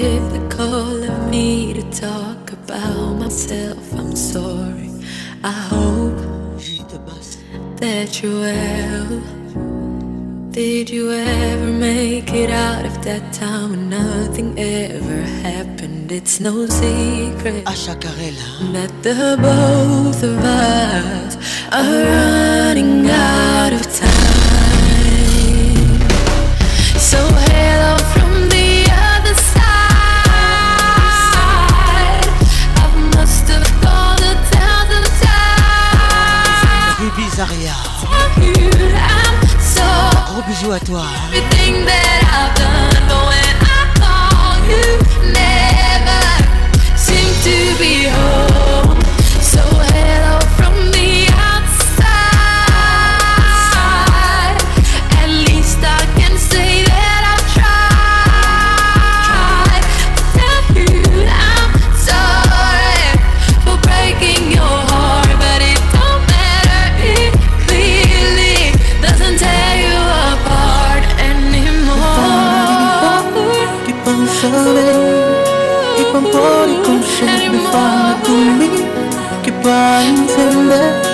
typical 0.00 1.02
of 1.04 1.28
me 1.30 1.74
to 1.74 1.84
talk 1.90 2.44
about 2.58 3.12
myself. 3.24 3.82
I'm 3.92 4.16
sorry. 4.34 4.88
I 5.44 5.52
hope 5.72 6.16
that 7.84 8.10
you 8.22 8.30
well. 8.46 9.08
Did 10.50 10.88
you 10.88 11.04
ever 11.48 11.70
make 11.90 12.32
it 12.32 12.50
out 12.68 12.86
of 12.90 12.94
that 13.04 13.24
town 13.34 13.64
when 13.72 13.90
nothing 13.90 14.48
ever 14.58 15.18
happened? 15.46 16.10
It's 16.10 16.40
no 16.40 16.54
secret 16.80 17.58
that 18.76 18.92
the 19.06 19.16
both 19.48 20.18
of 20.30 20.38
us 20.72 21.34
are 21.80 21.98
running 22.16 22.94
out 23.10 23.72
of 23.78 23.82
time. 24.00 24.40
So 27.10 27.20
hello. 27.48 28.01
Gros 40.26 40.42
bisous 40.46 40.70
à 40.72 40.78
toi. 40.78 41.00
Hein. 41.34 41.92
should 77.16 77.52
be 77.52 77.58
far 77.70 78.24
from 78.24 78.58
me 78.58 78.68
Keep 79.44 79.64
on 79.66 81.11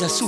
Luiz 0.00 0.20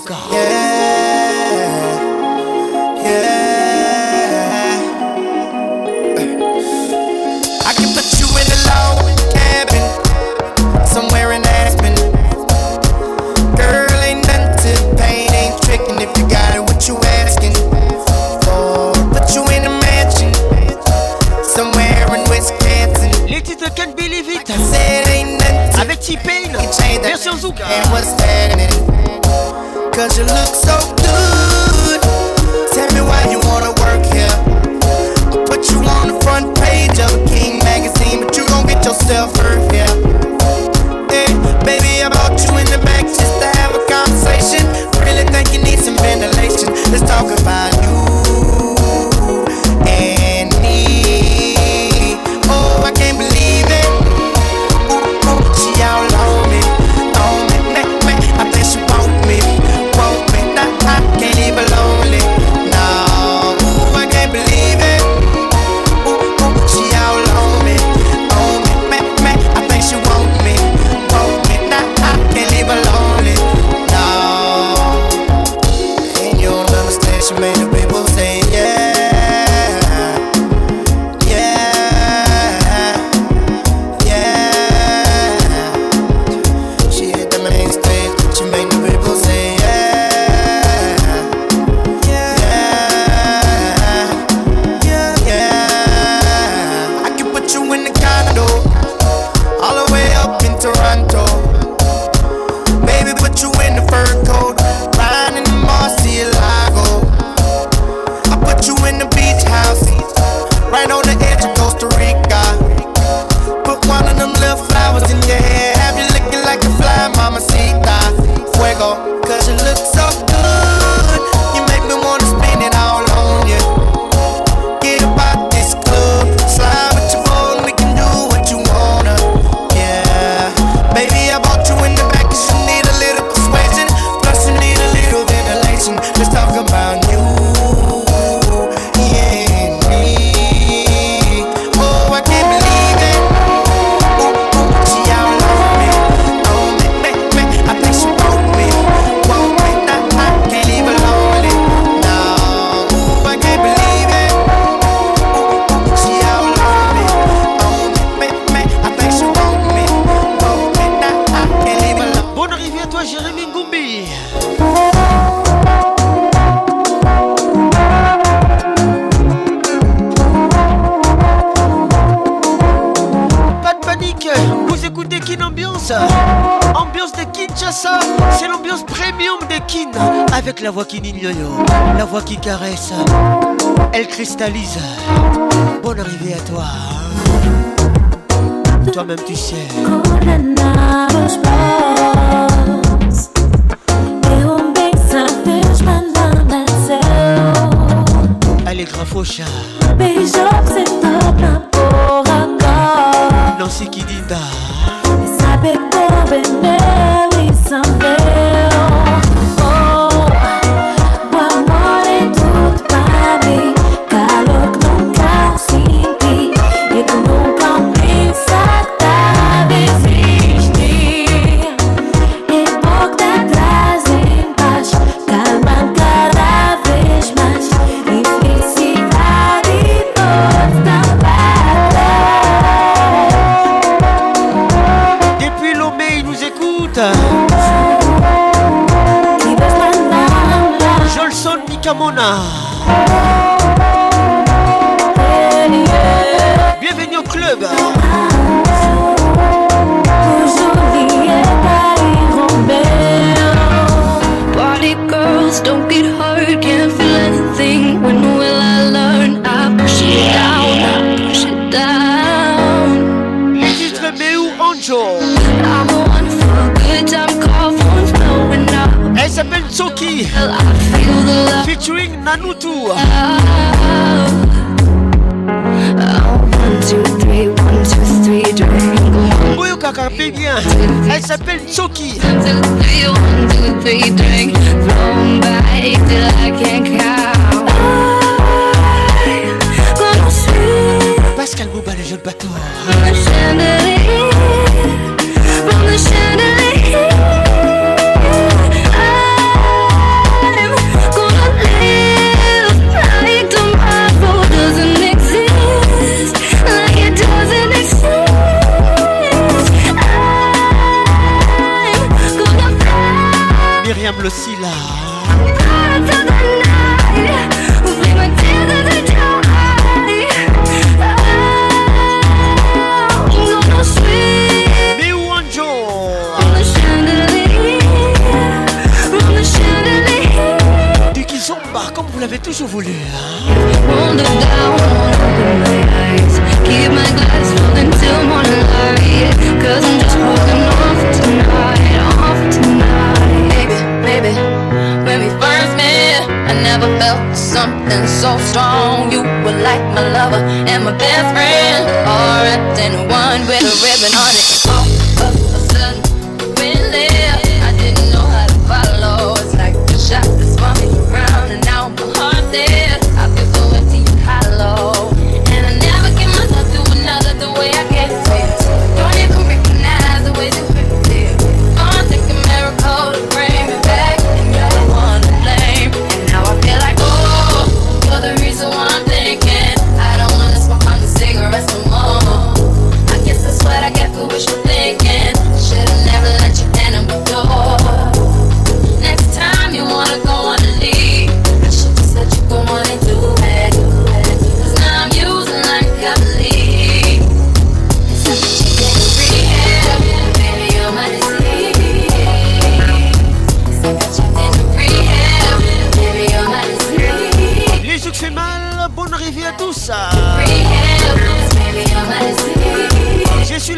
Lisa. 184.50 184.87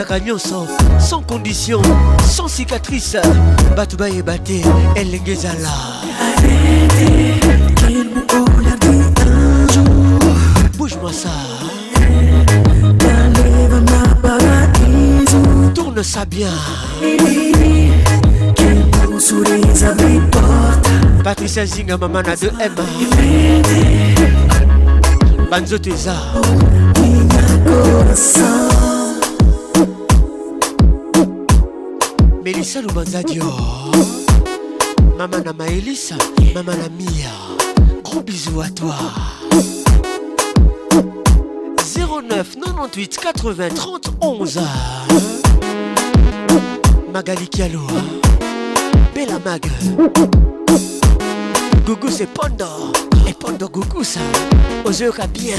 apesaka 0.00 0.20
nyonso 0.20 0.66
sans 1.00 1.22
condition 1.22 1.82
sans 2.24 2.46
cicatrice 2.46 3.16
bato 3.76 3.96
bayeba 3.96 4.38
te 4.46 4.60
elenge 4.96 5.28
ezala 5.28 5.68
bouge-moi 10.78 11.10
ça 11.12 11.30
tourne 15.74 16.02
ça 16.04 16.24
bien 16.26 16.52
patricia 21.24 21.66
zinga 21.66 21.96
mama 21.96 22.22
na 22.22 22.34
2m 22.36 22.70
banzoto 25.50 25.90
eza 25.90 26.14
coração 27.66 28.77
Maman 32.98 33.14
à 35.18 35.28
ma 35.44 35.50
Amaelis, 35.50 36.10
Maman 36.52 36.72
la 36.72 36.88
Mia. 36.88 37.30
Gros 38.02 38.20
bisous 38.22 38.60
à 38.60 38.68
toi. 38.70 38.94
09 41.94 42.56
98 42.56 43.18
80 43.20 43.68
30 43.76 44.10
11 44.20 44.60
Magali 47.12 47.46
Kialo 47.48 47.82
Bella 49.14 49.38
Mag 49.44 49.64
Gougou 51.86 52.08
c'est 52.10 52.26
Pando 52.26 52.66
Et 53.28 53.32
Pando 53.34 53.68
Gougou 53.68 54.02
ça 54.02 54.18
Aux 54.84 54.90
yeux 54.90 55.12
bien 55.32 55.54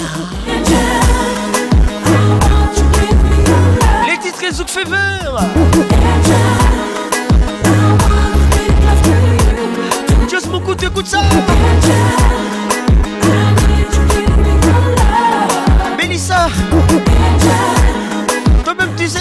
Les 4.10 4.18
titres 4.22 4.54
Zouk 4.54 4.68
Fever 4.68 5.46
beaucoup, 10.52 10.76
tu 10.76 10.86
écoutes 10.86 11.08
ça 11.08 11.22
Mélissa 15.98 16.48
Toi-même 18.64 18.90
tu 18.98 19.08
sais 19.08 19.20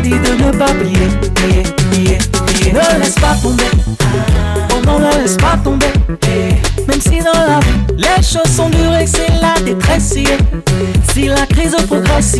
de 0.09 0.43
ne 0.43 0.51
pas 0.51 0.65
plier, 0.73 2.13
Ne 2.73 2.99
laisse 2.99 3.15
pas 3.15 3.35
tomber, 3.41 3.63
oh 4.69 4.85
non, 4.85 4.99
ne 4.99 5.21
laisse 5.21 5.37
pas 5.37 5.57
tomber. 5.63 5.87
Même 6.87 6.99
si 7.01 7.19
dans 7.19 7.31
la 7.33 7.59
vie, 7.59 7.95
les 7.97 8.21
choses 8.23 8.53
sont 8.55 8.69
dures 8.69 8.93
et 8.95 9.07
c'est 9.07 9.29
la 9.41 9.59
détresse, 9.63 10.15
si 11.13 11.27
la 11.27 11.45
crise 11.45 11.75
progresse, 11.87 12.37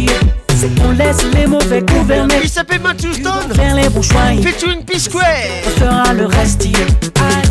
c'est 0.55 0.75
qu'on 0.79 0.91
laisse 0.91 1.23
les 1.33 1.45
mauvais 1.47 1.81
gouverner. 1.81 2.35
Il 2.43 2.49
s'appelle 2.49 2.81
Matthew 2.81 3.13
Stone. 3.13 3.53
Faire 3.55 3.75
les 3.75 3.89
bons 3.89 4.01
choix. 4.01 4.21
fais-tu 4.43 4.71
une 4.73 4.99
square 4.99 5.23
On 5.65 5.79
fera 5.79 6.13
le 6.13 6.25
reste, 6.25 6.65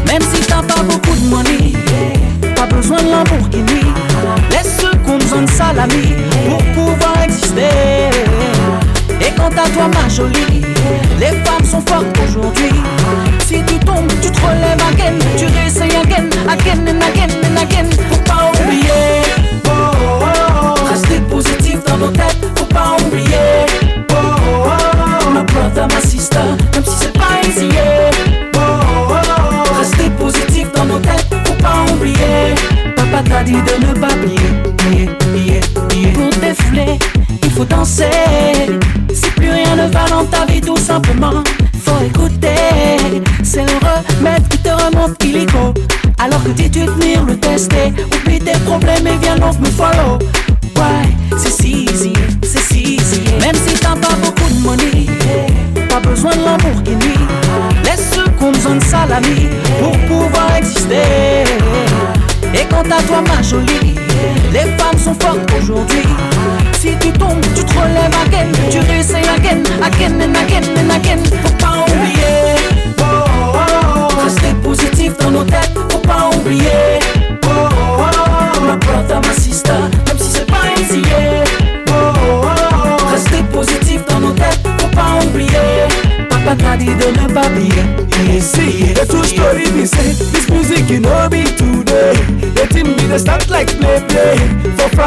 Même 0.07 0.23
si 0.34 0.41
t'as 0.47 0.62
You. 10.31 10.51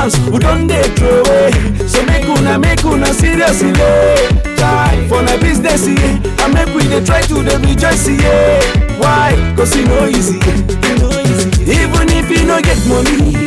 dance 0.09 0.19
we 0.29 0.39
don't 0.39 0.67
dey 0.67 0.83
throw 0.95 1.21
away 1.21 1.51
so 1.87 2.03
make 2.05 2.25
una 2.27 2.57
make 2.59 2.83
una 2.85 3.07
seriously 3.07 3.71
dey 3.73 4.27
try 4.57 4.95
for 5.09 5.21
my 5.23 5.35
business 5.37 5.87
ye 5.87 5.95
yeah. 5.95 6.43
and 6.45 6.53
make 6.53 6.67
we 6.75 6.81
dey 6.87 7.03
try 7.03 7.21
to 7.21 7.41
dey 7.43 7.57
rejoice 7.57 8.07
ye 8.07 8.17
yeah. 8.17 8.99
why 9.01 9.33
cos 9.57 9.75
e 9.75 9.83
no 9.85 10.05
easy 10.07 10.35
ye 10.47 10.53
e 10.89 11.81
even 11.81 12.09
if 12.17 12.29
you 12.29 12.37
e 12.43 12.45
no 12.45 12.61
get 12.61 12.77
money 12.87 13.45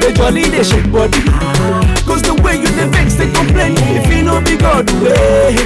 the 0.00 0.12
jolly 0.16 0.42
dey 0.50 0.62
shake 0.64 0.90
body 0.92 1.22
ah. 1.26 2.02
cos 2.06 2.22
the 2.22 2.34
way 2.42 2.56
you 2.56 2.68
dey 2.78 2.88
vex 2.94 3.14
dey 3.16 3.30
complain 3.32 3.76
if 3.96 4.06
you 4.12 4.18
e 4.18 4.22
no 4.22 4.40
be 4.42 4.56
god 4.56 4.88
wey 5.02 5.56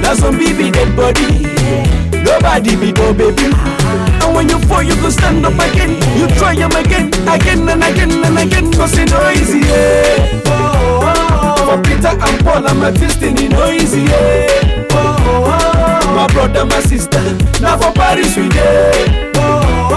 na 0.00 0.14
some 0.14 0.38
bb 0.38 0.72
get 0.72 0.90
body. 0.96 1.26
Yeah. 1.34 2.05
Nobody 2.26 2.74
be 2.74 2.90
no 2.90 3.14
baby. 3.14 3.46
And 3.46 4.34
when 4.34 4.48
you 4.48 4.58
fall, 4.66 4.82
you 4.82 4.96
go 4.96 5.10
stand 5.10 5.46
up 5.46 5.54
again. 5.54 5.94
You 6.18 6.26
try 6.34 6.56
them 6.56 6.72
again, 6.72 7.06
again 7.28 7.68
and 7.68 7.84
again 7.84 8.10
and 8.24 8.36
again. 8.36 8.72
Cause 8.72 8.98
it's 8.98 9.12
no 9.12 9.30
easy, 9.30 9.60
yeah. 9.60 10.42
Oh, 10.44 10.44
oh, 10.48 11.06
oh. 11.06 11.56
For 11.76 11.82
Peter 11.84 12.08
and 12.08 12.44
Paul, 12.44 12.66
I'm 12.66 12.82
a 12.82 12.90
destiny, 12.90 13.46
no 13.46 13.70
easy, 13.70 14.00
yeah. 14.02 14.88
Oh, 14.90 14.90
oh, 14.92 16.00
oh. 16.02 16.16
My 16.16 16.26
brother, 16.26 16.64
my 16.66 16.80
sister, 16.80 17.22
now 17.62 17.78
for 17.78 17.92
Paris 17.92 18.36
we 18.36 18.48
day. 18.48 19.30
Oh, 19.36 19.62
oh, 19.62 19.92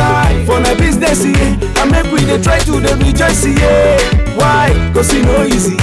time 0.00 0.38
for 0.46 0.58
my 0.60 0.74
business 0.74 1.20
yeah. 1.24 1.56
I 1.76 1.82
make 1.90 2.08
we 2.12 2.20
dey 2.24 2.40
try 2.40 2.58
to 2.68 2.72
dey 2.80 2.94
rejoice 3.02 3.44
yeah. 3.46 4.00
why 4.38 4.72
cause 4.94 5.12
e 5.12 5.20
no 5.22 5.44
easy 5.44 5.76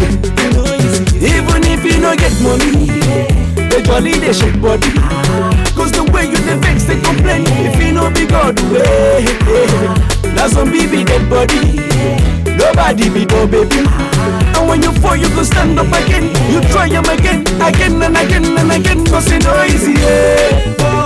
even 1.21 1.61
if 1.73 1.81
you 1.85 1.97
e 1.97 1.97
no 2.01 2.11
get 2.23 2.33
money 2.41 2.71
dey 3.69 3.81
eh, 3.81 3.81
jolly 3.87 4.13
dey 4.23 4.33
shake 4.39 4.57
body 4.63 4.91
cause 5.77 5.91
the 5.97 6.03
way 6.13 6.25
you 6.33 6.39
dey 6.49 6.57
vex 6.65 6.85
dey 6.89 6.99
complain 7.05 7.45
if 7.67 7.77
e 7.87 7.91
no 7.97 8.09
be 8.17 8.25
god 8.33 8.57
wey 8.71 9.25
eh? 9.29 9.85
na 10.35 10.47
some 10.53 10.71
be 10.93 11.03
dead 11.09 11.23
body 11.33 11.63
eh? 11.85 12.17
nobody 12.57 13.09
be 13.13 13.25
no 13.31 13.45
baby. 13.53 13.81
And 14.57 14.63
when 14.67 14.81
you 14.85 14.91
fall, 15.01 15.15
you 15.23 15.29
go 15.35 15.43
stand 15.43 15.77
up 15.79 15.85
again. 15.99 16.25
You 16.53 16.59
try 16.71 16.89
them 16.89 17.05
again, 17.13 17.45
again 17.69 18.01
and 18.09 18.17
again 18.23 18.45
and 18.57 18.71
again. 18.77 19.05
Cause 19.05 19.31
it's 19.37 19.45
e 19.45 19.47
no 19.47 19.63
easy. 19.63 19.93
Yeah. 19.93 20.96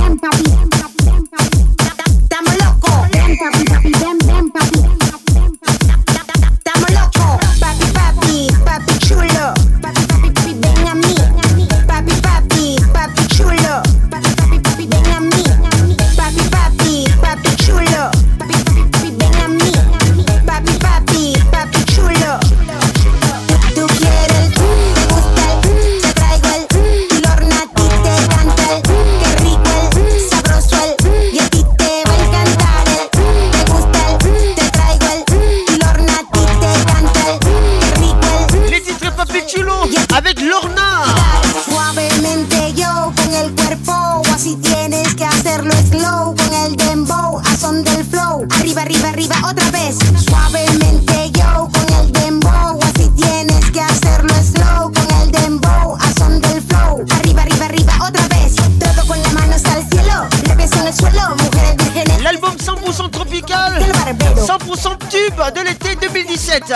arriba, 48.80 49.10
arriba, 49.10 49.36
arriba, 49.36 49.50
otra 49.50 49.72
vez. 49.72 49.98
Suavemente 50.18 51.32
yo 51.32 51.70
con 51.72 51.94
el 52.00 52.12
dembow. 52.12 52.80
Así 52.84 53.10
tienes 53.16 53.72
que 53.72 53.82
hacerlo 53.82 54.34
slow 54.34 54.92
con 54.92 55.18
el 55.22 55.32
dembow. 55.32 55.96
A 55.98 56.14
son 56.20 56.42
del 56.42 56.62
flow. 56.62 57.06
Arriba, 57.18 57.44
arriba, 57.44 57.66
arriba, 57.66 57.94
otra 58.08 58.28
vez. 58.30 58.56
Todo 58.80 59.08
con 59.08 59.22
las 59.22 59.34
manos 59.34 59.62
al 59.66 59.88
cielo. 59.90 60.28
Le 60.48 60.56
beso 60.56 60.80
en 60.82 60.88
el 60.88 60.94
suelo, 60.94 61.22
mujeres 61.38 61.76
vírgenes. 61.78 62.22
L'album 62.22 62.56
100% 62.58 63.12
tropical. 63.12 63.74
100% 63.80 64.98
tube 65.10 65.52
de 65.54 65.64
l'été 65.64 65.96
2017. 65.96 66.74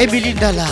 Emily 0.00 0.32
Dala. 0.32 0.64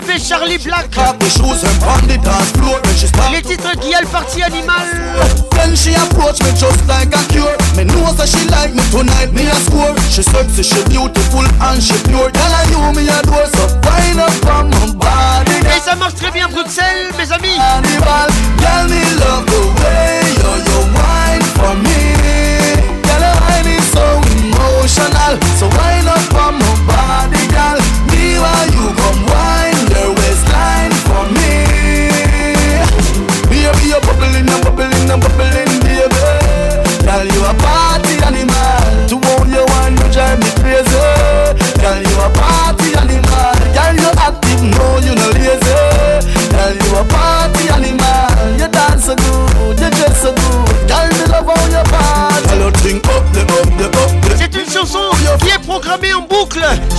fait 0.00 0.18
Charlie 0.18 0.56
Black. 0.58 0.88
Les 3.32 3.40
titres 3.42 3.72
qui 3.80 3.94
a 3.94 4.00
le 4.02 4.06
parti 4.08 4.42
animal. 4.42 4.86
When 5.56 5.74
she 5.76 5.94
approach 5.94 6.40
me 6.42 6.50
just 6.52 6.86
like 6.86 7.14
a 7.14 7.18
cure. 7.32 7.50
Me 7.76 7.84
know 7.84 8.12
that 8.14 8.26
she 8.28 8.44
like 8.50 8.74
me 8.74 8.82
tonight, 8.90 9.32
me 9.32 9.46
a 9.46 9.54
score. 9.64 9.94
She 10.10 10.22
sexy, 10.22 10.62
she 10.62 10.82
beautiful 10.90 11.40
and 11.60 11.82
she 11.82 11.94
pure. 12.08 12.30
Tell 12.30 12.52
I 12.52 12.64
you 12.70 12.92
me 12.92 13.08
adore, 13.08 13.46
so 13.46 13.68
fine 13.82 14.18
up 14.20 14.30
from 14.44 14.68
my 14.70 14.92
body. 14.92 15.76
Et 15.76 15.80
ça 15.84 15.94
marche 15.96 16.14
très 16.14 16.30
bien 16.30 16.46
Bruxelles, 16.48 17.08
mes 17.18 17.30
amis. 17.32 17.56
Animal, 17.58 18.30
girl 18.58 18.88
me 18.88 19.02
love 19.18 19.46
the 19.46 19.80
way. 19.82 20.21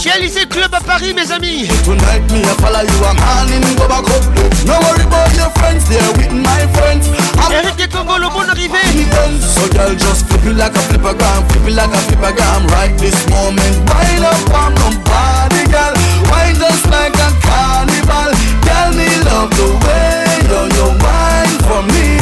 Chez 0.04 0.20
Lycée 0.22 0.46
Club 0.50 0.70
à 0.76 0.82
Paris, 0.82 1.14
mes 1.16 1.32
amis. 1.32 1.66
Tonight 1.86 2.28
me 2.36 2.44
a 2.44 2.54
follow 2.60 2.84
you, 2.84 3.04
I'm 3.08 3.16
all 3.24 3.48
in 3.48 3.62
go 3.80 3.88
back 3.88 4.04
No 4.68 4.76
worry 4.84 5.04
about 5.08 5.32
your 5.34 5.48
friends, 5.56 5.88
they're 5.88 6.04
with 6.20 6.34
my 6.36 6.60
friends. 6.76 7.08
Eric 7.50 7.80
et 7.80 7.88
Congo, 7.88 8.18
le 8.18 8.28
bon 8.28 8.44
arrivé. 8.50 8.84
So 9.40 9.62
girl, 9.72 9.96
just 9.96 10.28
flip 10.28 10.44
it 10.46 10.58
like 10.58 10.76
a 10.76 10.80
flipper 10.92 11.14
gram, 11.16 11.48
flip 11.48 11.70
it 11.72 11.76
like 11.76 11.94
a 11.94 11.98
flipper 12.10 12.34
gram. 12.36 12.68
Right 12.76 12.92
this 13.00 13.16
moment, 13.30 13.76
wind 13.88 14.26
up, 14.26 14.36
I'm 14.52 14.76
on 14.84 15.00
party, 15.08 15.64
girl. 15.72 15.94
Wind 16.34 16.60
just 16.60 16.84
like 16.92 17.16
a 17.24 17.30
carnival. 17.40 18.34
Tell 18.68 18.92
me 18.92 19.08
love 19.24 19.52
the 19.56 19.72
way 19.88 20.28
you're 20.52 20.68
your 20.84 20.92
wine 21.00 21.58
for 21.64 21.80
me. 21.96 22.20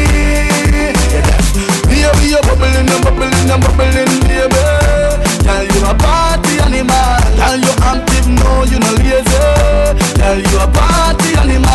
Yeah, 1.11 1.21
that's 1.27 1.51
baby, 1.51 2.05
you're 2.31 2.41
bubbling 2.47 2.71
and 2.87 3.01
bubbling 3.03 3.47
and 3.51 3.61
bubbling, 3.65 4.11
baby. 4.27 4.63
Tell 5.43 5.63
you 5.71 5.81
a 5.83 5.93
party 6.07 6.53
animal. 6.67 7.11
Tell 7.39 7.57
you 7.65 7.73
active, 7.91 8.27
no, 8.39 8.51
you 8.71 8.79
no 8.85 8.91
lazy. 9.01 9.41
Tell 10.19 10.39
you 10.39 10.57
a 10.57 10.67
party 10.77 11.29
animal. 11.43 11.68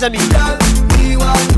mais, 0.00 1.57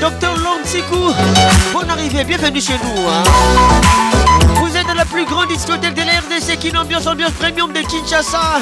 Docteur 0.01 0.33
Siku 0.63 0.95
bonne 1.71 1.91
arrivée, 1.91 2.23
bienvenue 2.23 2.59
chez 2.59 2.73
nous. 2.73 3.07
Hein. 3.07 3.21
Vous 4.55 4.75
êtes 4.75 4.87
dans 4.87 4.95
la 4.95 5.05
plus 5.05 5.25
grande 5.25 5.49
discothèque 5.49 5.93
de 5.93 6.01
l'air 6.01 6.23
RDC 6.27 6.57
qui 6.57 6.75
ambiance 6.75 7.05
ambiance 7.05 7.33
premium 7.33 7.71
de 7.71 7.81
Kinshasa. 7.81 8.57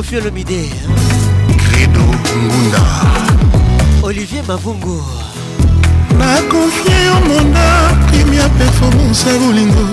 Kofi 0.00 0.16
Olomide 0.16 0.64
Credo 1.68 2.02
Ngunda 2.42 2.80
Olivier 4.02 4.42
Mavungu 4.48 5.02
nakonfie 6.18 6.96
yo 7.08 7.14
monda 7.28 7.66
primia 8.08 8.48
performance 8.60 9.26
ya 9.28 9.36
bolingo 9.38 9.86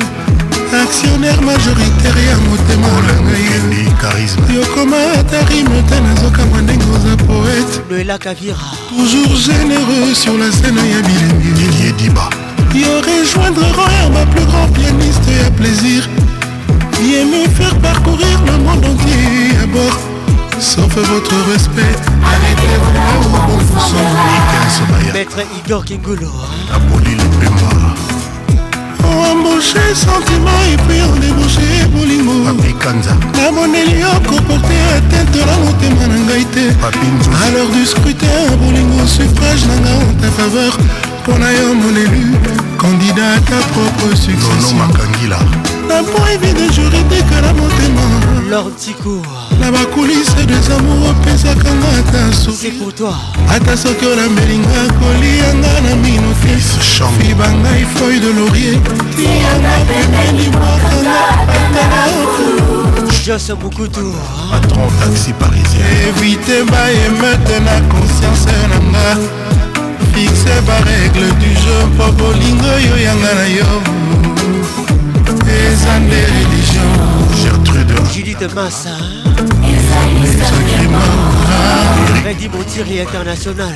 actionnaire 0.83 1.41
majoritaire 1.41 2.21
ya 2.29 2.37
motema 2.47 2.89
nangai 3.05 4.55
yokoma 4.55 4.97
ata 5.19 5.39
rime 5.49 5.81
te 5.89 5.99
nazokangwa 5.99 6.61
ndenge 6.61 6.85
oza 6.95 7.15
poete 7.17 7.79
noela 7.89 8.17
kavira 8.17 8.55
toujours 8.89 9.35
généreux 9.49 10.13
sur 10.13 10.35
la 10.41 10.49
scène 10.51 10.83
ya 10.93 11.01
bilembi 11.07 11.51
yo 12.83 13.01
rejoindre 13.11 13.65
royer 13.79 14.09
ma 14.13 14.25
plus 14.31 14.45
grand 14.45 14.69
pianiste 14.77 15.31
ya 15.43 15.49
plaisir 15.57 16.09
sauf 20.97 21.09
votre 21.11 21.35
respect. 21.51 21.95
Arrêtez-vous 22.23 22.93
là 22.93 23.05
où 23.19 23.51
vous 23.51 23.79
sommes 23.79 25.13
Maître 25.13 25.37
Igor 25.59 25.85
Kingolo. 25.85 26.25
Hein. 26.27 26.75
Aboli 26.75 27.11
les 27.11 27.37
paiements. 27.39 27.87
embauché 29.31 29.79
sentiment 29.95 30.59
epui 30.73 31.01
ondebouche 31.01 31.85
bolingoapikanza 31.93 33.15
namoneli 33.35 34.01
à 34.03 34.19
koporte 34.27 34.77
atente 34.97 35.39
na 35.47 35.55
motema 35.63 36.05
na 36.13 36.17
ngai 36.25 36.45
te 36.53 36.65
alors 37.45 37.71
du 37.75 37.85
scrutin 37.85 38.35
bolingo 38.61 39.01
suffrage 39.07 39.65
na 39.69 39.75
nga 39.81 39.93
en 39.95 40.13
ta 40.21 40.27
faveur 40.37 40.73
mpona 41.23 41.47
mon 41.81 41.95
élu 42.03 42.25
candidat 42.77 43.33
à 43.37 43.39
ta 43.47 43.59
propre 43.73 44.09
succession 44.23 44.77
napo 45.89 46.19
evi 46.33 46.53
de 46.53 46.71
juridique 46.71 47.31
la 47.45 47.51
na 47.51 48.03
Lors 48.49 48.65
lord 48.65 48.75
ticour 48.75 49.25
na 49.71 49.71
bakulise 49.71 50.33
des 50.47 50.71
amour 50.71 51.09
opesaka 51.09 51.69
nga 51.79 51.89
ata 51.99 52.33
soki 52.33 52.71
ata 53.55 53.75
soki 53.77 54.05
olambelinga 54.05 54.81
koliyanga 54.99 55.73
na 55.85 55.95
mino 55.95 56.31
fifiba 56.41 57.47
ngai 57.61 57.81
e 57.81 57.85
foil 57.95 58.19
de 58.23 58.29
laurier 58.37 58.79
tiyanga 59.15 59.73
pembeni 59.87 60.45
mwakanga 60.55 61.19
atala 61.57 63.11
jos 63.25 63.47
bukutu 63.61 64.05
patron 64.51 64.87
taxi 64.99 65.31
parisien 65.39 65.85
evite 66.07 66.55
baemete 66.71 67.57
na 67.67 67.75
conscience 67.91 68.47
na 68.71 68.77
nga 68.91 69.07
fixe 70.13 70.55
barègle 70.67 71.27
du 71.41 71.49
jeu 71.63 71.79
mpo 71.91 72.05
bolingo 72.17 72.69
oyo 72.77 72.95
yanga 73.05 73.31
na 73.39 73.47
yo 73.57 73.69
eza 75.61 75.93
nde 75.99 76.19
religio 76.35 76.85
gertrude 77.41 77.97
judite 78.13 78.47
massa 78.55 78.95
Freddy 82.21 82.47
Montieri 82.49 83.01
international. 83.01 83.71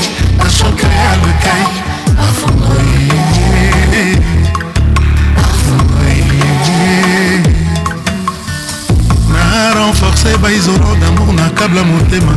bas 10.41 10.51
isolant 10.53 10.95
damour 11.01 11.33
na 11.33 11.49
kabla 11.49 11.83
motema 11.83 12.31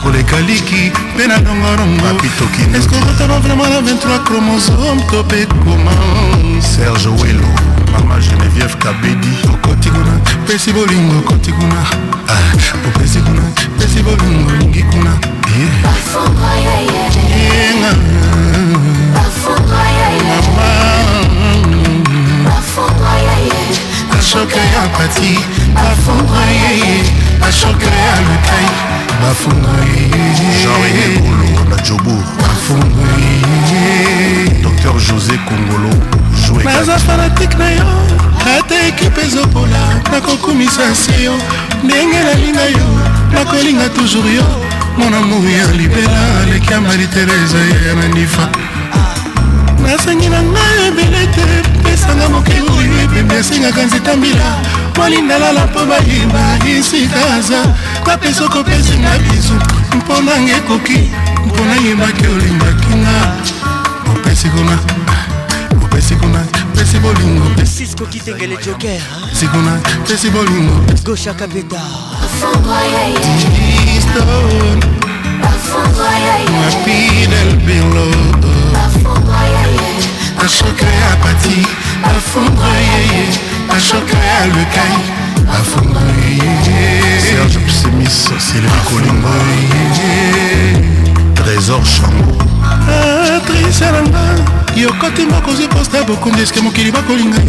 koleka 0.03 0.40
liki 0.40 0.91
mpe 1.15 1.27
na 1.27 1.38
dongorongoeskokotono 1.38 3.40
vraimen 3.40 3.69
na 3.69 3.82
23 3.82 4.23
chromosome 4.23 5.01
to 5.11 5.23
mpe 5.23 5.45
koma 5.45 5.91
serge 6.75 7.07
welo 7.09 7.73
mama 7.93 8.19
genevieve 8.19 8.80
kabedi 8.80 9.31
okoti 9.53 9.89
oh, 9.89 9.93
kuna 9.93 10.19
pesi 10.47 10.73
bolingo 10.73 11.17
okoti 11.19 11.51
kuna 11.51 11.80
ah, 12.27 12.88
opesi 12.88 13.19
oh, 13.19 13.23
kuna 13.23 13.41
pesi 13.80 14.03
bolingo 14.03 14.49
olingi 14.51 14.83
kuna 14.83 15.13
eh. 15.53 15.73
yenga 17.45 17.91
eh, 19.83 19.92
mashoka 24.34 24.60
ya 24.60 24.88
pati 24.88 25.32
bafunga 25.76 26.42
yeye 26.52 27.03
mashoka 27.42 27.86
ya 27.86 28.16
lukai 28.22 28.70
bafunga 29.22 29.72
yeyejean 29.94 31.70
na 31.70 31.76
jobour 31.84 32.24
bafunga 32.38 33.06
yeye 33.74 34.45
dr 34.64 34.94
josé 35.08 35.38
kongolo 35.38 35.90
naza 36.64 37.00
fanatike 37.00 37.58
na 37.58 37.70
yo 37.72 37.84
ata 38.60 38.88
ekipe 38.88 39.22
ezopola 39.22 40.02
nakokumisa 40.12 40.95
si 40.95 41.24
yo 41.24 41.34
ndenge 41.84 42.20
nalinga 42.24 42.64
yo 42.66 42.88
nakolinga 43.34 43.90
toujours 43.90 44.36
yo 44.36 44.44
mona 44.98 45.20
moi 45.22 45.53
ya 45.53 45.68
libela 45.72 46.20
aleki 46.44 46.74
ya 46.74 46.82
maritereza 46.82 47.58
ye 47.58 47.88
ya 47.88 47.94
nandifa 47.94 48.50
nasengi 49.84 50.30
na 50.32 50.40
ngai 50.42 50.88
ebele 50.88 51.22
te 51.36 51.44
pesanga 51.84 52.28
moke 52.34 52.56
oyo 52.76 52.98
epepe 53.03 53.36
asengaka 53.40 53.82
nzeta 53.86 54.14
mbila 54.18 54.50
molinda 54.98 55.38
lala 55.40 55.62
mpo 55.68 55.80
bayeba 55.90 56.44
esika 56.76 57.20
aza 57.38 57.62
kape 58.06 58.34
soki 58.34 58.58
opesinga 58.58 59.12
bizu 59.24 59.53
mpo 59.98 60.14
nanga 60.26 60.53
ekoki 60.58 61.00
mpo 61.48 61.60
nayebaki 61.70 62.26
olingaki 62.28 62.92
nga 63.02 63.16
opesi 64.12 64.48
kuna 64.50 64.76
opesi 65.84 66.16
kuna 66.16 66.40
pesi 66.76 66.98
bolingo 67.00 67.48
cisco 67.78 68.06
kitengele 68.06 68.58
joker 68.66 69.02
pesi 69.32 69.48
kuna 69.48 69.72
pesi 70.08 70.30
bolingo 70.30 70.76
gosha 71.03 71.34
kabeta 71.34 71.84
Rapide 76.53 77.42
el 77.42 77.58
pelo 77.66 78.08
ashoka 80.45 80.85
ya 80.85 81.15
pati 81.22 81.65
afungwa 82.03 82.67
yeye 82.67 83.25
ashoka 83.77 84.17
ya 84.17 84.45
lekai 84.45 84.99
afungwa 85.59 86.01
yeye 86.25 87.22
serge 87.22 87.59
psemis 87.67 88.25
sylvie 88.45 88.83
kolinga 88.85 89.30
trésor 91.38 91.80
chango 91.83 92.35
atrisalanga 93.38 94.19
euh, 94.19 94.83
yokoti 94.83 95.25
moko 95.25 95.51
ozwi 95.51 95.67
posta 95.67 96.03
bokundi 96.03 96.41
eske 96.41 96.61
mokili 96.61 96.91
bakolinga 96.91 97.39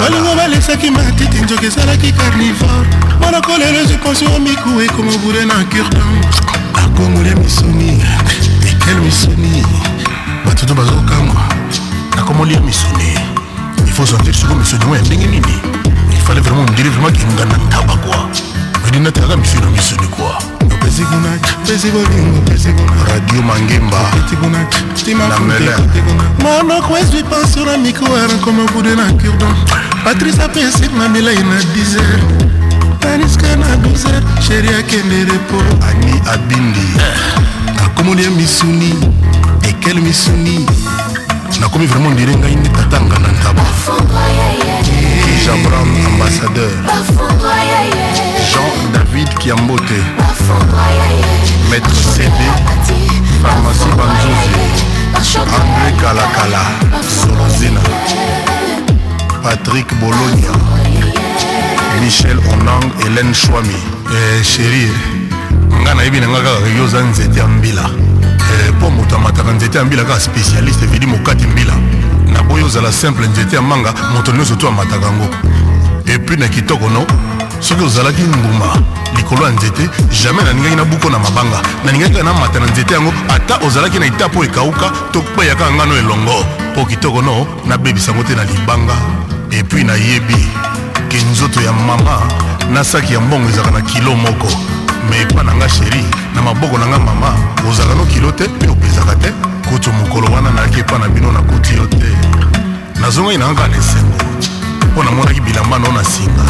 balingo 0.00 0.34
balesaki 0.36 0.90
matiti 0.90 1.38
nzoki 1.44 1.66
esalaki 1.66 2.12
carnivore 2.12 2.88
monoko 3.20 3.56
lelo 3.58 3.78
ezwi 3.80 3.96
ponsi 3.96 4.24
omiku 4.36 4.80
ekoma 4.84 5.12
obure 5.14 5.44
na 5.46 5.54
curtan 5.72 6.12
akongole 6.74 7.34
misoni 7.34 7.96
ekel 8.68 8.96
misoni 9.00 9.64
batutu 10.46 10.74
bazokangwa 10.74 11.46
nakomolia 12.16 12.60
misuni 12.60 13.14
ifo 13.88 14.06
sentir 14.06 14.34
soko 14.34 14.54
misuni 14.54 14.84
oyo 14.84 14.94
ya 14.94 15.02
ndenge 15.02 15.26
nini 15.26 15.54
ifale 16.18 16.40
vraiment 16.40 16.70
ondire 16.70 16.88
vraiment 16.90 17.18
kinga 17.18 17.44
na 17.44 17.56
ntaba 17.56 17.96
kua 17.96 18.28
medinati 18.84 19.20
kaka 19.20 19.36
misuni 19.36 19.66
misuni 19.66 20.08
kua 20.08 20.38
radio 23.12 23.42
mangemba 23.42 23.98
na 25.28 25.38
melin 25.38 25.88
monoko 26.42 26.98
ezwi 26.98 27.22
pension 27.22 27.66
na 27.66 27.76
mikoara 27.78 28.34
koma 28.44 28.62
bude 28.72 28.94
na 28.94 29.12
curdon 29.12 29.54
patrice 30.04 30.42
apensir 30.42 30.90
na 30.98 31.08
milai 31.08 31.36
na 31.36 31.58
10 31.58 31.60
heures 31.68 32.46
taniska 33.00 33.56
na 33.56 33.66
12 33.66 33.82
heures 33.82 34.46
sheri 34.48 34.68
akende 34.68 35.24
repo 35.24 35.62
ani 35.88 36.20
abindi 36.32 36.86
nakomoli 37.76 38.22
ah. 38.22 38.24
ya 38.24 38.30
misuni 38.30 38.94
ekele 39.62 40.00
misuni 40.00 40.66
nakomi 41.60 41.86
vraiment 41.86 42.10
ndire 42.12 42.34
ngai 42.36 42.56
nde 42.56 42.68
katanga 42.70 43.18
na 43.18 43.28
ntaba 43.36 43.62
eh, 44.50 45.44
jabram 45.44 45.90
ambassadeur 46.06 46.74
jean 48.52 48.92
david 48.92 49.28
kiambote 49.38 49.98
maître 51.70 51.94
cd 52.14 52.40
pharmacie 53.42 53.92
banzuzi 53.98 55.38
andré 55.38 55.92
kalakala 56.02 56.62
solozina 57.20 57.80
patrick 59.42 59.94
bologna 59.94 60.52
michel 62.02 62.38
onang 62.52 62.88
hélène 63.02 63.34
shwami 63.34 63.80
eh, 64.18 64.42
chérie 64.50 64.92
ngai 65.82 65.94
nayebi 65.94 66.20
na 66.20 66.26
ngai 66.26 66.42
kaka 66.42 66.68
yo 66.78 66.84
oza 66.84 67.00
nzete 67.02 67.38
ya 67.38 67.46
mbila 67.48 67.90
mpo 68.78 68.90
moto 68.90 69.16
amataka 69.16 69.52
nzete 69.52 69.78
ya 69.78 69.84
mbila 69.84 70.04
kaka 70.04 70.20
spécialiste 70.20 70.84
eveli 70.84 71.06
mokati 71.06 71.46
mbila 71.46 71.72
na 72.32 72.42
boyi 72.42 72.64
ozala 72.64 72.92
simple 72.92 73.26
nzete 73.28 73.56
ya 73.56 73.62
manga 73.62 73.94
moto 74.12 74.32
nyonso 74.32 74.56
to 74.56 74.68
amataka 74.68 75.06
yango 75.06 75.28
epui 76.06 76.36
na 76.36 76.48
kitoko 76.48 76.88
no 76.88 77.06
soki 77.60 77.84
ozalaki 77.84 78.22
mbuma 78.22 78.66
likolo 79.16 79.44
ya 79.46 79.50
nzete 79.52 79.90
jamai 80.24 80.44
naningaki 80.44 80.76
nabuko 80.76 81.10
na 81.10 81.18
mabanga 81.18 81.60
naningaki 81.84 82.12
kaka 82.12 82.24
namata 82.24 82.60
na 82.60 82.66
nzete 82.66 82.94
yango 82.94 83.12
ata 83.28 83.58
ozalaki 83.66 83.98
na 83.98 84.06
ita 84.06 84.28
mpo 84.28 84.44
ekawuka 84.44 84.92
to 85.12 85.20
kweyaka 85.20 85.70
ngano 85.72 85.96
elongo 85.96 86.44
mpo 86.72 86.84
kitoko 86.84 87.22
no 87.22 87.46
nabebisango 87.66 88.22
te 88.22 88.34
na 88.34 88.44
libanga 88.44 88.94
epui 89.50 89.84
nayebi 89.84 90.46
ke 91.08 91.18
nzoto 91.32 91.60
ya 91.60 91.72
mama 91.72 92.22
na 92.72 92.84
saki 92.84 93.12
ya 93.12 93.20
mbongo 93.20 93.48
ezalaka 93.48 93.70
na 93.70 93.80
kilo 93.80 94.16
moko 94.16 94.48
me 95.10 95.20
epa 95.20 95.42
na 95.42 95.54
nga 95.56 95.68
sheri 95.68 96.04
na 96.34 96.42
maboko 96.42 96.78
na 96.78 96.86
nga 96.88 96.98
mama 96.98 97.30
ozalaka 97.68 97.94
nokilo 97.98 98.32
te 98.32 98.44
mpe 98.48 98.68
opesaka 98.68 99.14
te 99.20 99.30
kutu 99.68 99.92
mokolo 99.92 100.26
wana 100.34 100.50
nayaki 100.50 100.80
epa 100.80 100.98
na 100.98 101.08
bino 101.08 101.32
nakuti 101.32 101.76
yo 101.76 101.86
te 101.86 102.08
nazongaki 103.00 103.38
na 103.38 103.52
nga 103.52 103.68
na 103.68 103.76
esengo 103.76 104.18
mpo 104.92 105.02
namonaki 105.04 105.40
bilamba 105.40 105.78
no 105.78 105.92
na 105.92 106.04
singa 106.04 106.44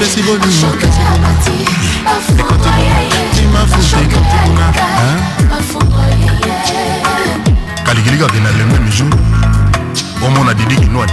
pesi 0.00 0.22
bolingo 0.22 0.70
kalikilika 7.84 8.26
ke 8.26 8.38
na 8.40 8.50
le 8.52 8.64
même 8.64 8.90
jour 8.90 9.53
omona 10.26 10.52
didi 10.54 10.76
kinwadi 10.76 11.12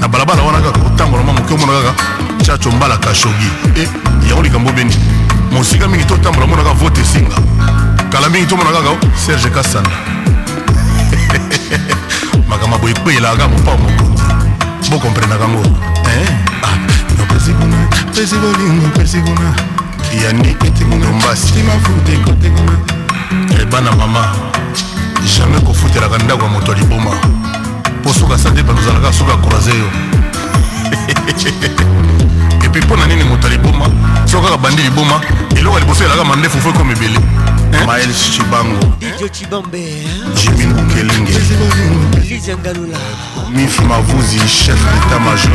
na 0.00 0.08
balabala 0.08 0.42
wana 0.42 0.58
kaka 0.60 0.78
otambola 0.86 1.22
mwa 1.24 1.32
moke 1.34 1.54
omona 1.54 1.72
kaka 1.72 2.04
chacho 2.44 2.70
mbala 2.70 2.96
kashogi 2.96 3.50
e 3.76 3.88
yango 4.28 4.42
likambo 4.42 4.72
beni 4.72 4.96
mosika 5.52 5.88
mingi 5.88 6.04
totambola 6.04 6.46
mona 6.46 6.62
kaka 6.62 6.74
vote 6.74 7.00
esinga 7.00 7.34
kala 8.12 8.28
mingi 8.28 8.46
tomona 8.46 8.70
kaka 8.70 8.90
serge 9.26 9.48
kasanda 9.48 9.90
makambo 12.48 12.78
boye 12.78 12.90
ekpe 12.94 13.14
elaka 13.16 13.48
mopao 13.48 13.78
mokonzi 13.78 14.90
bokomprenaka 14.90 15.44
yango 15.44 15.60
eh? 15.60 16.28
ah, 16.62 17.34
pesi 17.34 17.52
kuna 17.52 17.76
pesi 18.14 18.36
bolingo 18.36 18.86
pesi 18.96 19.18
kuna 19.20 19.52
yandikimbasi 20.22 21.52
ebana 23.60 23.90
eh, 23.90 23.96
mama 23.98 24.32
jamai 25.36 25.60
kofutelaka 25.60 26.18
ndako 26.24 26.42
ya 26.44 26.48
moto 26.50 26.72
ya 26.72 26.78
liboma 26.78 27.10
po 28.06 28.12
soki 28.12 28.32
asante 28.32 28.62
balozalaka 28.62 29.12
soki 29.12 29.32
akouraze 29.32 29.68
yo 29.70 29.86
epui 32.64 32.80
mpo 32.80 32.96
na 32.96 33.06
nini 33.06 33.24
moto 33.24 33.46
aliboma 33.46 33.90
soki 34.26 34.44
kaka 34.44 34.58
bandi 34.58 34.82
liboma 34.82 35.20
eloko 35.56 35.74
ya 35.74 35.80
liboso 35.84 36.04
elaka 36.04 36.24
mandefu 36.24 36.60
fo 36.60 36.68
ekoma 36.70 36.92
ebele 36.92 37.20
mael 37.86 38.10
chibango 38.14 39.66
jimin 40.36 40.72
bukelenge 40.72 41.40
mif 43.54 43.80
mavuzi 43.80 44.38
chef 44.46 44.76
d'état 44.90 45.20
major 45.26 45.52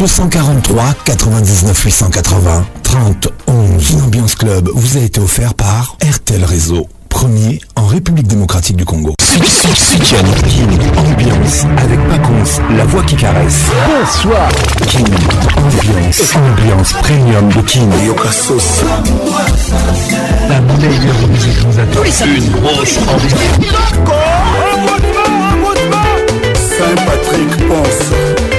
243 0.00 0.94
99 1.12 1.78
880 1.78 2.64
30 2.84 3.28
11. 3.46 3.96
Ambiance 4.02 4.34
Club 4.34 4.70
vous 4.74 4.96
a 4.96 5.00
été 5.00 5.20
offert 5.20 5.52
par 5.52 5.96
RTL 6.02 6.42
Réseau, 6.42 6.88
premier 7.10 7.60
en 7.76 7.84
République 7.84 8.26
démocratique 8.26 8.76
du 8.76 8.86
Congo. 8.86 9.14
King 9.18 10.78
ambiance 10.96 11.66
avec 11.76 12.00
Paconce, 12.08 12.60
la 12.78 12.86
voix 12.86 13.02
qui 13.02 13.14
caresse. 13.14 13.58
Bonsoir. 14.14 14.48
King 14.86 15.06
ambiance, 15.58 16.34
ambiance 16.34 16.92
premium 16.94 17.52
de 17.52 17.60
King 17.60 17.90
Yokasos. 18.06 18.84
La 20.48 20.60
meilleure 20.60 21.28
musique 21.28 21.62
nous 21.66 21.78
attend. 21.78 22.04
Une 22.24 22.50
grosse 22.52 22.96
ambiance. 22.96 23.70
Saint-Patrick 26.56 27.68
pense. 27.68 28.58